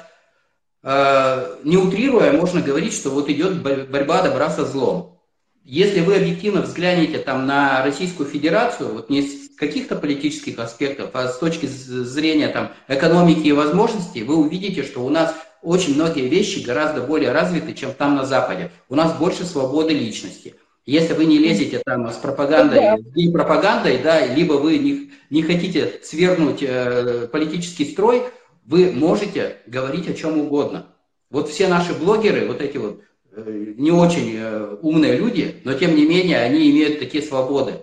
э, 0.83 1.55
не 1.63 1.77
утрируя, 1.77 2.31
можно 2.31 2.61
говорить, 2.61 2.93
что 2.93 3.09
вот 3.09 3.29
идет 3.29 3.61
борьба 3.61 4.21
добра 4.21 4.49
со 4.49 4.65
злом. 4.65 5.19
Если 5.63 6.01
вы 6.01 6.15
объективно 6.15 6.61
взглянете 6.61 7.19
там 7.19 7.45
на 7.45 7.83
Российскую 7.83 8.27
Федерацию, 8.27 8.93
вот 8.93 9.09
не 9.09 9.21
с 9.21 9.55
каких-то 9.55 9.95
политических 9.95 10.57
аспектов, 10.57 11.11
а 11.13 11.27
с 11.27 11.37
точки 11.37 11.67
зрения 11.67 12.47
там 12.47 12.71
экономики 12.87 13.47
и 13.47 13.51
возможностей, 13.51 14.23
вы 14.23 14.37
увидите, 14.37 14.81
что 14.81 15.05
у 15.05 15.09
нас 15.09 15.35
очень 15.61 15.93
многие 15.93 16.27
вещи 16.27 16.65
гораздо 16.65 17.01
более 17.01 17.31
развиты, 17.31 17.73
чем 17.73 17.93
там 17.93 18.15
на 18.15 18.25
Западе. 18.25 18.71
У 18.89 18.95
нас 18.95 19.13
больше 19.13 19.45
свободы 19.45 19.93
личности. 19.93 20.55
Если 20.87 21.13
вы 21.13 21.25
не 21.25 21.37
лезете 21.37 21.79
там 21.85 22.09
с 22.09 22.15
пропагандой, 22.15 22.79
да. 22.79 23.31
пропагандой, 23.31 23.99
да, 23.99 24.25
либо 24.25 24.53
вы 24.53 24.79
не, 24.79 25.11
не 25.29 25.43
хотите 25.43 25.99
свергнуть 26.01 26.63
э, 26.63 27.27
политический 27.31 27.85
строй, 27.85 28.23
вы 28.65 28.91
можете 28.91 29.57
говорить 29.67 30.07
о 30.09 30.13
чем 30.13 30.39
угодно. 30.39 30.87
Вот 31.29 31.49
все 31.49 31.67
наши 31.67 31.93
блогеры, 31.93 32.47
вот 32.47 32.61
эти 32.61 32.77
вот 32.77 33.01
э, 33.31 33.73
не 33.77 33.91
очень 33.91 34.35
э, 34.35 34.77
умные 34.81 35.17
люди, 35.17 35.61
но 35.63 35.73
тем 35.73 35.95
не 35.95 36.05
менее 36.05 36.39
они 36.39 36.69
имеют 36.69 36.99
такие 36.99 37.23
свободы. 37.23 37.79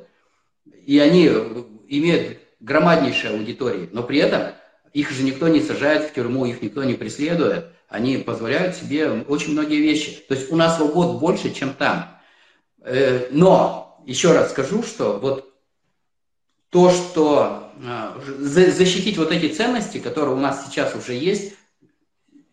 И 0.86 0.98
они 0.98 1.26
имеют 1.88 2.38
громаднейшие 2.60 3.34
аудитории, 3.34 3.88
но 3.92 4.02
при 4.02 4.18
этом 4.18 4.52
их 4.92 5.10
же 5.10 5.22
никто 5.22 5.48
не 5.48 5.60
сажает 5.60 6.10
в 6.10 6.14
тюрьму, 6.14 6.46
их 6.46 6.62
никто 6.62 6.84
не 6.84 6.94
преследует. 6.94 7.66
Они 7.88 8.18
позволяют 8.18 8.76
себе 8.76 9.10
очень 9.10 9.52
многие 9.52 9.80
вещи. 9.80 10.22
То 10.28 10.34
есть 10.34 10.52
у 10.52 10.56
нас 10.56 10.76
свобод 10.76 11.18
больше, 11.20 11.52
чем 11.54 11.72
там. 11.72 12.18
Э, 12.82 13.28
но 13.30 14.02
еще 14.06 14.32
раз 14.32 14.50
скажу, 14.50 14.82
что 14.82 15.18
вот 15.18 15.54
то, 16.70 16.90
что 16.90 17.67
защитить 18.38 19.16
вот 19.16 19.32
эти 19.32 19.52
ценности, 19.52 19.98
которые 19.98 20.34
у 20.34 20.40
нас 20.40 20.66
сейчас 20.66 20.94
уже 20.94 21.14
есть, 21.14 21.54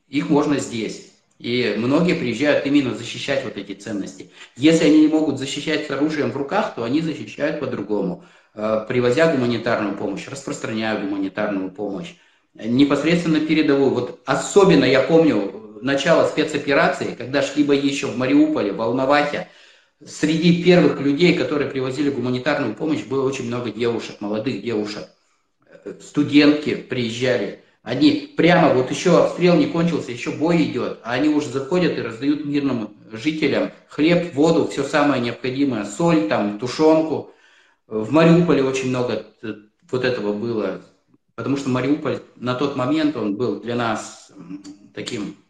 их 0.08 0.30
можно 0.30 0.60
здесь. 0.60 1.12
И 1.40 1.76
многие 1.78 2.14
приезжают 2.14 2.66
именно 2.66 2.96
защищать 2.96 3.44
вот 3.44 3.58
эти 3.58 3.74
ценности. 3.74 4.32
Если 4.56 4.86
они 4.86 5.02
не 5.02 5.08
могут 5.08 5.38
защищать 5.38 5.88
с 5.88 5.92
оружием 5.92 6.32
в 6.32 6.38
руках, 6.38 6.76
то 6.76 6.84
они 6.84 7.02
защищают 7.02 7.60
по-другому, 7.60 8.24
э, 8.54 8.86
привозя 8.88 9.32
гуманитарную 9.32 9.98
помощь, 9.98 10.28
распространяя 10.28 10.98
гуманитарную 10.98 11.72
помощь, 11.72 12.16
непосредственно 12.54 13.42
передовую. 13.42 13.90
Вот 13.90 14.22
особенно 14.26 14.86
я 14.86 15.02
помню 15.02 15.80
начало 15.82 16.26
спецоперации, 16.28 17.16
когда 17.16 17.42
шли 17.42 17.64
бои 17.64 17.86
еще 17.86 18.08
в 18.08 18.18
Мариуполе, 18.18 18.72
в 18.72 18.78
Волновахе, 18.78 19.50
среди 20.06 20.64
первых 20.64 21.02
людей, 21.02 21.36
которые 21.36 21.70
привозили 21.70 22.10
гуманитарную 22.10 22.76
помощь, 22.76 23.04
было 23.04 23.26
очень 23.26 23.48
много 23.48 23.72
девушек, 23.72 24.22
молодых 24.22 24.62
девушек. 24.62 25.10
Студентки 26.02 26.76
приезжали. 26.76 27.64
Они 27.84 28.34
прямо, 28.36 28.74
вот 28.74 28.90
еще 28.90 29.24
обстрел 29.24 29.56
не 29.56 29.68
кончился, 29.68 30.12
еще 30.12 30.32
бой 30.32 30.64
идет, 30.64 31.00
а 31.04 31.14
они 31.14 31.30
уже 31.30 31.50
заходят 31.50 31.98
и 31.98 32.02
раздают 32.02 32.44
мирным 32.44 32.96
жителям 33.12 33.72
хлеб, 33.90 34.34
воду, 34.34 34.68
все 34.68 34.84
самое 34.84 35.22
необходимое, 35.22 35.86
соль, 35.86 36.28
там, 36.28 36.58
тушенку. 36.58 37.32
В 37.88 38.12
Мариуполе 38.12 38.64
очень 38.64 38.90
много 38.90 39.26
вот 39.92 40.04
этого 40.04 40.34
было, 40.34 40.82
потому 41.36 41.58
что 41.58 41.70
Мариуполь 41.70 42.22
на 42.36 42.56
тот 42.56 42.76
момент 42.76 43.16
он 43.16 43.36
был 43.36 43.60
для 43.62 43.76
нас 43.76 44.32
таким 44.96 45.36
Э, 45.36 45.45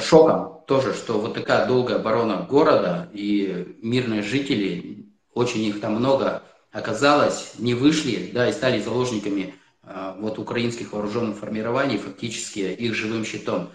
шоком 0.00 0.62
тоже, 0.66 0.94
что 0.94 1.20
вот 1.20 1.34
такая 1.34 1.66
долгая 1.66 1.96
оборона 1.96 2.46
города 2.48 3.08
и 3.12 3.76
мирные 3.82 4.22
жители, 4.22 5.06
очень 5.34 5.62
их 5.62 5.80
там 5.80 5.94
много 5.94 6.42
оказалось, 6.70 7.54
не 7.58 7.74
вышли, 7.74 8.30
да, 8.32 8.48
и 8.48 8.52
стали 8.52 8.80
заложниками 8.80 9.54
э, 9.82 10.14
вот 10.18 10.38
украинских 10.38 10.92
вооруженных 10.92 11.38
формирований, 11.38 11.98
фактически 11.98 12.60
их 12.60 12.94
живым 12.94 13.24
щитом. 13.24 13.70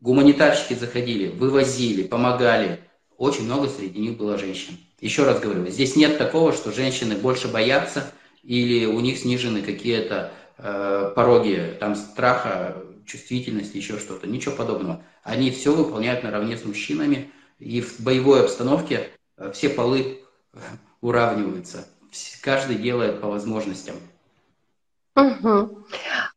Гуманитарщики 0.00 0.74
заходили, 0.74 1.28
вывозили, 1.28 2.02
помогали. 2.02 2.80
Очень 3.16 3.44
много 3.44 3.68
среди 3.68 4.00
них 4.00 4.16
было 4.18 4.36
женщин. 4.36 4.76
Еще 5.00 5.24
раз 5.24 5.40
говорю, 5.40 5.66
здесь 5.68 5.96
нет 5.96 6.18
такого, 6.18 6.52
что 6.52 6.72
женщины 6.72 7.14
больше 7.16 7.48
боятся 7.48 8.04
или 8.42 8.84
у 8.84 9.00
них 9.00 9.18
снижены 9.18 9.62
какие-то 9.62 10.32
э, 10.58 11.12
пороги 11.14 11.76
там 11.78 11.94
страха 11.94 12.76
чувствительность, 13.06 13.74
еще 13.74 13.98
что-то. 13.98 14.26
Ничего 14.26 14.54
подобного. 14.54 15.02
Они 15.22 15.50
все 15.50 15.74
выполняют 15.74 16.22
наравне 16.22 16.56
с 16.56 16.64
мужчинами, 16.64 17.30
и 17.58 17.80
в 17.80 18.00
боевой 18.00 18.44
обстановке 18.44 19.10
э, 19.36 19.52
все 19.52 19.68
полы 19.68 20.20
уравниваются. 21.00 21.88
Каждый 22.42 22.76
делает 22.76 23.20
по 23.20 23.28
возможностям. 23.28 23.96
Угу. 25.14 25.84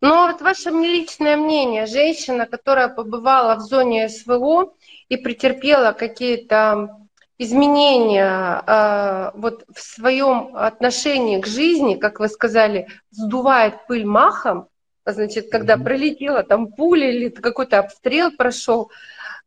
Ну 0.01 0.27
вот 0.27 0.41
ваше 0.41 0.69
личное 0.69 1.37
мнение, 1.37 1.85
женщина, 1.85 2.45
которая 2.45 2.89
побывала 2.89 3.55
в 3.55 3.61
зоне 3.61 4.09
СВО 4.09 4.73
и 5.07 5.15
претерпела 5.15 5.93
какие-то 5.93 7.05
изменения 7.37 8.63
э, 8.65 9.31
вот 9.35 9.65
в 9.73 9.81
своем 9.81 10.55
отношении 10.55 11.41
к 11.41 11.47
жизни, 11.47 11.95
как 11.95 12.19
вы 12.19 12.27
сказали, 12.27 12.87
сдувает 13.11 13.87
пыль 13.87 14.05
махом, 14.05 14.67
значит, 15.13 15.49
когда 15.51 15.77
пролетела 15.77 16.43
там 16.43 16.67
пуля 16.67 17.11
или 17.11 17.29
какой-то 17.29 17.79
обстрел 17.79 18.31
прошел. 18.31 18.91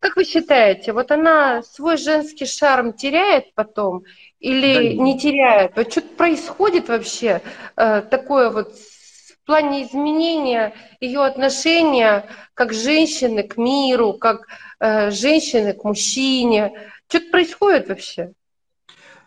Как 0.01 0.15
вы 0.15 0.25
считаете, 0.25 0.93
вот 0.93 1.11
она 1.11 1.63
свой 1.63 1.97
женский 1.97 2.47
шарм 2.47 2.93
теряет 2.93 3.53
потом 3.55 4.05
или 4.39 4.95
да, 4.97 5.03
не 5.03 5.19
теряет? 5.19 5.73
Вот 5.75 5.91
что-то 5.91 6.15
происходит 6.15 6.89
вообще 6.89 7.43
э, 7.77 8.03
такое 8.03 8.51
вот 8.51 8.75
в 8.75 9.45
плане 9.45 9.83
изменения 9.83 10.73
ее 11.01 11.25
отношения 11.25 12.27
как 12.55 12.73
женщины 12.73 13.43
к 13.43 13.57
миру, 13.57 14.13
как 14.15 14.47
э, 14.79 15.11
женщины 15.11 15.73
к 15.73 15.83
мужчине? 15.83 16.73
Что-то 17.09 17.31
происходит 17.31 17.89
вообще? 17.89 18.33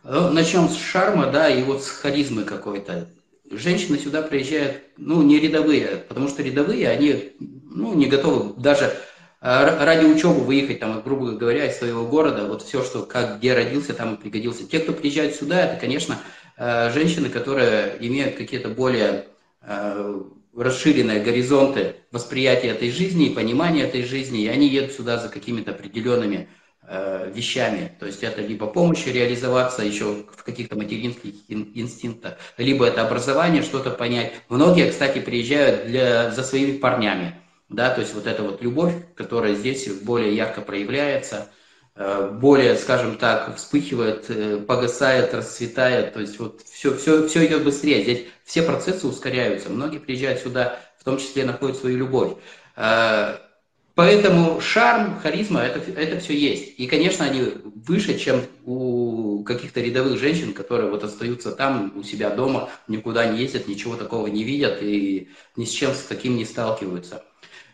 Ну, 0.03 0.29
начнем 0.29 0.69
с 0.69 0.77
шарма, 0.77 1.27
да, 1.27 1.49
и 1.49 1.63
вот 1.63 1.83
с 1.83 1.89
харизмы 1.89 2.43
какой-то 2.43 3.07
женщины 3.51 3.97
сюда 3.97 4.21
приезжают, 4.21 4.81
ну, 4.97 5.21
не 5.21 5.39
рядовые, 5.39 6.03
потому 6.07 6.27
что 6.27 6.43
рядовые, 6.43 6.89
они, 6.89 7.33
ну, 7.39 7.93
не 7.93 8.07
готовы 8.07 8.59
даже 8.61 8.93
а, 9.39 9.85
ради 9.85 10.05
учебы 10.05 10.41
выехать, 10.41 10.79
там, 10.79 11.01
грубо 11.01 11.31
говоря, 11.31 11.65
из 11.65 11.77
своего 11.77 12.05
города, 12.07 12.47
вот 12.47 12.61
все, 12.61 12.83
что, 12.83 13.03
как, 13.03 13.37
где 13.37 13.53
родился, 13.53 13.93
там 13.93 14.15
и 14.15 14.21
пригодился. 14.21 14.67
Те, 14.67 14.79
кто 14.79 14.93
приезжает 14.93 15.35
сюда, 15.35 15.65
это, 15.65 15.79
конечно, 15.79 16.17
а, 16.57 16.89
женщины, 16.91 17.29
которые 17.29 17.97
имеют 17.99 18.35
какие-то 18.35 18.69
более 18.69 19.27
а, 19.61 20.21
расширенные 20.55 21.21
горизонты 21.21 21.95
восприятия 22.11 22.69
этой 22.69 22.91
жизни 22.91 23.27
и 23.27 23.33
понимания 23.33 23.83
этой 23.83 24.03
жизни, 24.03 24.41
и 24.41 24.47
они 24.47 24.67
едут 24.67 24.91
сюда 24.91 25.17
за 25.17 25.29
какими-то 25.29 25.71
определенными 25.71 26.47
Э, 26.47 26.60
вещами. 26.83 27.95
То 27.99 28.05
есть 28.05 28.23
это 28.23 28.41
либо 28.41 28.67
помощь 28.67 29.05
реализоваться 29.05 29.83
еще 29.83 30.25
в 30.35 30.43
каких-то 30.43 30.75
материнских 30.75 31.35
инстинктах, 31.47 32.37
либо 32.57 32.85
это 32.85 33.01
образование, 33.05 33.61
что-то 33.61 33.91
понять. 33.91 34.33
Многие, 34.49 34.89
кстати, 34.91 35.19
приезжают 35.19 35.85
для, 35.87 36.31
за 36.31 36.43
своими 36.43 36.77
парнями. 36.77 37.35
Да, 37.71 37.89
то 37.89 38.01
есть 38.01 38.13
вот 38.13 38.27
эта 38.27 38.43
вот 38.43 38.61
любовь, 38.61 38.93
которая 39.15 39.55
здесь 39.55 39.87
более 40.01 40.35
ярко 40.35 40.59
проявляется, 40.59 41.47
э, 41.95 42.29
более, 42.29 42.75
скажем 42.75 43.17
так, 43.17 43.55
вспыхивает, 43.55 44.25
э, 44.29 44.57
погасает, 44.57 45.33
расцветает, 45.33 46.13
то 46.13 46.19
есть 46.19 46.37
вот 46.37 46.61
все, 46.63 46.97
все, 46.97 47.25
все 47.29 47.45
идет 47.45 47.63
быстрее, 47.63 48.03
здесь 48.03 48.25
все 48.43 48.63
процессы 48.63 49.07
ускоряются, 49.07 49.69
многие 49.69 49.99
приезжают 49.99 50.41
сюда, 50.41 50.79
в 50.99 51.05
том 51.05 51.17
числе 51.17 51.45
находят 51.45 51.77
свою 51.77 51.97
любовь. 51.97 52.33
Поэтому 53.93 54.61
шарм, 54.61 55.19
харизма, 55.19 55.61
это, 55.61 55.79
это 55.99 56.19
все 56.19 56.33
есть. 56.33 56.79
И, 56.79 56.87
конечно, 56.87 57.25
они 57.25 57.53
выше, 57.85 58.17
чем 58.17 58.41
у 58.65 59.43
каких-то 59.43 59.81
рядовых 59.81 60.17
женщин, 60.17 60.53
которые 60.53 60.89
вот 60.89 61.03
остаются 61.03 61.51
там, 61.51 61.93
у 61.97 62.03
себя 62.03 62.29
дома, 62.29 62.69
никуда 62.87 63.25
не 63.25 63.41
ездят, 63.41 63.67
ничего 63.67 63.95
такого 63.97 64.27
не 64.27 64.43
видят 64.43 64.79
и 64.81 65.29
ни 65.57 65.65
с 65.65 65.71
чем 65.71 65.93
с 65.93 66.03
таким 66.03 66.37
не 66.37 66.45
сталкиваются. 66.45 67.23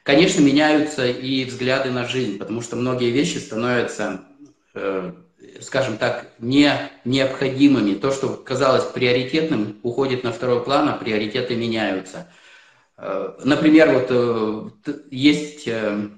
Конечно, 0.01 0.41
меняются 0.41 1.05
и 1.05 1.43
взгляды 1.45 1.91
на 1.91 2.07
жизнь, 2.07 2.39
потому 2.39 2.61
что 2.61 2.78
многие 2.78 3.11
вещи 3.11 3.38
становятся, 3.38 4.22
э, 4.74 5.11
скажем 5.59 5.97
так, 5.97 6.32
не 6.39 6.72
необходимыми. 7.05 7.93
То, 7.93 8.11
что 8.11 8.30
казалось 8.30 8.86
приоритетным, 8.86 9.78
уходит 9.84 10.24
на 10.24 10.32
второй 10.32 10.63
план, 10.63 10.89
а 10.89 10.93
приоритеты 10.93 11.55
меняются. 11.55 12.32
Э, 12.97 13.33
например, 13.43 13.91
вот 13.93 14.07
э, 14.09 14.93
есть, 15.11 15.67
э, 15.67 16.09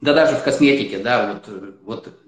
да 0.00 0.14
даже 0.14 0.36
в 0.36 0.42
косметике, 0.42 0.98
да, 0.98 1.34
вот, 1.34 1.80
вот 1.82 2.18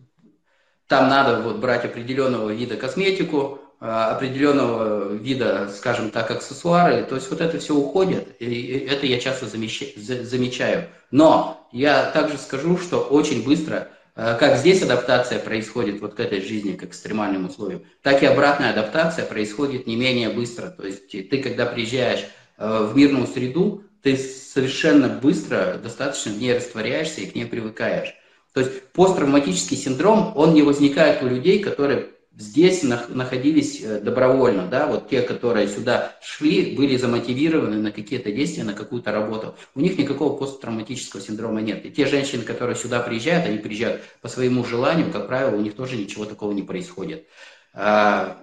там 0.87 1.09
надо 1.09 1.41
вот 1.41 1.57
брать 1.57 1.85
определенного 1.85 2.51
вида 2.51 2.77
косметику, 2.77 3.61
определенного 3.81 5.13
вида, 5.13 5.69
скажем 5.75 6.11
так, 6.11 6.31
аксессуары, 6.31 7.05
то 7.05 7.17
есть 7.17 7.29
вот 7.31 7.41
это 7.41 7.59
все 7.59 7.75
уходит, 7.75 8.37
и 8.41 8.87
это 8.89 9.05
я 9.05 9.19
часто 9.19 9.47
замечаю. 9.47 10.89
Но 11.11 11.69
я 11.73 12.11
также 12.11 12.39
скажу, 12.39 12.79
что 12.79 13.01
очень 13.01 13.45
быстро 13.45 13.89
как 14.15 14.59
здесь 14.59 14.81
адаптация 14.83 15.41
происходит 15.41 16.01
вот 16.01 16.15
к 16.15 16.21
этой 16.21 16.41
жизни, 16.41 16.73
к 16.73 16.85
экстремальным 16.85 17.47
условиям, 17.47 17.83
так 18.03 18.23
и 18.23 18.27
обратная 18.27 18.71
адаптация 18.71 19.25
происходит 19.25 19.87
не 19.87 19.97
менее 19.97 20.31
быстро. 20.31 20.69
То 20.69 20.87
есть 20.87 21.09
ты, 21.09 21.43
когда 21.43 21.67
приезжаешь 21.67 22.25
э, 22.57 22.89
в 22.91 22.97
мирную 22.97 23.27
среду, 23.27 23.83
ты 24.03 24.17
совершенно 24.17 25.09
быстро 25.09 25.81
достаточно 25.83 26.33
в 26.33 26.39
ней 26.39 26.55
растворяешься 26.55 27.23
и 27.23 27.27
к 27.27 27.35
ней 27.35 27.47
привыкаешь. 27.47 28.15
То 28.53 28.61
есть 28.61 28.89
посттравматический 28.93 29.77
синдром, 29.77 30.33
он 30.37 30.55
не 30.55 30.63
возникает 30.63 31.23
у 31.25 31.27
людей, 31.27 31.59
которые 31.59 32.14
здесь 32.37 32.83
находились 32.83 33.81
э, 33.81 34.01
добровольно, 34.01 34.67
да, 34.67 34.87
вот 34.87 35.09
те, 35.09 35.23
которые 35.23 35.69
сюда 35.69 36.13
шли, 36.21 36.75
были 36.77 36.97
замотивированы 36.97 37.77
на 37.77 37.93
какие-то 37.93 38.33
действия, 38.33 38.65
на 38.65 38.75
какую-то 38.75 39.13
работу. 39.13 39.55
У 39.75 39.81
них 39.81 39.97
никакого 39.99 40.37
посттравматического 40.37 41.23
синдрома 41.23 41.61
нет. 41.61 41.85
И 41.85 41.91
те 41.91 42.07
женщины, 42.07 42.43
которые 42.43 42.77
сюда 42.77 43.01
приезжают, 43.01 43.47
они 43.47 43.59
приезжают 43.59 44.03
по 44.21 44.29
своему 44.29 44.65
желанию, 44.65 45.13
как 45.13 45.29
правило, 45.29 45.57
у 45.57 45.61
них 45.61 45.75
тоже 45.77 45.97
ничего 45.97 46.25
такого 46.25 46.53
не 46.53 46.63
происходит. 46.63 47.27
А, 47.73 48.39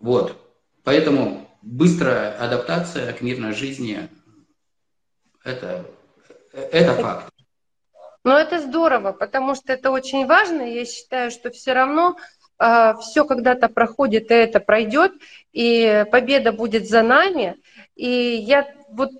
вот, 0.00 0.36
поэтому 0.84 1.48
быстрая 1.62 2.36
адаптация 2.38 3.12
к 3.12 3.22
мирной 3.22 3.52
жизни– 3.52 4.08
это, 5.44 5.86
это 6.52 6.94
факт. 6.94 7.32
Но 8.22 8.38
это 8.38 8.60
здорово, 8.60 9.12
потому 9.12 9.54
что 9.54 9.72
это 9.72 9.90
очень 9.90 10.26
важно. 10.26 10.60
Я 10.60 10.84
считаю, 10.84 11.30
что 11.30 11.50
все 11.50 11.72
равно 11.72 12.18
все 13.00 13.24
когда-то 13.24 13.68
проходит, 13.68 14.30
и 14.30 14.34
это 14.34 14.60
пройдет, 14.60 15.12
и 15.52 16.04
победа 16.10 16.52
будет 16.52 16.88
за 16.88 17.02
нами. 17.02 17.56
И 17.96 18.06
я 18.06 18.68
вот 18.90 19.10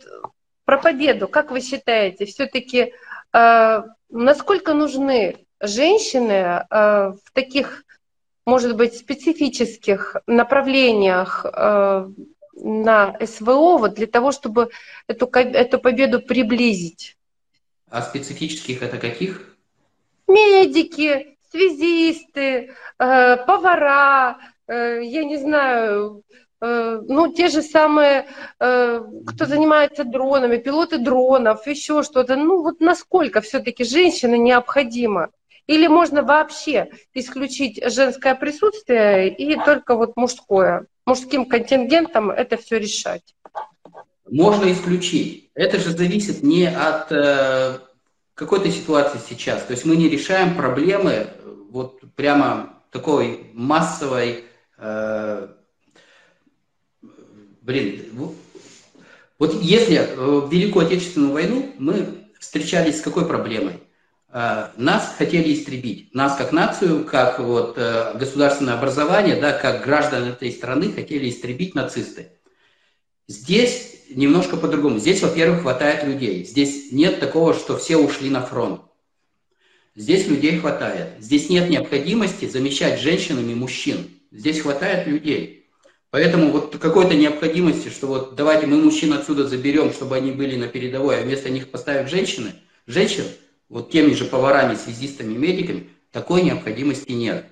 про 0.64 0.78
победу, 0.78 1.26
как 1.26 1.51
вы 1.51 1.62
считаете, 1.62 2.26
все-таки 2.26 2.93
э, 3.32 3.82
насколько 4.11 4.74
нужны 4.74 5.47
женщины 5.59 6.32
э, 6.32 6.64
в 6.70 7.32
таких, 7.32 7.84
может 8.45 8.76
быть, 8.76 8.97
специфических 8.97 10.16
направлениях 10.26 11.47
на 12.62 13.16
СВО 13.24 13.78
вот 13.78 13.95
для 13.95 14.07
того, 14.07 14.32
чтобы 14.32 14.70
эту, 15.07 15.26
эту 15.26 15.78
победу 15.78 16.20
приблизить? 16.20 17.16
А 17.88 18.03
специфических 18.03 18.82
это 18.82 18.99
каких? 18.99 19.57
Медики, 20.28 21.38
связисты, 21.51 22.74
повара, 23.07 24.38
э, 24.66 25.01
я 25.03 25.24
не 25.24 25.36
знаю, 25.38 26.22
э, 26.61 27.01
ну, 27.07 27.32
те 27.32 27.48
же 27.48 27.62
самые, 27.62 28.26
э, 28.59 29.01
кто 29.26 29.46
занимается 29.46 30.05
дронами, 30.05 30.59
пилоты 30.59 30.98
дронов, 30.98 31.66
еще 31.66 32.03
что-то. 32.03 32.36
Ну, 32.36 32.62
вот 32.62 32.80
насколько 32.80 33.40
все-таки 33.40 33.84
женщина 33.84 34.34
необходима? 34.34 35.30
Или 35.66 35.86
можно 35.86 36.22
вообще 36.22 36.90
исключить 37.14 37.80
женское 37.92 38.34
присутствие 38.34 39.34
и 39.34 39.57
только 39.57 39.94
вот 39.94 40.16
мужское? 40.16 40.86
Мужским 41.07 41.44
контингентом 41.46 42.30
это 42.30 42.57
все 42.57 42.78
решать? 42.78 43.34
можно 44.30 44.70
исключить. 44.72 45.51
Это 45.55 45.78
же 45.78 45.90
зависит 45.90 46.42
не 46.42 46.66
от 46.66 47.11
э, 47.11 47.78
какой-то 48.34 48.70
ситуации 48.70 49.18
сейчас. 49.28 49.62
То 49.64 49.72
есть 49.72 49.84
мы 49.84 49.96
не 49.96 50.09
решаем 50.09 50.55
проблемы 50.55 51.11
э, 51.11 51.26
вот 51.70 52.01
прямо 52.14 52.79
такой 52.91 53.51
массовой, 53.55 54.45
э, 54.78 55.49
блин, 57.62 58.34
вот 59.38 59.55
если 59.62 59.97
э, 59.97 60.16
в 60.16 60.53
Великую 60.53 60.86
Отечественную 60.86 61.32
войну 61.32 61.72
мы 61.78 62.28
встречались 62.38 62.99
с 62.99 63.03
какой 63.03 63.26
проблемой? 63.26 63.80
Э, 64.32 64.68
нас 64.76 65.14
хотели 65.16 65.55
истребить. 65.55 66.14
Нас 66.14 66.36
как 66.36 66.53
нацию, 66.53 67.05
как 67.05 67.38
вот 67.38 67.76
государственное 67.76 68.74
образование, 68.74 69.41
да, 69.41 69.53
как 69.53 69.84
граждан 69.84 70.24
этой 70.24 70.51
страны 70.53 70.93
хотели 70.93 71.30
истребить 71.30 71.74
нацисты. 71.74 72.32
Здесь 73.28 74.07
немножко 74.11 74.57
по-другому. 74.57 74.99
Здесь, 74.99 75.22
во-первых, 75.22 75.62
хватает 75.62 76.05
людей. 76.05 76.45
Здесь 76.45 76.91
нет 76.91 77.20
такого, 77.20 77.55
что 77.55 77.78
все 77.78 77.97
ушли 77.97 78.28
на 78.28 78.43
фронт. 78.43 78.82
Здесь 79.97 80.28
людей 80.28 80.59
хватает. 80.59 81.09
Здесь 81.18 81.51
нет 81.51 81.68
необходимости 81.68 82.47
замещать 82.49 83.01
женщинами 83.01 83.55
мужчин. 83.55 84.09
Здесь 84.30 84.61
хватает 84.61 85.07
людей. 85.07 85.61
Поэтому 86.11 86.51
вот 86.51 86.76
какой-то 86.76 87.14
необходимости, 87.14 87.88
что 87.88 88.07
вот 88.07 88.34
давайте 88.34 88.66
мы 88.66 88.78
мужчин 88.78 89.12
отсюда 89.12 89.47
заберем, 89.47 89.93
чтобы 89.93 90.16
они 90.16 90.32
были 90.32 90.57
на 90.57 90.66
передовой, 90.66 91.20
а 91.20 91.22
вместо 91.22 91.51
них 91.51 91.70
поставим 91.70 92.09
женщины, 92.09 92.53
женщин, 92.86 93.24
вот 93.68 93.91
теми 93.91 94.14
же 94.14 94.24
поварами, 94.24 94.74
связистами, 94.74 95.34
медиками, 95.34 95.88
такой 96.11 96.43
необходимости 96.43 97.12
нет. 97.12 97.47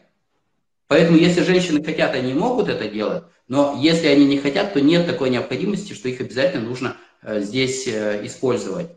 Поэтому 0.89 1.19
если 1.19 1.43
женщины 1.43 1.85
хотят, 1.85 2.15
они 2.15 2.35
могут 2.35 2.69
это 2.69 2.89
делать, 2.89 3.25
но 3.47 3.79
если 3.81 4.09
они 4.09 4.27
не 4.27 4.39
хотят, 4.39 4.73
то 4.73 4.81
нет 4.81 5.07
такой 5.07 5.31
необходимости, 5.31 5.93
что 5.93 6.09
их 6.09 6.21
обязательно 6.21 6.69
нужно 6.69 6.97
э, 7.23 7.41
здесь 7.41 7.87
э, 7.87 8.27
использовать 8.27 8.89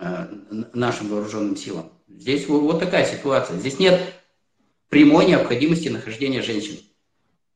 э, 0.00 0.26
нашим 0.72 1.08
вооруженным 1.08 1.56
силам. 1.56 1.90
Здесь 2.18 2.46
вот 2.48 2.80
такая 2.80 3.04
ситуация. 3.04 3.58
Здесь 3.58 3.78
нет 3.78 4.00
прямой 4.88 5.26
необходимости 5.26 5.88
нахождения 5.88 6.42
женщин. 6.42 6.78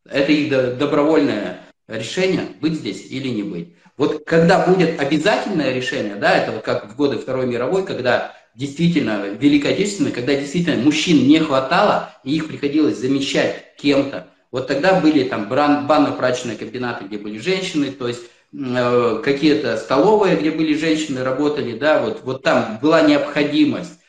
Это 0.04 0.32
их 0.32 0.50
добровольное 0.78 1.61
решение, 1.88 2.46
быть 2.61 2.74
здесь 2.74 3.11
или 3.11 3.28
не 3.28 3.42
быть. 3.42 3.74
Вот 3.96 4.24
когда 4.24 4.66
будет 4.66 5.00
обязательное 5.00 5.72
решение, 5.72 6.16
да, 6.16 6.36
это 6.36 6.52
вот 6.52 6.62
как 6.62 6.90
в 6.90 6.96
годы 6.96 7.18
Второй 7.18 7.46
мировой, 7.46 7.84
когда 7.84 8.34
действительно 8.54 9.26
Великой 9.26 9.74
когда 10.12 10.34
действительно 10.34 10.82
мужчин 10.82 11.26
не 11.28 11.38
хватало, 11.38 12.14
и 12.24 12.34
их 12.34 12.48
приходилось 12.48 12.98
замещать 12.98 13.76
кем-то, 13.76 14.28
вот 14.50 14.66
тогда 14.66 15.00
были 15.00 15.24
там 15.24 15.48
банно-прачечные 15.48 16.56
комбинаты, 16.56 17.04
где 17.04 17.18
были 17.18 17.38
женщины, 17.38 17.92
то 17.92 18.08
есть 18.08 18.22
э, 18.52 19.20
какие-то 19.22 19.76
столовые, 19.76 20.36
где 20.36 20.50
были 20.50 20.74
женщины, 20.74 21.22
работали, 21.22 21.78
да, 21.78 22.00
вот, 22.00 22.22
вот 22.24 22.42
там 22.42 22.78
была 22.82 23.02
необходимость, 23.02 23.99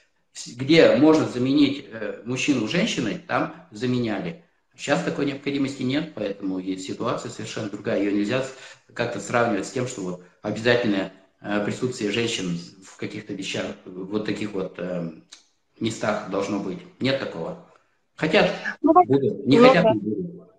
где 0.48 0.96
можно 0.96 1.28
заменить 1.28 1.86
э, 1.92 2.22
мужчину 2.26 2.68
женщиной, 2.68 3.20
там 3.28 3.68
заменяли. 3.72 4.44
Сейчас 4.76 5.04
такой 5.04 5.26
необходимости 5.26 5.84
нет, 5.84 6.14
поэтому 6.16 6.60
и 6.60 6.78
ситуация 6.78 7.30
совершенно 7.30 7.70
другая. 7.70 8.00
Ее 8.00 8.12
нельзя 8.12 8.44
как-то 8.94 9.20
сравнивать 9.20 9.68
с 9.68 9.72
тем, 9.72 9.88
что 9.88 10.02
вот 10.02 10.24
обязательное 10.42 11.14
э, 11.42 11.64
присутствие 11.64 12.12
женщин 12.12 12.60
в 12.84 12.98
каких-то 12.98 13.34
вещах, 13.34 13.66
вот 13.86 14.26
таких 14.26 14.54
вот 14.54 14.76
э, 14.78 15.12
местах 15.80 16.30
должно 16.30 16.60
быть. 16.60 16.80
Нет 17.00 17.20
такого. 17.20 17.68
Хотят, 18.16 18.52
ну, 18.82 18.94
будут, 18.94 19.46
не 19.46 19.60
ну, 19.60 19.68
хотят, 19.68 19.96
не 19.96 20.00
будут. 20.00 20.51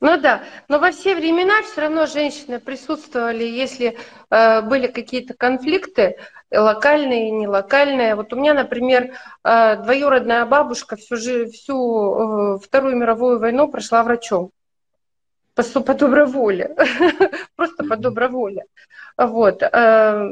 Ну 0.00 0.16
да, 0.20 0.42
но 0.68 0.78
во 0.78 0.92
все 0.92 1.16
времена 1.16 1.62
все 1.62 1.82
равно 1.82 2.06
женщины 2.06 2.60
присутствовали, 2.60 3.42
если 3.42 3.98
э, 4.30 4.62
были 4.62 4.86
какие-то 4.86 5.34
конфликты, 5.34 6.18
локальные 6.52 7.28
и 7.28 7.32
нелокальные. 7.32 8.14
Вот 8.14 8.32
у 8.32 8.36
меня, 8.36 8.54
например, 8.54 9.12
э, 9.42 9.76
двоюродная 9.82 10.46
бабушка 10.46 10.94
всю, 10.94 11.16
всю 11.50 12.54
э, 12.54 12.58
Вторую 12.60 12.96
мировую 12.96 13.40
войну 13.40 13.68
прошла 13.68 14.04
врачом 14.04 14.52
по, 15.54 15.80
по 15.80 15.94
доброволе, 15.94 16.76
просто 17.56 17.84
по 17.84 17.96
доброволе. 17.96 18.66
Вот. 19.16 19.62
Э, 19.62 20.28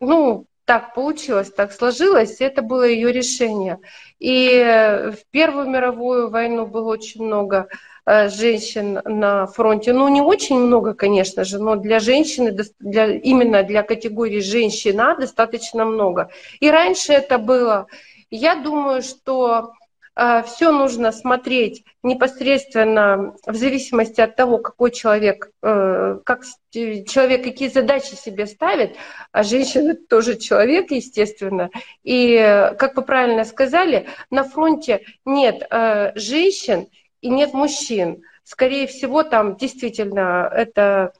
ну, 0.00 0.46
так 0.64 0.94
получилось, 0.94 1.52
так 1.52 1.70
сложилось, 1.70 2.40
это 2.40 2.60
было 2.60 2.82
ее 2.82 3.12
решение. 3.12 3.78
И 4.18 5.12
в 5.12 5.30
Первую 5.30 5.70
мировую 5.70 6.28
войну 6.28 6.66
было 6.66 6.90
очень 6.90 7.24
много 7.24 7.68
э, 7.68 7.76
женщин 8.06 9.00
на 9.04 9.46
фронте. 9.46 9.92
Ну, 9.92 10.08
не 10.08 10.20
очень 10.20 10.58
много, 10.58 10.94
конечно 10.94 11.44
же, 11.44 11.58
но 11.58 11.76
для 11.76 11.98
женщины, 11.98 12.56
для, 12.78 13.06
именно 13.16 13.62
для 13.62 13.82
категории 13.82 14.40
женщина 14.40 15.16
достаточно 15.18 15.84
много. 15.84 16.30
И 16.60 16.70
раньше 16.70 17.12
это 17.12 17.38
было. 17.38 17.86
Я 18.30 18.54
думаю, 18.54 19.02
что 19.02 19.72
а, 20.18 20.42
все 20.42 20.72
нужно 20.72 21.12
смотреть 21.12 21.84
непосредственно 22.02 23.34
в 23.46 23.54
зависимости 23.54 24.22
от 24.22 24.34
того, 24.34 24.56
какой 24.56 24.90
человек, 24.90 25.50
э, 25.62 26.18
как 26.24 26.42
человек 26.72 27.44
какие 27.44 27.68
задачи 27.68 28.14
себе 28.14 28.46
ставит, 28.46 28.96
а 29.32 29.42
женщина 29.42 29.94
тоже 29.94 30.36
человек, 30.36 30.90
естественно. 30.90 31.68
И, 32.02 32.34
как 32.78 32.96
вы 32.96 33.02
правильно 33.02 33.44
сказали, 33.44 34.06
на 34.30 34.44
фронте 34.44 35.02
нет 35.26 35.66
э, 35.70 36.12
женщин 36.14 36.88
и 37.26 37.28
нет 37.28 37.52
мужчин. 37.54 38.22
Скорее 38.44 38.86
всего, 38.86 39.24
там 39.24 39.56
действительно 39.56 40.48
это 40.54 41.12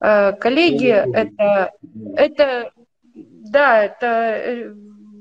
э, 0.00 0.32
коллеги, 0.34 0.88
это, 0.88 1.72
это 2.14 2.72
да, 3.14 3.84
это 3.84 4.74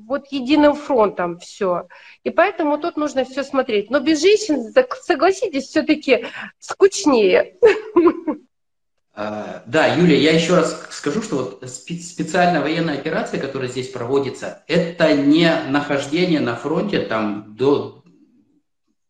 вот 0.06 0.28
единым 0.32 0.76
фронтом 0.76 1.40
все. 1.40 1.88
И 2.26 2.30
поэтому 2.30 2.78
тут 2.78 2.98
нужно 2.98 3.24
все 3.24 3.44
смотреть. 3.44 3.90
Но 3.90 4.02
без 4.02 4.22
женщин, 4.22 4.74
согласитесь, 5.04 5.68
все-таки 5.68 6.26
скучнее. 6.60 7.56
А, 9.18 9.64
да, 9.66 9.88
Юлия, 9.96 10.20
я 10.20 10.34
еще 10.34 10.56
раз 10.56 10.88
скажу, 10.90 11.22
что 11.22 11.38
вот 11.38 11.70
специальная 11.70 12.60
военная 12.60 12.96
операция, 12.98 13.40
которая 13.40 13.70
здесь 13.70 13.88
проводится, 13.88 14.64
это 14.68 15.14
не 15.14 15.50
нахождение 15.70 16.42
на 16.42 16.58
фронте 16.58 17.00
там 17.00 17.56
до 17.56 18.04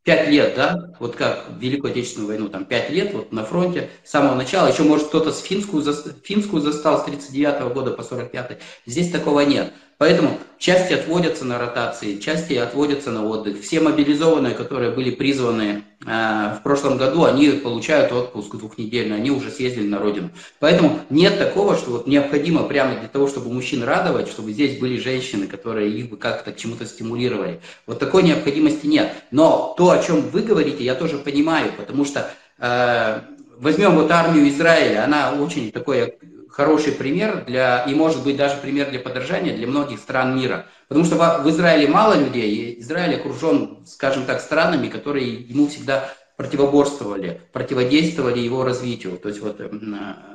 5 0.06 0.30
лет, 0.30 0.53
да, 0.56 0.93
вот 0.99 1.16
как 1.16 1.49
в 1.49 1.60
Великую 1.60 1.91
Отечественную 1.91 2.28
войну, 2.28 2.47
там 2.47 2.64
5 2.64 2.89
лет 2.91 3.14
вот 3.14 3.32
на 3.32 3.43
фронте, 3.43 3.89
с 4.03 4.12
самого 4.12 4.36
начала, 4.36 4.68
еще 4.68 4.84
может 4.84 5.08
кто-то 5.08 5.32
с 5.32 5.41
финскую, 5.41 5.84
финскую 6.24 6.62
застал 6.62 7.01
с 7.01 7.06
39 7.06 7.74
года 7.74 7.91
по 7.91 8.03
45 8.03 8.60
здесь 8.86 9.12
такого 9.12 9.39
нет. 9.41 9.74
Поэтому 9.98 10.38
части 10.58 10.93
отводятся 10.93 11.46
на 11.46 11.58
ротации, 11.58 12.18
части 12.18 12.54
отводятся 12.54 13.12
на 13.12 13.26
отдых. 13.26 13.62
Все 13.62 13.80
мобилизованные, 13.80 14.54
которые 14.54 14.91
были 14.91 15.10
призваны 15.10 15.84
э, 16.06 16.56
в 16.60 16.60
прошлом 16.64 16.98
году, 16.98 17.24
они 17.24 17.50
получают 17.52 18.12
отпуск 18.12 18.56
двухнедельный, 18.56 19.16
они 19.16 19.32
уже 19.32 19.52
съездили 19.52 19.88
на 19.88 19.98
родину. 20.00 20.32
Поэтому 20.60 21.00
нет 21.10 21.38
такого, 21.38 21.78
что 21.78 21.91
вот 21.91 22.08
необходимо 22.08 22.64
прямо 22.64 23.00
для 23.00 23.08
того, 23.08 23.28
чтобы 23.28 23.54
мужчин 23.54 23.84
радовать, 23.84 24.28
чтобы 24.28 24.52
здесь 24.52 24.80
были 24.80 25.00
женщины, 25.00 25.48
которые 25.48 25.89
их 25.91 26.10
бы 26.10 26.18
как-то 26.18 26.52
к 26.52 26.58
чему-то 26.58 26.86
стимулировали. 26.86 27.62
Вот 27.88 28.00
такой 28.00 28.24
необходимости 28.24 28.88
нет. 28.88 29.14
Но 29.32 29.76
то, 29.78 29.91
о 29.91 30.04
чем 30.04 30.22
вы 30.22 30.41
говорите, 30.41 30.84
я 30.84 30.96
тоже 30.96 31.20
понимаю, 31.20 31.72
потому 31.78 32.04
что 32.04 32.30
э, 32.60 33.22
возьмем 33.58 33.96
вот 33.96 34.12
армию 34.12 34.50
Израиля, 34.50 35.06
она 35.06 35.32
очень 35.34 35.72
такой 35.72 36.16
хороший 36.56 36.93
пример 36.93 37.43
для, 37.45 37.84
и 37.84 37.93
может 37.93 38.24
быть 38.24 38.38
даже 38.38 38.56
пример 38.58 38.89
для 38.89 38.99
подражания 38.99 39.56
для 39.56 39.68
многих 39.68 39.99
стран 39.99 40.38
мира. 40.39 40.68
Потому 40.88 41.06
что 41.06 41.16
в, 41.16 41.49
Израиле 41.49 41.88
мало 41.88 42.14
людей, 42.14 42.49
и 42.49 42.80
Израиль 42.82 43.16
окружен, 43.16 43.86
скажем 43.86 44.26
так, 44.26 44.39
странами, 44.39 44.88
которые 44.88 45.34
ему 45.34 45.68
всегда 45.68 46.14
противоборствовали, 46.38 47.41
противодействовали 47.51 48.39
его 48.39 48.64
развитию, 48.64 49.18
то 49.18 49.28
есть 49.28 49.41
вот 49.41 49.60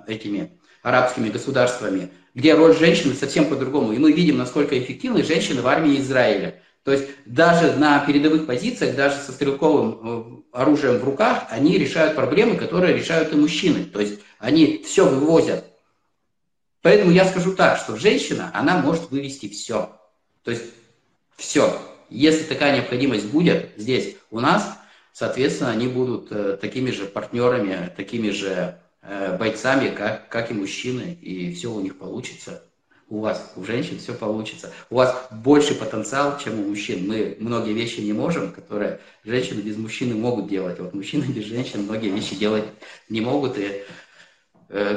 этими 0.07 0.59
арабскими 0.83 1.31
государствами, 1.31 2.11
где 2.35 2.55
роль 2.55 2.77
женщины 2.77 3.15
совсем 3.15 3.47
по-другому. 3.47 3.93
И 3.93 3.99
мы 3.99 4.13
видим, 4.13 4.37
насколько 4.37 4.79
эффективны 4.79 5.23
женщины 5.25 5.63
в 5.63 5.67
армии 5.67 6.01
Израиля. 6.01 6.61
То 6.85 6.93
есть 6.93 7.09
даже 7.25 7.77
на 7.77 8.01
передовых 8.01 8.47
позициях, 8.47 8.95
даже 8.97 9.17
со 9.17 9.33
стрелковым 9.33 10.43
э, 10.53 10.57
оружием 10.59 10.99
в 10.99 11.05
руках, 11.05 11.45
они 11.51 11.77
решают 11.79 12.15
проблемы, 12.15 12.57
которые 12.57 12.95
решают 12.95 13.33
и 13.33 13.37
мужчины. 13.37 13.85
То 13.85 14.01
есть 14.01 14.21
они 14.39 14.83
все 14.87 15.07
вывозят. 15.07 15.70
Поэтому 16.83 17.11
я 17.11 17.25
скажу 17.27 17.55
так, 17.55 17.79
что 17.79 17.97
женщина, 17.97 18.51
она 18.55 18.79
может 18.79 19.11
вывести 19.11 19.49
все. 19.49 19.91
То 20.45 20.51
есть 20.51 20.65
все. 21.37 21.81
Если 22.09 22.45
такая 22.45 22.77
необходимость 22.77 23.27
будет 23.27 23.71
здесь 23.77 24.17
у 24.31 24.41
нас, 24.41 24.79
соответственно, 25.13 25.71
они 25.71 25.89
будут 25.89 26.33
э, 26.33 26.57
такими 26.61 26.91
же 26.91 27.05
партнерами, 27.05 27.93
такими 27.97 28.31
же 28.31 28.79
э, 29.03 29.37
бойцами, 29.37 29.95
как, 29.95 30.29
как 30.29 30.51
и 30.51 30.55
мужчины, 30.55 31.19
и 31.21 31.53
все 31.53 31.71
у 31.71 31.81
них 31.81 31.99
получится. 31.99 32.65
У 33.09 33.19
вас, 33.21 33.53
у 33.57 33.65
женщин 33.65 33.99
все 33.99 34.15
получится. 34.15 34.73
У 34.89 34.95
вас 34.95 35.29
больше 35.33 35.75
потенциал, 35.75 36.39
чем 36.39 36.61
у 36.61 36.69
мужчин. 36.69 37.09
Мы 37.09 37.37
многие 37.41 37.73
вещи 37.73 38.01
не 38.01 38.13
можем, 38.13 38.53
которые 38.53 39.01
женщины 39.25 39.61
без 39.61 39.77
мужчины 39.77 40.15
могут 40.15 40.49
делать. 40.49 40.79
Вот 40.79 40.95
мужчины 40.95 41.25
без 41.25 41.45
женщин 41.45 41.83
многие 41.83 42.11
вещи 42.11 42.37
делать 42.37 42.65
не 43.09 43.21
могут. 43.21 43.59
И 43.59 43.83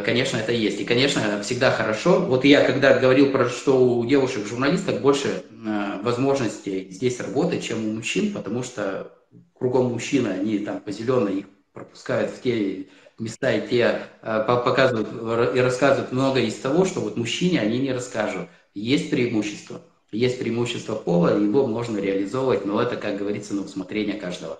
конечно, 0.05 0.37
это 0.37 0.51
есть. 0.51 0.79
И, 0.79 0.85
конечно, 0.85 1.41
всегда 1.41 1.71
хорошо. 1.71 2.19
Вот 2.19 2.45
я, 2.45 2.63
когда 2.63 2.97
говорил 2.99 3.31
про 3.31 3.49
что 3.49 3.83
у 3.83 4.05
девушек-журналисток 4.05 5.01
больше 5.01 5.43
э, 5.49 6.01
возможностей 6.03 6.87
здесь 6.91 7.19
работать, 7.19 7.63
чем 7.63 7.87
у 7.87 7.93
мужчин, 7.93 8.33
потому 8.33 8.61
что 8.61 9.11
кругом 9.57 9.85
мужчины, 9.85 10.27
они 10.27 10.59
там 10.59 10.79
по 10.79 10.91
зеленой 10.91 11.39
их 11.39 11.45
пропускают 11.73 12.29
в 12.29 12.41
те 12.41 12.87
места 13.17 13.51
и 13.51 13.67
те 13.67 14.01
э, 14.21 14.43
показывают 14.45 15.55
и 15.55 15.59
рассказывают 15.59 16.11
многое 16.11 16.43
из 16.43 16.55
того, 16.55 16.85
что 16.85 16.99
вот 16.99 17.17
мужчине 17.17 17.59
они 17.59 17.79
не 17.79 17.93
расскажут. 17.93 18.49
Есть 18.75 19.09
преимущество. 19.09 19.81
Есть 20.11 20.37
преимущество 20.37 20.93
пола, 20.93 21.35
его 21.35 21.65
можно 21.65 21.97
реализовывать, 21.97 22.65
но 22.65 22.79
это, 22.79 22.95
как 22.95 23.17
говорится, 23.17 23.55
на 23.55 23.63
усмотрение 23.63 24.17
каждого. 24.17 24.59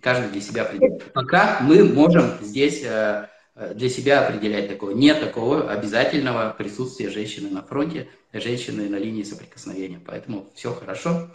Каждый 0.00 0.30
для 0.30 0.40
себя 0.40 0.62
определяет. 0.62 1.12
Пока 1.12 1.58
мы 1.60 1.84
можем 1.84 2.32
здесь 2.40 2.82
Э, 2.82 3.26
для 3.74 3.88
себя 3.88 4.26
определять 4.26 4.68
такого. 4.68 4.90
Нет 4.90 5.20
такого 5.20 5.70
обязательного 5.70 6.54
присутствия 6.56 7.08
женщины 7.10 7.50
на 7.50 7.62
фронте, 7.62 8.08
женщины 8.32 8.88
на 8.88 8.96
линии 8.96 9.22
соприкосновения. 9.22 10.00
Поэтому 10.04 10.46
все 10.54 10.74
хорошо. 10.74 11.30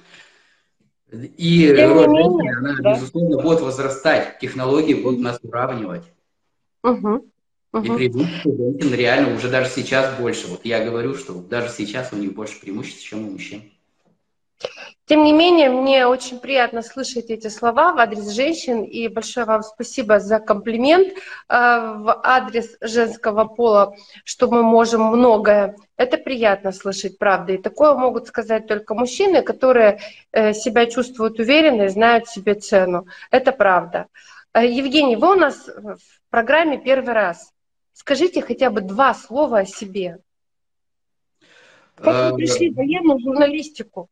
И 1.11 1.73
Тем 1.75 1.93
роль 1.93 2.09
женщины, 2.09 2.57
она, 2.57 2.77
да. 2.79 2.93
безусловно, 2.93 3.41
будет 3.41 3.61
возрастать. 3.61 4.39
Технологии 4.39 4.93
будут 4.93 5.19
нас 5.19 5.39
уравнивать. 5.41 6.03
Угу. 6.83 7.31
Угу. 7.73 7.83
И 7.83 7.89
преимущество 7.89 8.55
женщин 8.55 8.93
реально 8.93 9.35
уже 9.35 9.49
даже 9.49 9.69
сейчас 9.69 10.17
больше. 10.19 10.47
Вот 10.47 10.61
я 10.63 10.83
говорю, 10.83 11.15
что 11.15 11.33
даже 11.33 11.69
сейчас 11.69 12.13
у 12.13 12.17
них 12.17 12.33
больше 12.33 12.59
преимуществ, 12.59 13.01
чем 13.03 13.27
у 13.27 13.31
мужчин. 13.31 13.63
Тем 15.11 15.25
не 15.25 15.33
менее, 15.33 15.69
мне 15.69 16.07
очень 16.07 16.39
приятно 16.39 16.81
слышать 16.81 17.25
эти 17.31 17.49
слова 17.49 17.91
в 17.91 17.99
адрес 17.99 18.29
женщин, 18.29 18.83
и 18.83 19.09
большое 19.09 19.45
вам 19.45 19.61
спасибо 19.61 20.21
за 20.21 20.39
комплимент 20.39 21.09
э, 21.09 21.13
в 21.49 22.21
адрес 22.23 22.77
женского 22.79 23.43
пола, 23.43 23.93
что 24.23 24.49
мы 24.49 24.63
можем 24.63 25.03
многое. 25.07 25.75
Это 25.97 26.17
приятно 26.17 26.71
слышать, 26.71 27.17
правда. 27.17 27.51
И 27.51 27.57
такое 27.57 27.93
могут 27.93 28.27
сказать 28.27 28.67
только 28.67 28.95
мужчины, 28.95 29.41
которые 29.41 29.99
э, 30.31 30.53
себя 30.53 30.85
чувствуют 30.85 31.39
уверенно 31.39 31.81
и 31.81 31.89
знают 31.89 32.29
себе 32.29 32.53
цену. 32.53 33.05
Это 33.31 33.51
правда. 33.51 34.07
Э, 34.53 34.65
Евгений, 34.65 35.17
вы 35.17 35.33
у 35.33 35.35
нас 35.35 35.67
в 35.67 36.29
программе 36.29 36.77
первый 36.77 37.13
раз. 37.13 37.51
Скажите 37.91 38.41
хотя 38.41 38.69
бы 38.69 38.79
два 38.79 39.13
слова 39.13 39.59
о 39.59 39.65
себе. 39.65 40.19
Как 41.95 42.31
вы 42.31 42.37
пришли 42.37 42.69
в 42.69 42.75
военную 42.75 43.19
журналистику? 43.19 44.09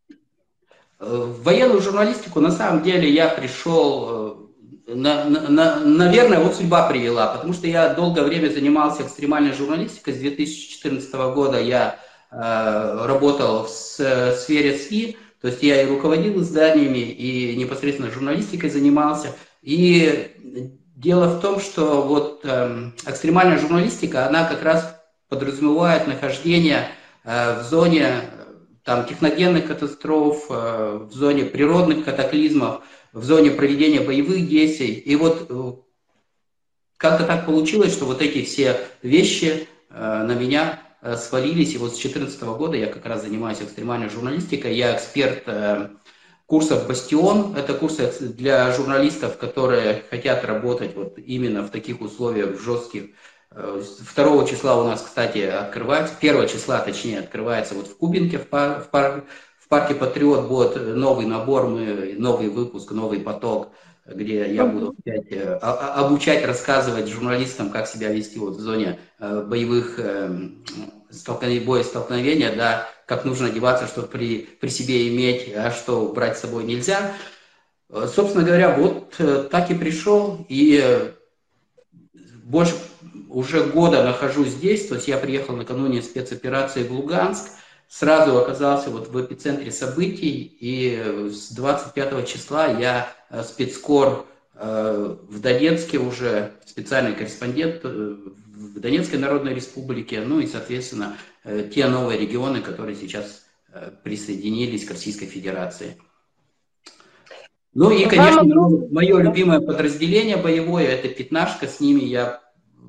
В 1.00 1.44
военную 1.44 1.82
журналистику 1.82 2.42
на 2.42 2.52
самом 2.52 2.84
деле 2.84 3.10
я 3.10 3.30
пришел, 3.30 4.38
э, 4.86 4.94
на, 4.94 5.24
на, 5.26 5.80
наверное, 5.80 6.40
вот 6.40 6.56
судьба 6.56 6.90
привела, 6.90 7.28
потому 7.28 7.54
что 7.54 7.68
я 7.68 7.94
долгое 7.94 8.24
время 8.24 8.50
занимался 8.50 9.04
экстремальной 9.04 9.54
журналистикой. 9.54 10.14
С 10.14 10.18
2014 10.18 11.14
года 11.34 11.58
я 11.62 12.00
э, 12.32 13.06
работал 13.06 13.64
в 13.64 13.70
сфере 13.70 14.78
СМИ, 14.78 15.16
то 15.42 15.48
есть 15.48 15.64
я 15.64 15.82
и 15.82 15.88
руководил 15.88 16.42
изданиями, 16.42 17.00
и 17.00 17.56
непосредственно 17.56 18.12
журналистикой 18.12 18.70
занимался. 18.70 19.30
И 19.62 20.36
дело 20.98 21.28
в 21.28 21.40
том, 21.40 21.62
что 21.62 22.02
вот 22.02 22.42
э, 22.44 22.92
экстремальная 23.08 23.58
журналистика, 23.58 24.28
она 24.28 24.44
как 24.44 24.64
раз 24.64 25.00
подразумевает 25.30 26.08
нахождение 26.08 26.90
э, 27.24 27.62
в 27.62 27.64
зоне 27.64 28.24
там, 28.90 29.06
техногенных 29.06 29.68
катастроф, 29.68 30.48
э, 30.50 31.08
в 31.08 31.14
зоне 31.14 31.46
природных 31.46 32.06
катаклизмов, 32.06 32.82
в 33.14 33.24
зоне 33.24 33.52
проведения 33.52 34.00
боевых 34.00 34.50
действий. 34.50 34.94
И 34.94 35.16
вот 35.16 35.46
э, 35.48 35.74
как-то 36.98 37.26
так 37.28 37.46
получилось, 37.46 37.94
что 37.94 38.06
вот 38.06 38.24
эти 38.24 38.44
все 38.44 38.78
вещи 39.04 39.68
э, 39.92 40.24
на 40.24 40.34
меня 40.34 40.80
свалились. 41.18 41.76
И 41.76 41.78
вот 41.78 41.90
с 41.90 42.00
2014 42.00 42.42
года 42.42 42.78
я 42.78 42.88
как 42.88 43.06
раз 43.06 43.22
занимаюсь 43.22 43.62
экстремальной 43.62 44.10
журналистикой. 44.10 44.76
Я 44.76 44.96
эксперт 44.96 45.44
курсов 46.48 46.88
«Бастион». 46.88 47.56
Это 47.56 47.76
курсы 47.76 48.12
для 48.22 48.72
журналистов, 48.72 49.38
которые 49.38 50.04
хотят 50.10 50.44
работать 50.46 50.96
вот 50.96 51.20
именно 51.20 51.62
в 51.62 51.70
таких 51.70 52.02
условиях, 52.02 52.58
в 52.58 52.64
жестких 52.64 53.12
2 53.52 54.46
числа 54.46 54.80
у 54.80 54.84
нас, 54.86 55.02
кстати, 55.02 55.40
открывается, 55.40 56.14
1 56.20 56.48
числа, 56.48 56.80
точнее, 56.80 57.20
открывается 57.20 57.74
вот 57.74 57.88
в 57.88 57.98
Кубинке, 57.98 58.38
в, 58.38 58.48
пар, 58.48 58.82
в, 58.82 58.90
пар, 58.90 59.26
в 59.60 59.68
парке 59.68 59.96
Патриот 59.96 60.48
будет 60.48 60.96
новый 60.96 61.26
набор, 61.26 61.68
мы, 61.68 62.16
новый 62.18 62.50
выпуск, 62.50 62.92
новый 62.92 63.20
поток, 63.20 63.72
где 64.06 64.54
я 64.54 64.66
буду 64.66 64.96
опять 64.98 65.32
э, 65.32 65.56
обучать, 65.56 66.46
рассказывать 66.46 67.08
журналистам, 67.08 67.72
как 67.72 67.88
себя 67.88 68.10
вести 68.10 68.38
вот 68.38 68.56
в 68.56 68.60
зоне 68.60 69.00
э, 69.20 69.44
боевых 69.44 70.00
эм, 70.00 70.64
столкновений, 71.10 71.66
боя 71.66 71.84
столкновения, 71.84 72.56
да, 72.56 72.88
как 73.08 73.26
нужно 73.26 73.48
одеваться, 73.48 73.88
что 73.88 74.04
при, 74.04 74.48
при 74.60 74.70
себе 74.70 75.08
иметь, 75.10 75.52
а 75.56 75.72
что 75.72 76.12
брать 76.14 76.38
с 76.38 76.42
собой 76.42 76.64
нельзя. 76.66 77.14
Э, 77.90 78.08
собственно 78.14 78.44
говоря, 78.44 78.76
вот 78.76 79.16
так 79.50 79.72
и 79.72 79.76
пришел, 79.76 80.46
и 80.50 81.14
больше 82.44 82.74
уже 83.30 83.64
года 83.64 84.04
нахожусь 84.04 84.50
здесь, 84.50 84.88
то 84.88 84.96
есть 84.96 85.08
я 85.08 85.18
приехал 85.18 85.56
накануне 85.56 86.02
спецоперации 86.02 86.84
в 86.84 86.92
Луганск, 86.92 87.50
сразу 87.88 88.38
оказался 88.38 88.90
вот 88.90 89.08
в 89.08 89.22
эпицентре 89.22 89.72
событий, 89.72 90.58
и 90.60 91.30
с 91.30 91.52
25 91.52 92.28
числа 92.28 92.68
я 92.68 93.12
э, 93.30 93.44
спецкор 93.44 94.26
э, 94.56 95.16
в 95.28 95.40
Донецке 95.40 96.00
уже, 96.00 96.54
специальный 96.66 97.14
корреспондент 97.14 97.82
э, 97.84 97.88
в 97.88 98.80
Донецкой 98.80 99.20
Народной 99.20 99.54
Республике, 99.54 100.22
ну 100.22 100.40
и, 100.40 100.48
соответственно, 100.48 101.16
те 101.74 101.88
новые 101.88 102.20
регионы, 102.20 102.62
которые 102.62 102.96
сейчас 102.96 103.46
присоединились 104.04 104.84
к 104.84 104.92
Российской 104.92 105.28
Федерации. 105.28 105.96
Ну 107.74 107.90
и, 107.90 108.06
конечно, 108.06 108.44
мое 108.44 109.20
любимое 109.20 109.62
подразделение 109.62 110.36
боевое– 110.36 110.88
это 110.88 111.08
«Пятнашка», 111.08 111.68
с 111.68 111.80
ними 111.80 112.04
я 112.04 112.42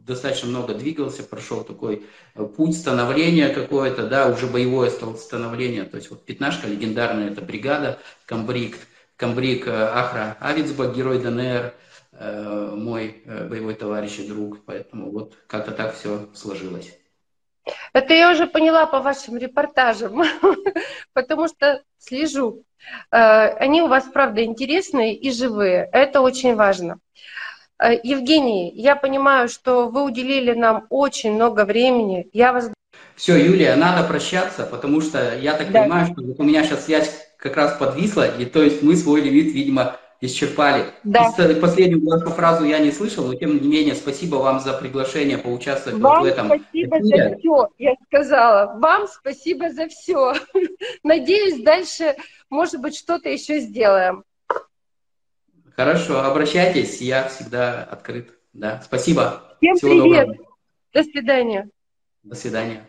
достаточно 0.06 0.48
много 0.48 0.74
двигался, 0.74 1.22
прошел 1.22 1.64
такой 1.64 2.06
э, 2.34 2.44
путь 2.44 2.76
становления 2.76 3.48
какое-то, 3.48 4.06
да, 4.06 4.28
уже 4.28 4.46
боевое 4.46 4.90
становление, 4.90 5.84
то 5.84 5.96
есть 5.96 6.10
вот 6.10 6.24
пятнашка 6.24 6.66
легендарная, 6.66 7.30
это 7.30 7.42
бригада, 7.42 7.98
комбриг, 8.26 8.76
комбриг 9.16 9.66
э, 9.66 9.70
Ахра 9.70 10.36
Авицбак, 10.40 10.94
герой 10.94 11.20
ДНР, 11.20 11.74
э, 12.12 12.74
мой 12.76 13.22
боевой 13.26 13.74
товарищ 13.74 14.18
и 14.18 14.28
друг, 14.28 14.64
поэтому 14.64 15.10
вот 15.10 15.36
как-то 15.46 15.72
так 15.72 15.94
все 15.94 16.28
сложилось. 16.34 16.96
Это 17.92 18.14
я 18.14 18.32
уже 18.32 18.46
поняла 18.46 18.86
по 18.86 19.00
вашим 19.00 19.36
репортажам, 19.36 20.22
потому 21.12 21.46
что 21.46 21.82
слежу. 21.98 22.64
Они 23.10 23.82
у 23.82 23.88
вас, 23.88 24.04
правда, 24.04 24.42
интересные 24.42 25.14
и 25.14 25.30
живые. 25.30 25.88
Это 25.92 26.22
очень 26.22 26.56
важно. 26.56 26.98
Э, 27.80 27.98
Евгений, 28.02 28.70
я 28.74 28.94
понимаю, 28.94 29.48
что 29.48 29.88
вы 29.88 30.04
уделили 30.04 30.52
нам 30.52 30.86
очень 30.90 31.32
много 31.32 31.64
времени. 31.64 32.28
Я 32.32 32.52
вас... 32.52 32.70
Все, 33.16 33.36
Юлия, 33.36 33.74
надо 33.76 34.06
прощаться, 34.06 34.64
потому 34.66 35.00
что 35.00 35.36
я 35.38 35.54
так 35.54 35.70
да. 35.72 35.82
понимаю, 35.82 36.06
что 36.06 36.22
у 36.22 36.44
меня 36.44 36.64
сейчас 36.64 36.84
связь 36.84 37.10
как 37.38 37.56
раз 37.56 37.76
подвисла, 37.78 38.26
и 38.36 38.44
то 38.44 38.62
есть 38.62 38.82
мы 38.82 38.96
свой 38.96 39.22
лимит, 39.22 39.52
видимо, 39.54 39.96
исчерпали. 40.20 40.86
Да. 41.04 41.32
Последнюю 41.60 42.04
вашу 42.06 42.30
фразу 42.30 42.64
я 42.64 42.78
не 42.78 42.92
слышал, 42.92 43.24
но 43.24 43.34
тем 43.34 43.60
не 43.60 43.68
менее 43.68 43.94
спасибо 43.94 44.36
вам 44.36 44.60
за 44.60 44.74
приглашение 44.74 45.38
поучаствовать 45.38 45.98
вам 45.98 46.18
вот 46.18 46.22
в 46.22 46.30
этом. 46.30 46.46
спасибо 46.46 46.98
эфире. 46.98 47.30
за 47.30 47.38
все, 47.38 47.68
я 47.78 47.94
сказала. 48.06 48.78
Вам 48.78 49.06
спасибо 49.08 49.70
за 49.70 49.88
все. 49.88 50.34
Надеюсь, 51.02 51.62
дальше, 51.62 52.16
может 52.50 52.80
быть, 52.80 52.96
что-то 52.96 53.30
еще 53.30 53.60
сделаем. 53.60 54.24
Хорошо, 55.80 56.20
обращайтесь, 56.20 57.00
я 57.00 57.26
всегда 57.28 57.84
открыт. 57.84 58.38
Да, 58.52 58.82
спасибо. 58.84 59.56
Всем 59.62 59.76
Всего 59.76 60.02
привет. 60.02 60.26
Доброго. 60.26 60.46
До 60.92 61.02
свидания. 61.04 61.70
До 62.22 62.36
свидания. 62.36 62.86